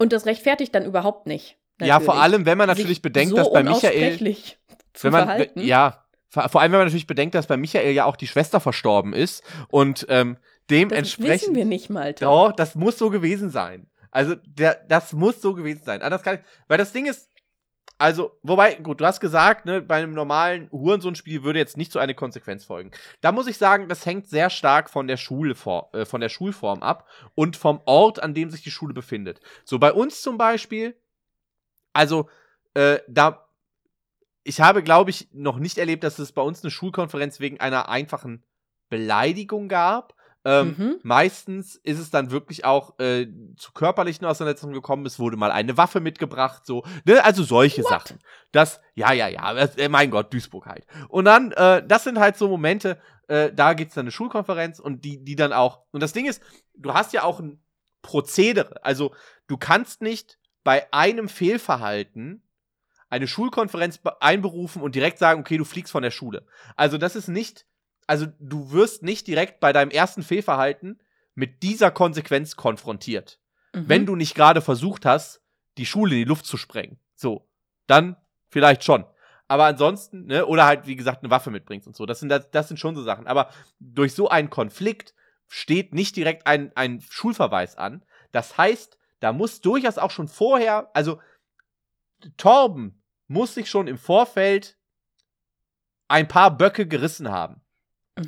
und 0.00 0.14
das 0.14 0.24
rechtfertigt 0.24 0.74
dann 0.74 0.86
überhaupt 0.86 1.26
nicht. 1.26 1.58
Natürlich. 1.78 1.88
Ja, 1.88 2.00
vor 2.00 2.20
allem, 2.20 2.46
wenn 2.46 2.56
man 2.58 2.68
natürlich 2.68 3.02
bedenkt, 3.02 3.30
so 3.30 3.36
dass 3.36 3.52
bei 3.52 3.62
Michael, 3.62 4.18
wenn 4.18 5.12
man, 5.12 5.24
verhalten. 5.24 5.60
ja, 5.60 6.04
vor 6.28 6.60
allem, 6.60 6.72
wenn 6.72 6.78
man 6.78 6.86
natürlich 6.86 7.06
bedenkt, 7.06 7.34
dass 7.34 7.46
bei 7.46 7.58
Michael 7.58 7.92
ja 7.92 8.06
auch 8.06 8.16
die 8.16 8.26
Schwester 8.26 8.60
verstorben 8.60 9.12
ist 9.12 9.42
und 9.68 10.06
ähm, 10.08 10.38
dementsprechend. 10.70 11.28
Das 11.28 11.42
wissen 11.42 11.54
wir 11.54 11.64
nicht 11.66 11.90
mal. 11.90 12.14
Doch, 12.14 12.52
das 12.52 12.74
muss 12.74 12.98
so 12.98 13.10
gewesen 13.10 13.50
sein. 13.50 13.88
Also, 14.10 14.34
der, 14.46 14.80
das 14.88 15.12
muss 15.12 15.40
so 15.40 15.54
gewesen 15.54 15.82
sein. 15.84 16.02
Anders 16.02 16.22
kann 16.22 16.36
ich, 16.36 16.40
weil 16.66 16.78
das 16.78 16.92
Ding 16.92 17.06
ist, 17.06 17.29
also, 18.00 18.38
wobei, 18.42 18.76
gut, 18.76 19.02
du 19.02 19.04
hast 19.04 19.20
gesagt, 19.20 19.66
ne, 19.66 19.82
bei 19.82 19.96
einem 19.96 20.14
normalen 20.14 20.70
Hurensohn-Spiel 20.72 21.42
würde 21.42 21.58
jetzt 21.58 21.76
nicht 21.76 21.92
so 21.92 21.98
eine 21.98 22.14
Konsequenz 22.14 22.64
folgen. 22.64 22.92
Da 23.20 23.30
muss 23.30 23.46
ich 23.46 23.58
sagen, 23.58 23.90
das 23.90 24.06
hängt 24.06 24.26
sehr 24.26 24.48
stark 24.48 24.88
von 24.88 25.06
der 25.06 25.18
Schule 25.18 25.54
äh, 25.92 26.06
von 26.06 26.20
der 26.22 26.30
Schulform 26.30 26.82
ab 26.82 27.06
und 27.34 27.58
vom 27.58 27.82
Ort, 27.84 28.22
an 28.22 28.32
dem 28.32 28.48
sich 28.48 28.62
die 28.62 28.70
Schule 28.70 28.94
befindet. 28.94 29.40
So 29.66 29.78
bei 29.78 29.92
uns 29.92 30.22
zum 30.22 30.38
Beispiel, 30.38 30.98
also, 31.92 32.30
äh, 32.72 33.00
da, 33.06 33.46
ich 34.44 34.62
habe, 34.62 34.82
glaube 34.82 35.10
ich, 35.10 35.28
noch 35.34 35.58
nicht 35.58 35.76
erlebt, 35.76 36.02
dass 36.02 36.18
es 36.18 36.32
bei 36.32 36.40
uns 36.40 36.64
eine 36.64 36.70
Schulkonferenz 36.70 37.38
wegen 37.38 37.60
einer 37.60 37.90
einfachen 37.90 38.42
Beleidigung 38.88 39.68
gab. 39.68 40.14
Ähm, 40.44 40.74
mhm. 40.78 41.00
Meistens 41.02 41.76
ist 41.76 41.98
es 41.98 42.10
dann 42.10 42.30
wirklich 42.30 42.64
auch 42.64 42.98
äh, 42.98 43.26
zu 43.56 43.72
körperlichen 43.72 44.26
Auseinandersetzungen 44.26 44.72
gekommen. 44.72 45.04
Es 45.04 45.18
wurde 45.18 45.36
mal 45.36 45.50
eine 45.50 45.76
Waffe 45.76 46.00
mitgebracht, 46.00 46.64
so, 46.64 46.82
ne? 47.04 47.22
Also 47.22 47.42
solche 47.42 47.82
What? 47.82 47.90
Sachen. 47.90 48.18
Das, 48.50 48.80
ja, 48.94 49.12
ja, 49.12 49.28
ja, 49.28 49.52
äh, 49.54 49.88
mein 49.88 50.10
Gott, 50.10 50.32
Duisburg 50.32 50.66
halt. 50.66 50.86
Und 51.08 51.26
dann, 51.26 51.52
äh, 51.52 51.86
das 51.86 52.04
sind 52.04 52.18
halt 52.18 52.38
so 52.38 52.48
Momente, 52.48 52.98
äh, 53.28 53.52
da 53.52 53.72
es 53.72 53.94
dann 53.94 54.04
eine 54.04 54.10
Schulkonferenz 54.10 54.80
und 54.80 55.04
die, 55.04 55.22
die 55.22 55.36
dann 55.36 55.52
auch. 55.52 55.82
Und 55.92 56.02
das 56.02 56.14
Ding 56.14 56.26
ist, 56.26 56.42
du 56.74 56.94
hast 56.94 57.12
ja 57.12 57.22
auch 57.22 57.38
ein 57.40 57.62
Prozedere. 58.00 58.82
Also, 58.82 59.14
du 59.46 59.58
kannst 59.58 60.00
nicht 60.00 60.38
bei 60.64 60.90
einem 60.92 61.28
Fehlverhalten 61.28 62.42
eine 63.10 63.26
Schulkonferenz 63.26 64.00
einberufen 64.20 64.80
und 64.80 64.94
direkt 64.94 65.18
sagen, 65.18 65.40
okay, 65.40 65.58
du 65.58 65.64
fliegst 65.64 65.92
von 65.92 66.02
der 66.02 66.10
Schule. 66.10 66.46
Also, 66.76 66.96
das 66.96 67.14
ist 67.14 67.28
nicht 67.28 67.66
also 68.10 68.26
du 68.40 68.72
wirst 68.72 69.04
nicht 69.04 69.28
direkt 69.28 69.60
bei 69.60 69.72
deinem 69.72 69.92
ersten 69.92 70.24
Fehlverhalten 70.24 71.00
mit 71.36 71.62
dieser 71.62 71.92
Konsequenz 71.92 72.56
konfrontiert. 72.56 73.38
Mhm. 73.72 73.88
Wenn 73.88 74.04
du 74.06 74.16
nicht 74.16 74.34
gerade 74.34 74.62
versucht 74.62 75.06
hast, 75.06 75.40
die 75.78 75.86
Schule 75.86 76.14
in 76.14 76.18
die 76.22 76.24
Luft 76.24 76.44
zu 76.44 76.56
sprengen. 76.56 76.98
So, 77.14 77.48
dann 77.86 78.16
vielleicht 78.48 78.82
schon. 78.82 79.04
Aber 79.46 79.66
ansonsten, 79.66 80.26
ne, 80.26 80.44
oder 80.44 80.66
halt, 80.66 80.88
wie 80.88 80.96
gesagt, 80.96 81.22
eine 81.22 81.30
Waffe 81.30 81.52
mitbringst 81.52 81.86
und 81.86 81.94
so. 81.94 82.04
Das 82.04 82.18
sind, 82.18 82.30
das, 82.30 82.50
das 82.50 82.66
sind 82.66 82.78
schon 82.78 82.96
so 82.96 83.04
Sachen. 83.04 83.28
Aber 83.28 83.50
durch 83.78 84.12
so 84.12 84.28
einen 84.28 84.50
Konflikt 84.50 85.14
steht 85.46 85.94
nicht 85.94 86.16
direkt 86.16 86.48
ein, 86.48 86.72
ein 86.74 87.00
Schulverweis 87.08 87.78
an. 87.78 88.04
Das 88.32 88.58
heißt, 88.58 88.98
da 89.20 89.32
muss 89.32 89.60
durchaus 89.60 89.98
auch 89.98 90.10
schon 90.10 90.26
vorher, 90.26 90.90
also 90.94 91.20
Torben 92.36 93.04
muss 93.28 93.54
sich 93.54 93.70
schon 93.70 93.86
im 93.86 93.98
Vorfeld 93.98 94.78
ein 96.08 96.26
paar 96.26 96.56
Böcke 96.56 96.88
gerissen 96.88 97.30
haben. 97.30 97.62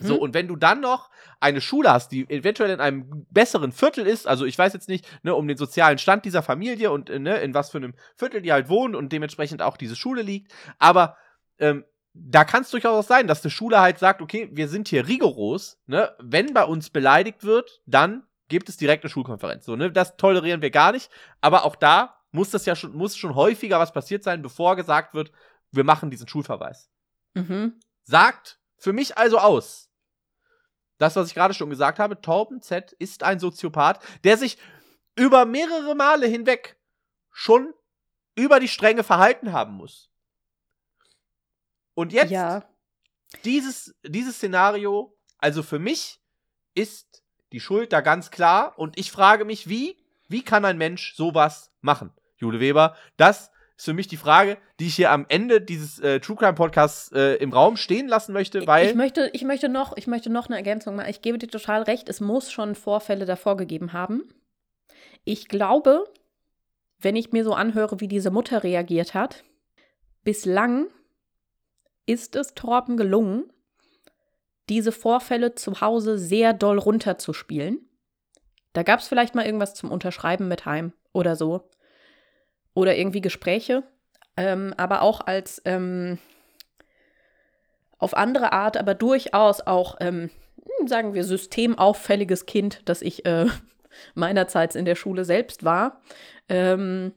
So, 0.01 0.15
mhm. 0.15 0.21
und 0.21 0.35
wenn 0.35 0.49
du 0.49 0.57
dann 0.57 0.81
noch 0.81 1.11
eine 1.41 1.61
Schule 1.61 1.91
hast, 1.91 2.13
die 2.13 2.29
eventuell 2.31 2.71
in 2.71 2.81
einem 2.81 3.27
besseren 3.31 3.73
Viertel 3.73 4.07
ist, 4.07 4.27
also 4.27 4.45
ich 4.45 4.57
weiß 4.57 4.73
jetzt 4.73 4.89
nicht, 4.89 5.07
ne, 5.23 5.35
um 5.35 5.47
den 5.49 5.57
sozialen 5.57 5.99
Stand 5.99 6.25
dieser 6.25 6.43
Familie 6.43 6.91
und 6.91 7.11
äh, 7.11 7.19
ne, 7.19 7.39
in 7.39 7.55
was 7.55 7.71
für 7.71 7.79
einem 7.79 7.95
Viertel 8.17 8.43
die 8.43 8.53
halt 8.53 8.69
wohnen 8.69 8.95
und 8.95 9.13
dementsprechend 9.13 9.63
auch 9.63 9.77
diese 9.77 9.97
Schule 9.97 10.23
liegt, 10.23 10.53
aber 10.79 11.17
ähm, 11.59 11.85
da 12.15 12.45
kann 12.45 12.63
es 12.63 12.71
durchaus 12.71 13.07
sein, 13.07 13.27
dass 13.27 13.43
eine 13.43 13.51
Schule 13.51 13.81
halt 13.81 13.99
sagt, 13.99 14.21
okay, 14.21 14.51
wir 14.53 14.69
sind 14.69 14.89
hier 14.89 15.09
rigoros, 15.09 15.79
ne, 15.87 16.15
wenn 16.19 16.53
bei 16.55 16.65
uns 16.65 16.91
beleidigt 16.91 17.43
wird, 17.45 17.81
dann 17.87 18.25
gibt 18.49 18.69
es 18.69 18.77
direkt 18.77 19.03
eine 19.05 19.11
Schulkonferenz. 19.11 19.65
So, 19.65 19.77
ne, 19.77 19.91
das 19.91 20.17
tolerieren 20.17 20.63
wir 20.63 20.71
gar 20.71 20.93
nicht, 20.93 21.11
aber 21.41 21.65
auch 21.65 21.77
da 21.77 22.17
muss 22.31 22.51
das 22.51 22.67
ja 22.67 22.77
schon, 22.77 22.95
muss 22.95 23.17
schon 23.17 23.35
häufiger 23.35 23.79
was 23.79 23.93
passiert 23.93 24.25
sein, 24.25 24.43
bevor 24.43 24.77
gesagt 24.77 25.15
wird, 25.15 25.33
wir 25.71 25.85
machen 25.85 26.11
diesen 26.11 26.29
Schulverweis. 26.29 26.91
Mhm. 27.35 27.81
Sagt 28.03 28.59
für 28.83 28.93
mich 28.93 29.17
also 29.17 29.39
aus. 29.39 29.89
Das, 30.99 31.15
was 31.15 31.29
ich 31.29 31.35
gerade 31.35 31.55
schon 31.55 31.71
gesagt 31.71 32.01
habe, 32.01 32.21
Torben 32.21 32.61
Z 32.61 32.91
ist 32.93 33.23
ein 33.23 33.39
Soziopath, 33.39 34.03
der 34.25 34.37
sich 34.37 34.59
über 35.15 35.45
mehrere 35.45 35.95
Male 35.95 36.27
hinweg 36.27 36.77
schon 37.31 37.73
über 38.35 38.59
die 38.59 38.69
Stränge 38.69 39.05
verhalten 39.05 39.53
haben 39.53 39.75
muss. 39.75 40.11
Und 41.95 42.13
jetzt 42.13 42.33
ja. 42.33 42.69
dieses, 43.45 43.95
dieses 44.05 44.37
Szenario, 44.37 45.17
also 45.39 45.63
für 45.63 45.79
mich 45.79 46.21
ist 46.75 47.23
die 47.53 47.61
Schuld 47.61 47.93
da 47.93 48.01
ganz 48.01 48.33
klar 48.33 48.77
und 48.79 48.99
ich 48.99 49.13
frage 49.13 49.45
mich, 49.45 49.69
wie, 49.69 49.97
wie 50.27 50.43
kann 50.43 50.65
ein 50.65 50.79
Mensch 50.79 51.15
sowas 51.15 51.71
machen? 51.83 52.13
Jule 52.37 52.59
Weber, 52.59 52.97
das 53.17 53.52
ist 53.83 53.87
für 53.87 53.95
mich 53.95 54.07
die 54.07 54.17
Frage, 54.17 54.59
die 54.79 54.87
ich 54.87 54.95
hier 54.95 55.11
am 55.11 55.27
Ende 55.29 55.61
dieses 55.61 55.99
äh, 55.99 56.21
True 56.21 56.37
Crime 56.37 56.55
Podcasts 56.55 57.11
äh, 57.13 57.35
im 57.39 57.53
Raum 57.53 57.77
stehen 57.77 58.07
lassen 58.07 58.33
möchte, 58.33 58.65
weil. 58.69 58.87
Ich 58.87 58.95
möchte, 58.95 59.29
ich, 59.33 59.43
möchte 59.43 59.69
noch, 59.69 59.97
ich 59.97 60.07
möchte 60.07 60.31
noch 60.31 60.47
eine 60.47 60.55
Ergänzung 60.55 60.95
machen. 60.95 61.11
Ich 61.11 61.21
gebe 61.21 61.37
dir 61.37 61.49
total 61.49 61.83
recht, 61.83 62.09
es 62.09 62.21
muss 62.21 62.53
schon 62.53 62.77
Vorfälle 62.77 63.25
davor 63.25 63.57
gegeben 63.57 63.93
haben. 63.93 64.23
Ich 65.25 65.49
glaube, 65.49 66.05
wenn 67.01 67.17
ich 67.17 67.33
mir 67.33 67.43
so 67.43 67.55
anhöre, 67.55 67.99
wie 67.99 68.07
diese 68.07 68.31
Mutter 68.31 68.63
reagiert 68.63 69.15
hat, 69.15 69.43
bislang 70.23 70.87
ist 72.07 72.37
es 72.37 72.55
Torben 72.55 72.97
gelungen, 72.97 73.53
diese 74.69 74.93
Vorfälle 74.93 75.57
zu 75.57 75.81
Hause 75.81 76.19
sehr 76.19 76.53
doll 76.53 76.79
runterzuspielen. 76.79 77.81
Da 78.75 78.85
gab 78.85 79.01
es 79.01 79.09
vielleicht 79.09 79.35
mal 79.35 79.45
irgendwas 79.45 79.75
zum 79.75 79.91
Unterschreiben 79.91 80.47
mit 80.47 80.67
heim 80.67 80.93
oder 81.13 81.35
so 81.35 81.69
oder 82.75 82.97
irgendwie 82.97 83.21
Gespräche, 83.21 83.83
ähm, 84.37 84.75
aber 84.77 85.03
auch 85.03 85.21
als 85.21 85.61
ähm, 85.65 86.19
auf 87.99 88.17
andere 88.17 88.53
Art, 88.53 88.77
aber 88.77 88.95
durchaus 88.95 89.61
auch, 89.61 89.97
ähm, 90.01 90.31
hm, 90.79 90.89
sagen 90.89 91.15
wir, 91.15 91.25
systemauffälliges 91.25 92.47
Kind, 92.47 92.83
das 92.87 93.03
ich 93.03 93.25
äh, 93.27 93.47
meinerseits 94.15 94.75
in 94.75 94.85
der 94.85 94.97
Schule 94.97 95.25
selbst 95.25 95.65
war. 95.65 96.01
Ähm, 96.49 97.13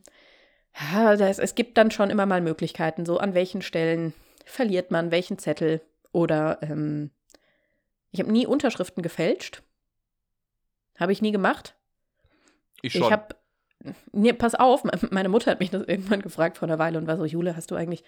ja, 0.91 1.15
das, 1.15 1.39
es 1.39 1.55
gibt 1.55 1.77
dann 1.77 1.89
schon 1.89 2.09
immer 2.09 2.25
mal 2.25 2.41
Möglichkeiten, 2.41 3.05
so 3.05 3.17
an 3.17 3.33
welchen 3.33 3.61
Stellen 3.61 4.13
verliert 4.45 4.91
man 4.91 5.09
welchen 5.09 5.39
Zettel 5.39 5.81
oder 6.11 6.59
ähm, 6.61 7.11
ich 8.11 8.19
habe 8.21 8.31
nie 8.31 8.47
Unterschriften 8.47 9.03
gefälscht. 9.03 9.61
Habe 10.97 11.11
ich 11.11 11.21
nie 11.21 11.31
gemacht. 11.31 11.75
Ich 12.81 12.93
schon. 12.93 13.01
Ich 13.01 13.11
habe 13.11 13.35
Nee, 14.11 14.33
pass 14.33 14.55
auf, 14.55 14.83
meine 15.11 15.29
Mutter 15.29 15.51
hat 15.51 15.59
mich 15.59 15.69
das 15.69 15.83
irgendwann 15.83 16.21
gefragt 16.21 16.57
vor 16.57 16.67
einer 16.67 16.79
Weile 16.79 16.97
und 16.97 17.07
war 17.07 17.17
so, 17.17 17.25
Jule, 17.25 17.55
hast 17.55 17.71
du 17.71 17.75
eigentlich, 17.75 18.03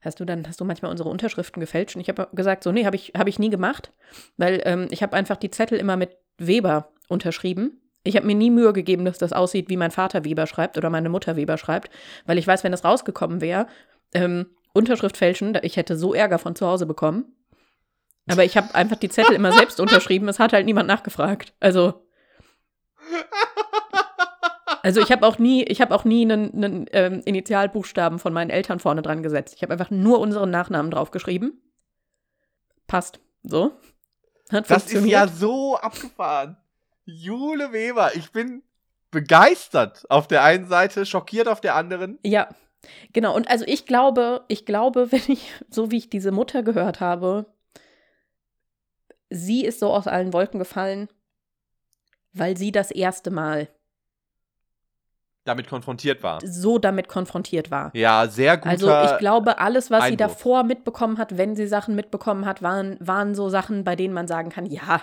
hast 0.00 0.20
du 0.20 0.24
dann, 0.24 0.46
hast 0.46 0.60
du 0.60 0.64
manchmal 0.64 0.90
unsere 0.90 1.08
Unterschriften 1.08 1.60
gefälscht? 1.60 1.96
Und 1.96 2.02
ich 2.02 2.08
habe 2.08 2.28
gesagt, 2.32 2.64
so, 2.64 2.72
nee, 2.72 2.84
habe 2.86 2.96
ich, 2.96 3.12
hab 3.16 3.28
ich 3.28 3.38
nie 3.38 3.50
gemacht, 3.50 3.92
weil 4.36 4.62
ähm, 4.64 4.88
ich 4.90 5.02
habe 5.02 5.16
einfach 5.16 5.36
die 5.36 5.50
Zettel 5.50 5.78
immer 5.78 5.96
mit 5.96 6.16
Weber 6.38 6.92
unterschrieben. 7.08 7.80
Ich 8.02 8.16
habe 8.16 8.26
mir 8.26 8.34
nie 8.34 8.50
Mühe 8.50 8.72
gegeben, 8.72 9.04
dass 9.04 9.18
das 9.18 9.32
aussieht, 9.32 9.68
wie 9.68 9.76
mein 9.76 9.90
Vater 9.90 10.24
Weber 10.24 10.46
schreibt 10.46 10.78
oder 10.78 10.88
meine 10.88 11.10
Mutter 11.10 11.36
Weber 11.36 11.58
schreibt, 11.58 11.90
weil 12.24 12.38
ich 12.38 12.46
weiß, 12.46 12.64
wenn 12.64 12.72
das 12.72 12.84
rausgekommen 12.84 13.40
wäre, 13.40 13.66
ähm, 14.14 14.46
Unterschrift 14.72 15.16
fälschen, 15.16 15.58
ich 15.62 15.76
hätte 15.76 15.96
so 15.96 16.14
Ärger 16.14 16.38
von 16.38 16.54
zu 16.54 16.66
Hause 16.66 16.86
bekommen. 16.86 17.34
Aber 18.28 18.44
ich 18.44 18.56
habe 18.56 18.74
einfach 18.74 18.96
die 18.96 19.08
Zettel 19.08 19.34
immer 19.34 19.52
selbst 19.52 19.80
unterschrieben, 19.80 20.28
es 20.28 20.38
hat 20.38 20.52
halt 20.52 20.66
niemand 20.66 20.88
nachgefragt. 20.88 21.52
Also. 21.60 22.06
Also 24.82 25.00
ich 25.00 25.10
habe 25.12 25.26
auch 25.26 25.38
nie, 25.38 25.62
ich 25.64 25.80
habe 25.80 25.94
auch 25.94 26.04
nie 26.04 26.22
einen, 26.22 26.52
einen 26.52 26.86
ähm, 26.92 27.22
Initialbuchstaben 27.24 28.18
von 28.18 28.32
meinen 28.32 28.50
Eltern 28.50 28.80
vorne 28.80 29.02
dran 29.02 29.22
gesetzt. 29.22 29.54
Ich 29.56 29.62
habe 29.62 29.72
einfach 29.72 29.90
nur 29.90 30.20
unseren 30.20 30.50
Nachnamen 30.50 30.90
draufgeschrieben. 30.90 31.60
Passt. 32.86 33.20
So. 33.42 33.72
Hat 34.50 34.70
das 34.70 34.92
ist 34.92 35.06
ja 35.06 35.28
so 35.28 35.76
abgefahren. 35.76 36.56
Jule 37.04 37.72
Weber, 37.72 38.14
ich 38.14 38.32
bin 38.32 38.62
begeistert 39.10 40.04
auf 40.10 40.28
der 40.28 40.42
einen 40.42 40.66
Seite, 40.66 41.06
schockiert 41.06 41.48
auf 41.48 41.60
der 41.60 41.74
anderen. 41.74 42.18
Ja. 42.24 42.48
Genau, 43.12 43.36
und 43.36 43.50
also 43.50 43.64
ich 43.68 43.84
glaube, 43.84 44.44
ich 44.48 44.64
glaube, 44.64 45.12
wenn 45.12 45.22
ich, 45.28 45.52
so 45.68 45.90
wie 45.90 45.98
ich 45.98 46.10
diese 46.10 46.32
Mutter 46.32 46.62
gehört 46.62 47.00
habe, 47.00 47.46
sie 49.28 49.64
ist 49.64 49.80
so 49.80 49.92
aus 49.92 50.06
allen 50.06 50.32
Wolken 50.32 50.58
gefallen, 50.58 51.08
weil 52.32 52.56
sie 52.56 52.72
das 52.72 52.90
erste 52.90 53.30
Mal 53.30 53.68
damit 55.44 55.68
konfrontiert 55.68 56.22
war. 56.22 56.40
So 56.44 56.78
damit 56.78 57.08
konfrontiert 57.08 57.70
war. 57.70 57.90
Ja, 57.94 58.26
sehr 58.28 58.56
gut. 58.56 58.66
Also 58.66 58.90
ich 58.90 59.18
glaube, 59.18 59.58
alles, 59.58 59.90
was 59.90 60.02
Einwurf. 60.02 60.10
sie 60.10 60.16
davor 60.16 60.64
mitbekommen 60.64 61.18
hat, 61.18 61.38
wenn 61.38 61.56
sie 61.56 61.66
Sachen 61.66 61.94
mitbekommen 61.94 62.44
hat, 62.44 62.62
waren, 62.62 62.96
waren 63.00 63.34
so 63.34 63.48
Sachen, 63.48 63.84
bei 63.84 63.96
denen 63.96 64.14
man 64.14 64.28
sagen 64.28 64.50
kann, 64.50 64.66
ja, 64.66 65.00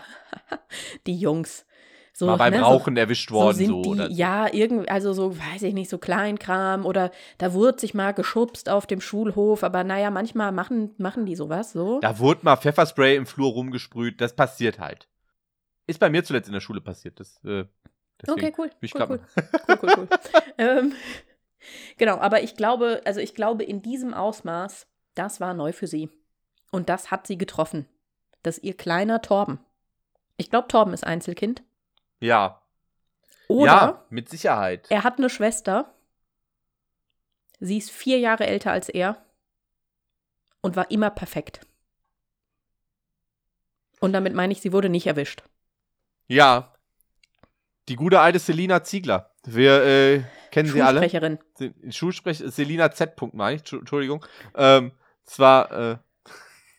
die 1.07 1.17
Jungs. 1.17 1.65
So, 2.13 2.25
Mal 2.25 2.37
beim 2.37 2.53
ne, 2.53 2.61
Rauchen 2.61 2.95
so, 2.95 2.99
erwischt 2.99 3.29
worden. 3.29 3.57
so 3.57 3.65
So 3.65 3.81
die, 3.83 3.89
oder 3.89 4.09
ja, 4.09 4.51
irgendwie, 4.51 4.89
also 4.89 5.13
so, 5.13 5.37
weiß 5.37 5.61
ich 5.61 5.75
nicht, 5.75 5.87
so 5.87 5.99
Kleinkram 5.99 6.83
oder 6.83 7.11
da 7.37 7.53
wurde 7.53 7.79
sich 7.79 7.93
mal 7.93 8.11
geschubst 8.11 8.69
auf 8.69 8.87
dem 8.87 9.01
Schulhof, 9.01 9.63
aber 9.63 9.83
naja, 9.83 10.09
manchmal 10.09 10.51
machen, 10.51 10.95
machen 10.97 11.27
die 11.27 11.35
sowas 11.35 11.73
so. 11.73 11.99
Da 11.99 12.17
wurde 12.17 12.39
mal 12.41 12.55
Pfefferspray 12.55 13.15
im 13.15 13.27
Flur 13.27 13.51
rumgesprüht. 13.51 14.19
Das 14.19 14.35
passiert 14.35 14.79
halt. 14.79 15.07
Ist 15.85 15.99
bei 15.99 16.09
mir 16.09 16.23
zuletzt 16.23 16.47
in 16.47 16.53
der 16.53 16.59
Schule 16.59 16.81
passiert. 16.81 17.19
Das, 17.19 17.39
äh, 17.43 17.65
deswegen 18.21 18.39
Okay, 18.47 18.53
cool. 18.57 18.67
bin 18.69 18.75
ich 18.81 18.95
Cool, 18.95 19.07
cool. 19.09 19.19
cool, 19.67 19.79
cool, 19.81 19.93
cool. 19.97 20.07
ähm, 20.57 20.93
genau, 21.97 22.17
aber 22.17 22.41
ich 22.43 22.55
glaube, 22.55 23.01
also 23.05 23.19
ich 23.19 23.33
glaube, 23.35 23.63
in 23.63 23.81
diesem 23.81 24.13
Ausmaß, 24.13 24.87
das 25.15 25.39
war 25.39 25.53
neu 25.53 25.71
für 25.73 25.87
sie. 25.87 26.09
Und 26.71 26.89
das 26.89 27.11
hat 27.11 27.27
sie 27.27 27.37
getroffen. 27.37 27.87
Das 28.43 28.57
ist 28.57 28.63
ihr 28.63 28.75
kleiner 28.77 29.21
Torben. 29.21 29.59
Ich 30.37 30.49
glaube, 30.49 30.67
Torben 30.67 30.93
ist 30.93 31.03
Einzelkind. 31.05 31.63
Ja. 32.19 32.61
Oder 33.47 33.65
ja, 33.65 34.05
mit 34.09 34.29
Sicherheit. 34.29 34.85
er 34.89 35.03
hat 35.03 35.17
eine 35.17 35.29
Schwester. 35.29 35.93
Sie 37.59 37.77
ist 37.77 37.89
vier 37.89 38.19
Jahre 38.19 38.45
älter 38.45 38.71
als 38.71 38.89
er. 38.89 39.17
Und 40.61 40.75
war 40.75 40.91
immer 40.91 41.09
perfekt. 41.09 41.61
Und 43.99 44.13
damit 44.13 44.33
meine 44.33 44.51
ich, 44.51 44.61
sie 44.61 44.73
wurde 44.73 44.89
nicht 44.89 45.07
erwischt. 45.07 45.43
Ja. 46.27 46.73
Die 47.89 47.95
gute 47.95 48.19
alte 48.19 48.39
Selina 48.39 48.83
Ziegler. 48.83 49.31
Wir 49.45 49.83
äh, 49.83 50.23
kennen 50.51 50.69
sie 50.69 50.81
alle. 50.81 50.99
Schulsprecherin. 50.99 51.39
Schulsprech 51.91 52.37
Selina 52.47 52.91
Z. 52.91 53.15
Punkt 53.15 53.35
meine 53.35 53.55
ich, 53.55 53.61
Tschu- 53.63 53.79
Entschuldigung. 53.79 54.25
Ähm, 54.55 54.91
zwar, 55.23 55.71
äh, 55.71 55.97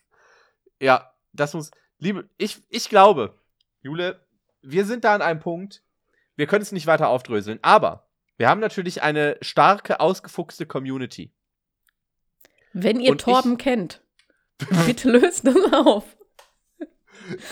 ja, 0.80 1.12
das 1.32 1.54
muss, 1.54 1.70
liebe, 1.98 2.28
ich, 2.36 2.62
ich 2.68 2.88
glaube, 2.88 3.38
Jule, 3.80 4.20
wir 4.62 4.84
sind 4.84 5.04
da 5.04 5.14
an 5.14 5.22
einem 5.22 5.40
Punkt, 5.40 5.82
wir 6.36 6.46
können 6.46 6.62
es 6.62 6.72
nicht 6.72 6.86
weiter 6.86 7.08
aufdröseln, 7.08 7.58
aber 7.62 8.08
wir 8.36 8.48
haben 8.48 8.60
natürlich 8.60 9.02
eine 9.02 9.36
starke, 9.40 10.00
ausgefuchste 10.00 10.66
Community. 10.66 11.32
Wenn 12.72 13.00
ihr 13.00 13.12
Und 13.12 13.22
Torben 13.22 13.56
kennt, 13.56 14.02
bitte 14.86 15.10
löst 15.10 15.46
das 15.46 15.56
auf. 15.72 16.04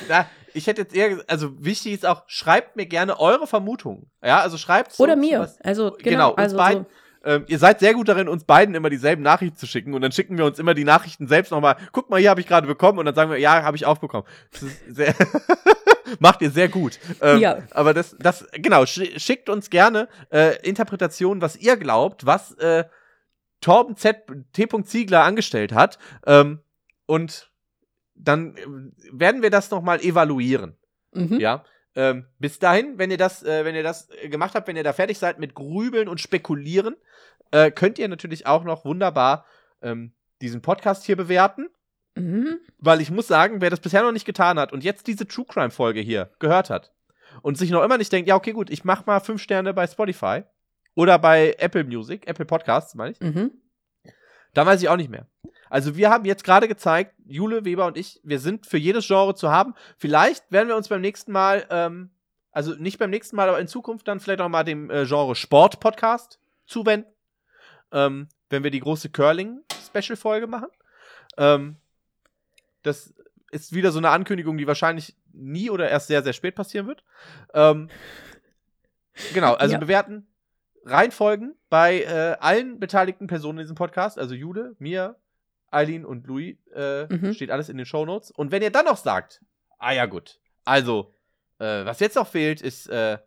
Na, 0.08 0.28
ich 0.56 0.66
hätte 0.66 0.82
jetzt 0.82 0.94
eher, 0.94 1.22
also 1.28 1.52
wichtig 1.62 1.92
ist 1.92 2.06
auch, 2.06 2.24
schreibt 2.26 2.76
mir 2.76 2.86
gerne 2.86 3.20
eure 3.20 3.46
Vermutungen. 3.46 4.10
Ja, 4.24 4.40
also 4.40 4.56
schreibt 4.58 4.98
Oder 4.98 5.16
mir. 5.16 5.48
Also, 5.62 5.90
genau. 5.90 6.02
Genau, 6.02 6.30
uns 6.30 6.38
also 6.38 6.56
beiden. 6.56 6.84
so. 6.84 6.90
Ähm, 7.30 7.44
ihr 7.48 7.58
seid 7.58 7.80
sehr 7.80 7.92
gut 7.92 8.08
darin, 8.08 8.28
uns 8.28 8.44
beiden 8.44 8.74
immer 8.74 8.88
dieselben 8.88 9.22
Nachrichten 9.22 9.56
zu 9.56 9.66
schicken 9.66 9.94
und 9.94 10.00
dann 10.02 10.12
schicken 10.12 10.38
wir 10.38 10.44
uns 10.44 10.58
immer 10.58 10.74
die 10.74 10.84
Nachrichten 10.84 11.26
selbst 11.26 11.50
nochmal. 11.50 11.76
Guck 11.92 12.08
mal, 12.08 12.20
hier 12.20 12.30
habe 12.30 12.40
ich 12.40 12.46
gerade 12.46 12.66
bekommen 12.66 13.00
und 13.00 13.04
dann 13.04 13.16
sagen 13.16 13.30
wir, 13.30 13.38
ja, 13.38 13.62
habe 13.62 13.76
ich 13.76 13.84
auch 13.84 13.98
bekommen. 13.98 14.26
Das 14.52 14.62
ist 14.62 14.80
sehr 14.88 15.14
Macht 16.20 16.40
ihr 16.42 16.50
sehr 16.50 16.68
gut. 16.68 16.98
Ähm, 17.20 17.40
Ja. 17.40 17.58
Aber 17.72 17.94
das, 17.94 18.16
das, 18.18 18.46
genau, 18.52 18.86
sch 18.86 19.00
schickt 19.16 19.48
uns 19.48 19.70
gerne 19.70 20.08
äh, 20.30 20.56
Interpretationen, 20.62 21.42
was 21.42 21.56
ihr 21.56 21.76
glaubt, 21.76 22.26
was 22.26 22.52
äh, 22.58 22.84
Torben 23.60 23.96
Z. 23.96 24.22
T. 24.52 24.68
Ziegler 24.84 25.24
angestellt 25.24 25.72
hat. 25.72 25.98
Ähm, 26.26 26.60
und 27.06 27.50
dann 28.16 28.56
äh, 28.56 28.64
werden 29.12 29.42
wir 29.42 29.50
das 29.50 29.70
nochmal 29.70 30.00
evaluieren. 30.00 30.76
Mhm. 31.12 31.38
Ja. 31.38 31.64
Ähm, 31.94 32.26
bis 32.38 32.58
dahin, 32.58 32.98
wenn 32.98 33.10
ihr 33.10 33.16
das, 33.16 33.42
äh, 33.42 33.64
wenn 33.64 33.74
ihr 33.74 33.82
das 33.82 34.10
äh, 34.10 34.28
gemacht 34.28 34.54
habt, 34.54 34.68
wenn 34.68 34.76
ihr 34.76 34.84
da 34.84 34.92
fertig 34.92 35.18
seid 35.18 35.38
mit 35.38 35.54
Grübeln 35.54 36.08
und 36.08 36.20
Spekulieren, 36.20 36.94
äh, 37.52 37.70
könnt 37.70 37.98
ihr 37.98 38.08
natürlich 38.08 38.46
auch 38.46 38.64
noch 38.64 38.84
wunderbar 38.84 39.46
ähm, 39.80 40.12
diesen 40.42 40.60
Podcast 40.60 41.04
hier 41.04 41.16
bewerten. 41.16 41.68
Mhm. 42.14 42.58
Weil 42.78 43.00
ich 43.00 43.10
muss 43.10 43.26
sagen, 43.28 43.60
wer 43.60 43.70
das 43.70 43.80
bisher 43.80 44.02
noch 44.02 44.12
nicht 44.12 44.26
getan 44.26 44.58
hat 44.58 44.72
und 44.72 44.84
jetzt 44.84 45.06
diese 45.06 45.26
True 45.26 45.46
Crime 45.46 45.70
Folge 45.70 46.00
hier 46.00 46.30
gehört 46.38 46.70
hat 46.70 46.92
und 47.42 47.56
sich 47.58 47.70
noch 47.70 47.82
immer 47.82 47.98
nicht 47.98 48.12
denkt, 48.12 48.28
ja, 48.28 48.36
okay, 48.36 48.52
gut, 48.52 48.70
ich 48.70 48.84
mach 48.84 49.06
mal 49.06 49.20
fünf 49.20 49.42
Sterne 49.42 49.72
bei 49.74 49.86
Spotify 49.86 50.42
oder 50.94 51.18
bei 51.18 51.54
Apple 51.58 51.84
Music, 51.84 52.26
Apple 52.26 52.46
Podcasts, 52.46 52.94
meine 52.94 53.12
ich, 53.12 53.20
Mhm. 53.20 53.52
dann 54.54 54.66
weiß 54.66 54.80
ich 54.82 54.88
auch 54.88 54.96
nicht 54.96 55.10
mehr. 55.10 55.26
Also 55.70 55.96
wir 55.96 56.10
haben 56.10 56.24
jetzt 56.24 56.44
gerade 56.44 56.68
gezeigt, 56.68 57.14
Jule, 57.26 57.64
Weber 57.64 57.86
und 57.86 57.96
ich, 57.96 58.20
wir 58.22 58.38
sind 58.38 58.66
für 58.66 58.78
jedes 58.78 59.06
Genre 59.06 59.34
zu 59.34 59.50
haben. 59.50 59.74
Vielleicht 59.98 60.50
werden 60.50 60.68
wir 60.68 60.76
uns 60.76 60.88
beim 60.88 61.00
nächsten 61.00 61.32
Mal, 61.32 61.66
ähm, 61.70 62.10
also 62.52 62.74
nicht 62.74 62.98
beim 62.98 63.10
nächsten 63.10 63.36
Mal, 63.36 63.48
aber 63.48 63.60
in 63.60 63.68
Zukunft 63.68 64.06
dann 64.08 64.20
vielleicht 64.20 64.40
auch 64.40 64.48
mal 64.48 64.64
dem 64.64 64.90
äh, 64.90 65.04
Genre 65.06 65.34
Sport-Podcast 65.34 66.38
zuwenden. 66.66 67.10
Ähm, 67.92 68.28
wenn 68.48 68.62
wir 68.64 68.70
die 68.70 68.80
große 68.80 69.10
Curling-Special-Folge 69.10 70.46
machen. 70.46 70.68
Ähm, 71.36 71.76
das 72.82 73.12
ist 73.50 73.72
wieder 73.72 73.90
so 73.92 73.98
eine 73.98 74.10
Ankündigung, 74.10 74.56
die 74.58 74.66
wahrscheinlich 74.66 75.16
nie 75.32 75.70
oder 75.70 75.88
erst 75.88 76.08
sehr, 76.08 76.22
sehr 76.22 76.32
spät 76.32 76.54
passieren 76.54 76.86
wird. 76.86 77.02
Ähm, 77.54 77.88
genau, 79.34 79.54
also 79.54 79.74
Ja. 79.74 79.78
bewerten, 79.78 80.26
reinfolgen 80.84 81.56
bei 81.68 82.02
äh, 82.02 82.36
allen 82.40 82.78
beteiligten 82.78 83.26
Personen 83.26 83.58
in 83.58 83.64
diesem 83.64 83.76
Podcast, 83.76 84.18
also 84.18 84.34
Jude, 84.34 84.76
mir, 84.78 85.16
Eileen 85.70 86.04
und 86.04 86.26
Louis, 86.26 86.56
äh, 86.74 87.06
Mhm. 87.06 87.32
steht 87.34 87.50
alles 87.50 87.68
in 87.68 87.76
den 87.76 87.86
Shownotes. 87.86 88.30
Und 88.30 88.50
wenn 88.52 88.62
ihr 88.62 88.70
dann 88.70 88.84
noch 88.86 88.96
sagt, 88.96 89.42
ah 89.78 89.92
ja 89.92 90.06
gut, 90.06 90.38
also, 90.64 91.14
äh, 91.58 91.84
was 91.84 92.00
jetzt 92.00 92.16
noch 92.16 92.28
fehlt, 92.28 92.60
ist 92.62 92.88
äh, 92.88 93.18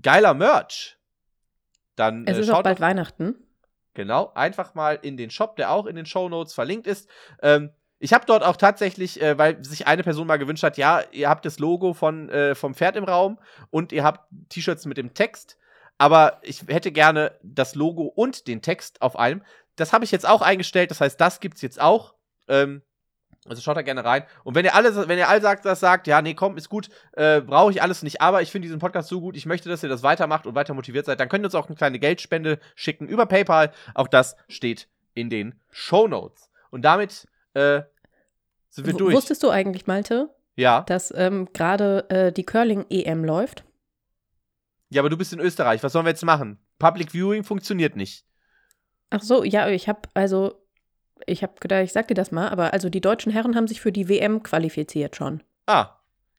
geiler 0.00 0.34
Merch. 0.34 0.98
Dann 1.96 2.26
Es 2.26 2.38
äh, 2.38 2.40
ist 2.40 2.50
auch 2.50 2.62
bald 2.62 2.78
doch- 2.78 2.82
Weihnachten. 2.82 3.36
Genau, 3.94 4.32
einfach 4.34 4.74
mal 4.74 4.98
in 5.02 5.18
den 5.18 5.28
Shop, 5.30 5.56
der 5.56 5.70
auch 5.70 5.84
in 5.84 5.96
den 5.96 6.06
Shownotes 6.06 6.54
verlinkt 6.54 6.86
ist. 6.86 7.10
Ähm, 7.42 7.70
ich 7.98 8.14
habe 8.14 8.24
dort 8.26 8.42
auch 8.42 8.56
tatsächlich, 8.56 9.20
äh, 9.20 9.36
weil 9.36 9.62
sich 9.62 9.86
eine 9.86 10.02
Person 10.02 10.26
mal 10.26 10.38
gewünscht 10.38 10.62
hat, 10.64 10.78
ja, 10.78 11.02
ihr 11.12 11.28
habt 11.28 11.44
das 11.44 11.58
Logo 11.58 11.92
von, 11.92 12.30
äh, 12.30 12.54
vom 12.54 12.74
Pferd 12.74 12.96
im 12.96 13.04
Raum 13.04 13.38
und 13.70 13.92
ihr 13.92 14.02
habt 14.02 14.26
T-Shirts 14.48 14.86
mit 14.86 14.96
dem 14.96 15.12
Text, 15.12 15.58
aber 15.98 16.38
ich 16.42 16.62
hätte 16.68 16.90
gerne 16.90 17.38
das 17.42 17.74
Logo 17.74 18.04
und 18.04 18.48
den 18.48 18.62
Text 18.62 19.02
auf 19.02 19.16
einem. 19.18 19.42
Das 19.76 19.92
habe 19.92 20.04
ich 20.04 20.10
jetzt 20.10 20.28
auch 20.28 20.42
eingestellt, 20.42 20.90
das 20.90 21.00
heißt, 21.00 21.20
das 21.20 21.40
gibt's 21.40 21.62
jetzt 21.62 21.80
auch. 21.80 22.14
Ähm, 22.48 22.82
also 23.46 23.60
schaut 23.60 23.76
da 23.76 23.82
gerne 23.82 24.04
rein. 24.04 24.24
Und 24.44 24.54
wenn 24.54 24.64
ihr 24.64 24.74
alle, 24.74 25.08
wenn 25.08 25.18
ihr 25.18 25.28
all 25.28 25.40
sagt, 25.42 25.64
das 25.64 25.80
sagt, 25.80 26.06
ja, 26.06 26.22
nee, 26.22 26.34
komm, 26.34 26.56
ist 26.56 26.68
gut, 26.68 26.90
äh, 27.12 27.40
brauche 27.40 27.72
ich 27.72 27.82
alles 27.82 28.02
nicht, 28.04 28.20
aber 28.20 28.40
ich 28.42 28.50
finde 28.52 28.66
diesen 28.66 28.78
Podcast 28.78 29.08
so 29.08 29.20
gut, 29.20 29.36
ich 29.36 29.46
möchte, 29.46 29.68
dass 29.68 29.82
ihr 29.82 29.88
das 29.88 30.02
weitermacht 30.04 30.46
und 30.46 30.54
weiter 30.54 30.74
motiviert 30.74 31.06
seid, 31.06 31.18
dann 31.18 31.28
könnt 31.28 31.42
ihr 31.42 31.46
uns 31.46 31.54
auch 31.56 31.66
eine 31.66 31.74
kleine 31.76 31.98
Geldspende 31.98 32.60
schicken 32.76 33.08
über 33.08 33.26
PayPal. 33.26 33.72
Auch 33.94 34.06
das 34.08 34.36
steht 34.48 34.88
in 35.14 35.28
den 35.28 35.58
Show 35.70 36.06
Notes. 36.06 36.50
Und 36.70 36.82
damit 36.82 37.26
äh, 37.54 37.82
sind 38.68 38.86
wir 38.86 38.94
W- 38.94 38.98
durch. 38.98 39.14
Wusstest 39.16 39.42
du 39.42 39.50
eigentlich, 39.50 39.86
Malte, 39.88 40.28
Ja. 40.54 40.82
dass 40.82 41.12
ähm, 41.16 41.48
gerade 41.52 42.08
äh, 42.10 42.32
die 42.32 42.44
Curling-EM 42.44 43.24
läuft? 43.24 43.64
Ja, 44.90 45.00
aber 45.02 45.10
du 45.10 45.16
bist 45.16 45.32
in 45.32 45.40
Österreich. 45.40 45.82
Was 45.82 45.92
sollen 45.92 46.04
wir 46.06 46.10
jetzt 46.10 46.24
machen? 46.24 46.58
Public 46.78 47.10
Viewing 47.12 47.42
funktioniert 47.44 47.96
nicht. 47.96 48.24
Ach 49.12 49.22
so, 49.22 49.44
ja, 49.44 49.68
ich 49.68 49.88
habe 49.88 50.00
also, 50.14 50.54
ich 51.26 51.42
habe 51.42 51.54
gedacht, 51.60 51.82
ich 51.84 51.92
sag 51.92 52.08
dir 52.08 52.14
das 52.14 52.32
mal, 52.32 52.48
aber 52.48 52.72
also 52.72 52.88
die 52.88 53.00
deutschen 53.00 53.30
Herren 53.32 53.54
haben 53.56 53.68
sich 53.68 53.80
für 53.80 53.92
die 53.92 54.08
WM 54.08 54.42
qualifiziert 54.42 55.16
schon. 55.16 55.42
Ah. 55.66 55.90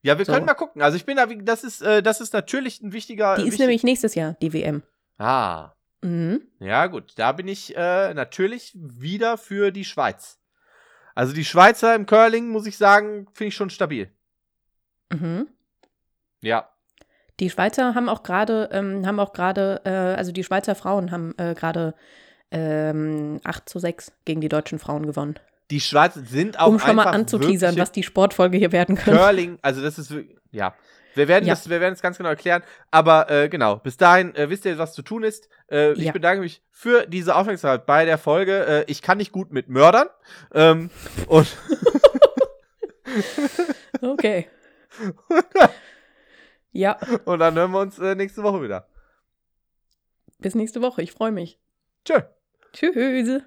Ja, 0.02 0.18
wir 0.18 0.26
So. 0.26 0.34
können 0.34 0.46
mal 0.46 0.54
gucken. 0.54 0.82
Also 0.82 0.98
ich 0.98 1.06
bin 1.06 1.16
da, 1.16 1.26
das 1.28 1.64
ist, 1.64 1.82
äh, 1.82 2.04
das 2.04 2.20
ist 2.20 2.34
natürlich 2.34 2.82
ein 2.82 2.92
wichtiger. 2.92 3.36
Die 3.36 3.42
ist 3.44 3.46
wichtig- 3.48 3.60
nämlich 3.60 3.84
nächstes 3.84 4.16
Jahr, 4.16 4.36
die 4.42 4.52
WM. 4.52 4.84
Ah. 5.18 5.72
Mhm. 6.02 6.42
Ja, 6.60 6.88
gut. 6.88 7.14
Da 7.16 7.32
bin 7.32 7.48
ich 7.48 7.74
äh, 7.78 8.14
natürlich 8.14 8.74
wieder 8.76 9.38
für 9.38 9.72
die 9.72 9.86
Schweiz. 9.86 10.40
Also 11.16 11.34
die 11.34 11.46
Schweizer 11.46 11.96
im 11.96 12.06
Curling, 12.06 12.50
muss 12.50 12.66
ich 12.66 12.76
sagen, 12.78 13.28
finde 13.34 13.50
ich 13.50 13.56
schon 13.56 13.70
stabil. 13.70 14.10
Mhm. 15.12 15.48
Ja. 16.42 16.68
Die 17.40 17.50
Schweizer 17.50 17.96
haben 17.96 18.10
auch 18.10 18.24
gerade, 18.24 18.70
ähm, 18.74 19.08
haben 19.08 19.20
auch 19.20 19.32
gerade, 19.32 19.82
äh, 19.86 19.90
also 19.90 20.32
die 20.32 20.44
Schweizer 20.44 20.76
Frauen 20.76 21.12
haben 21.12 21.34
äh, 21.38 21.54
gerade 21.56 21.94
ähm, 22.54 23.42
8 23.44 23.68
zu 23.68 23.80
6 23.80 24.14
gegen 24.24 24.40
die 24.40 24.48
deutschen 24.50 24.80
Frauen 24.80 25.06
gewonnen. 25.06 25.38
Die 25.72 25.82
Schweizer 25.82 26.22
sind 26.22 26.58
auch 26.60 26.68
um 26.68 26.80
schon 26.80 26.96
mal 26.96 27.08
anzuteasern, 27.08 27.78
was 27.78 27.92
die 27.92 28.04
Sportfolge 28.04 28.58
hier 28.58 28.72
werden 28.72 28.96
könnte. 28.96 29.20
Curling, 29.20 29.60
also 29.62 29.82
das 29.82 30.00
ist 30.00 30.14
ja. 30.52 30.74
Wir 31.16 31.28
werden, 31.28 31.46
Ja. 31.46 31.54
das, 31.54 31.70
wir 31.70 31.80
werden 31.80 31.94
es 31.94 32.02
ganz 32.02 32.18
genau 32.18 32.30
erklären. 32.30 32.64
Aber 32.90 33.30
äh, 33.30 33.48
genau, 33.50 33.76
bis 33.78 33.98
dahin 33.98 34.34
äh, 34.36 34.50
wisst 34.50 34.66
ihr, 34.66 34.78
was 34.80 34.94
zu 34.94 35.04
tun 35.04 35.24
ist. 35.24 35.48
Äh, 35.70 35.92
ich 35.94 36.06
Ja. 36.06 36.12
bedanke 36.12 36.42
mich 36.42 36.64
für 36.72 37.06
diese 37.06 37.36
Aufmerksamkeit 37.36 37.86
bei 37.86 38.06
der 38.06 38.18
Folge. 38.18 38.66
Äh, 38.66 38.84
ich 38.88 39.02
kann 39.04 39.20
nicht 39.20 39.32
gut 39.32 39.52
mit 39.52 39.70
Mördern. 39.70 40.08
Ähm, 40.54 40.90
und 41.28 41.56
Okay. 44.02 44.48
ja, 46.72 46.98
und 47.26 47.40
dann 47.40 47.54
hören 47.56 47.72
wir 47.72 47.80
uns 47.80 48.00
äh, 48.00 48.16
nächste 48.16 48.42
Woche 48.44 48.62
wieder. 48.64 48.88
bis 50.40 50.56
nächste 50.56 50.82
Woche. 50.82 51.02
Ich 51.04 51.12
freue 51.12 51.32
mich. 51.32 51.60
Tschö. 52.06 52.22
Tschüss. 52.74 53.44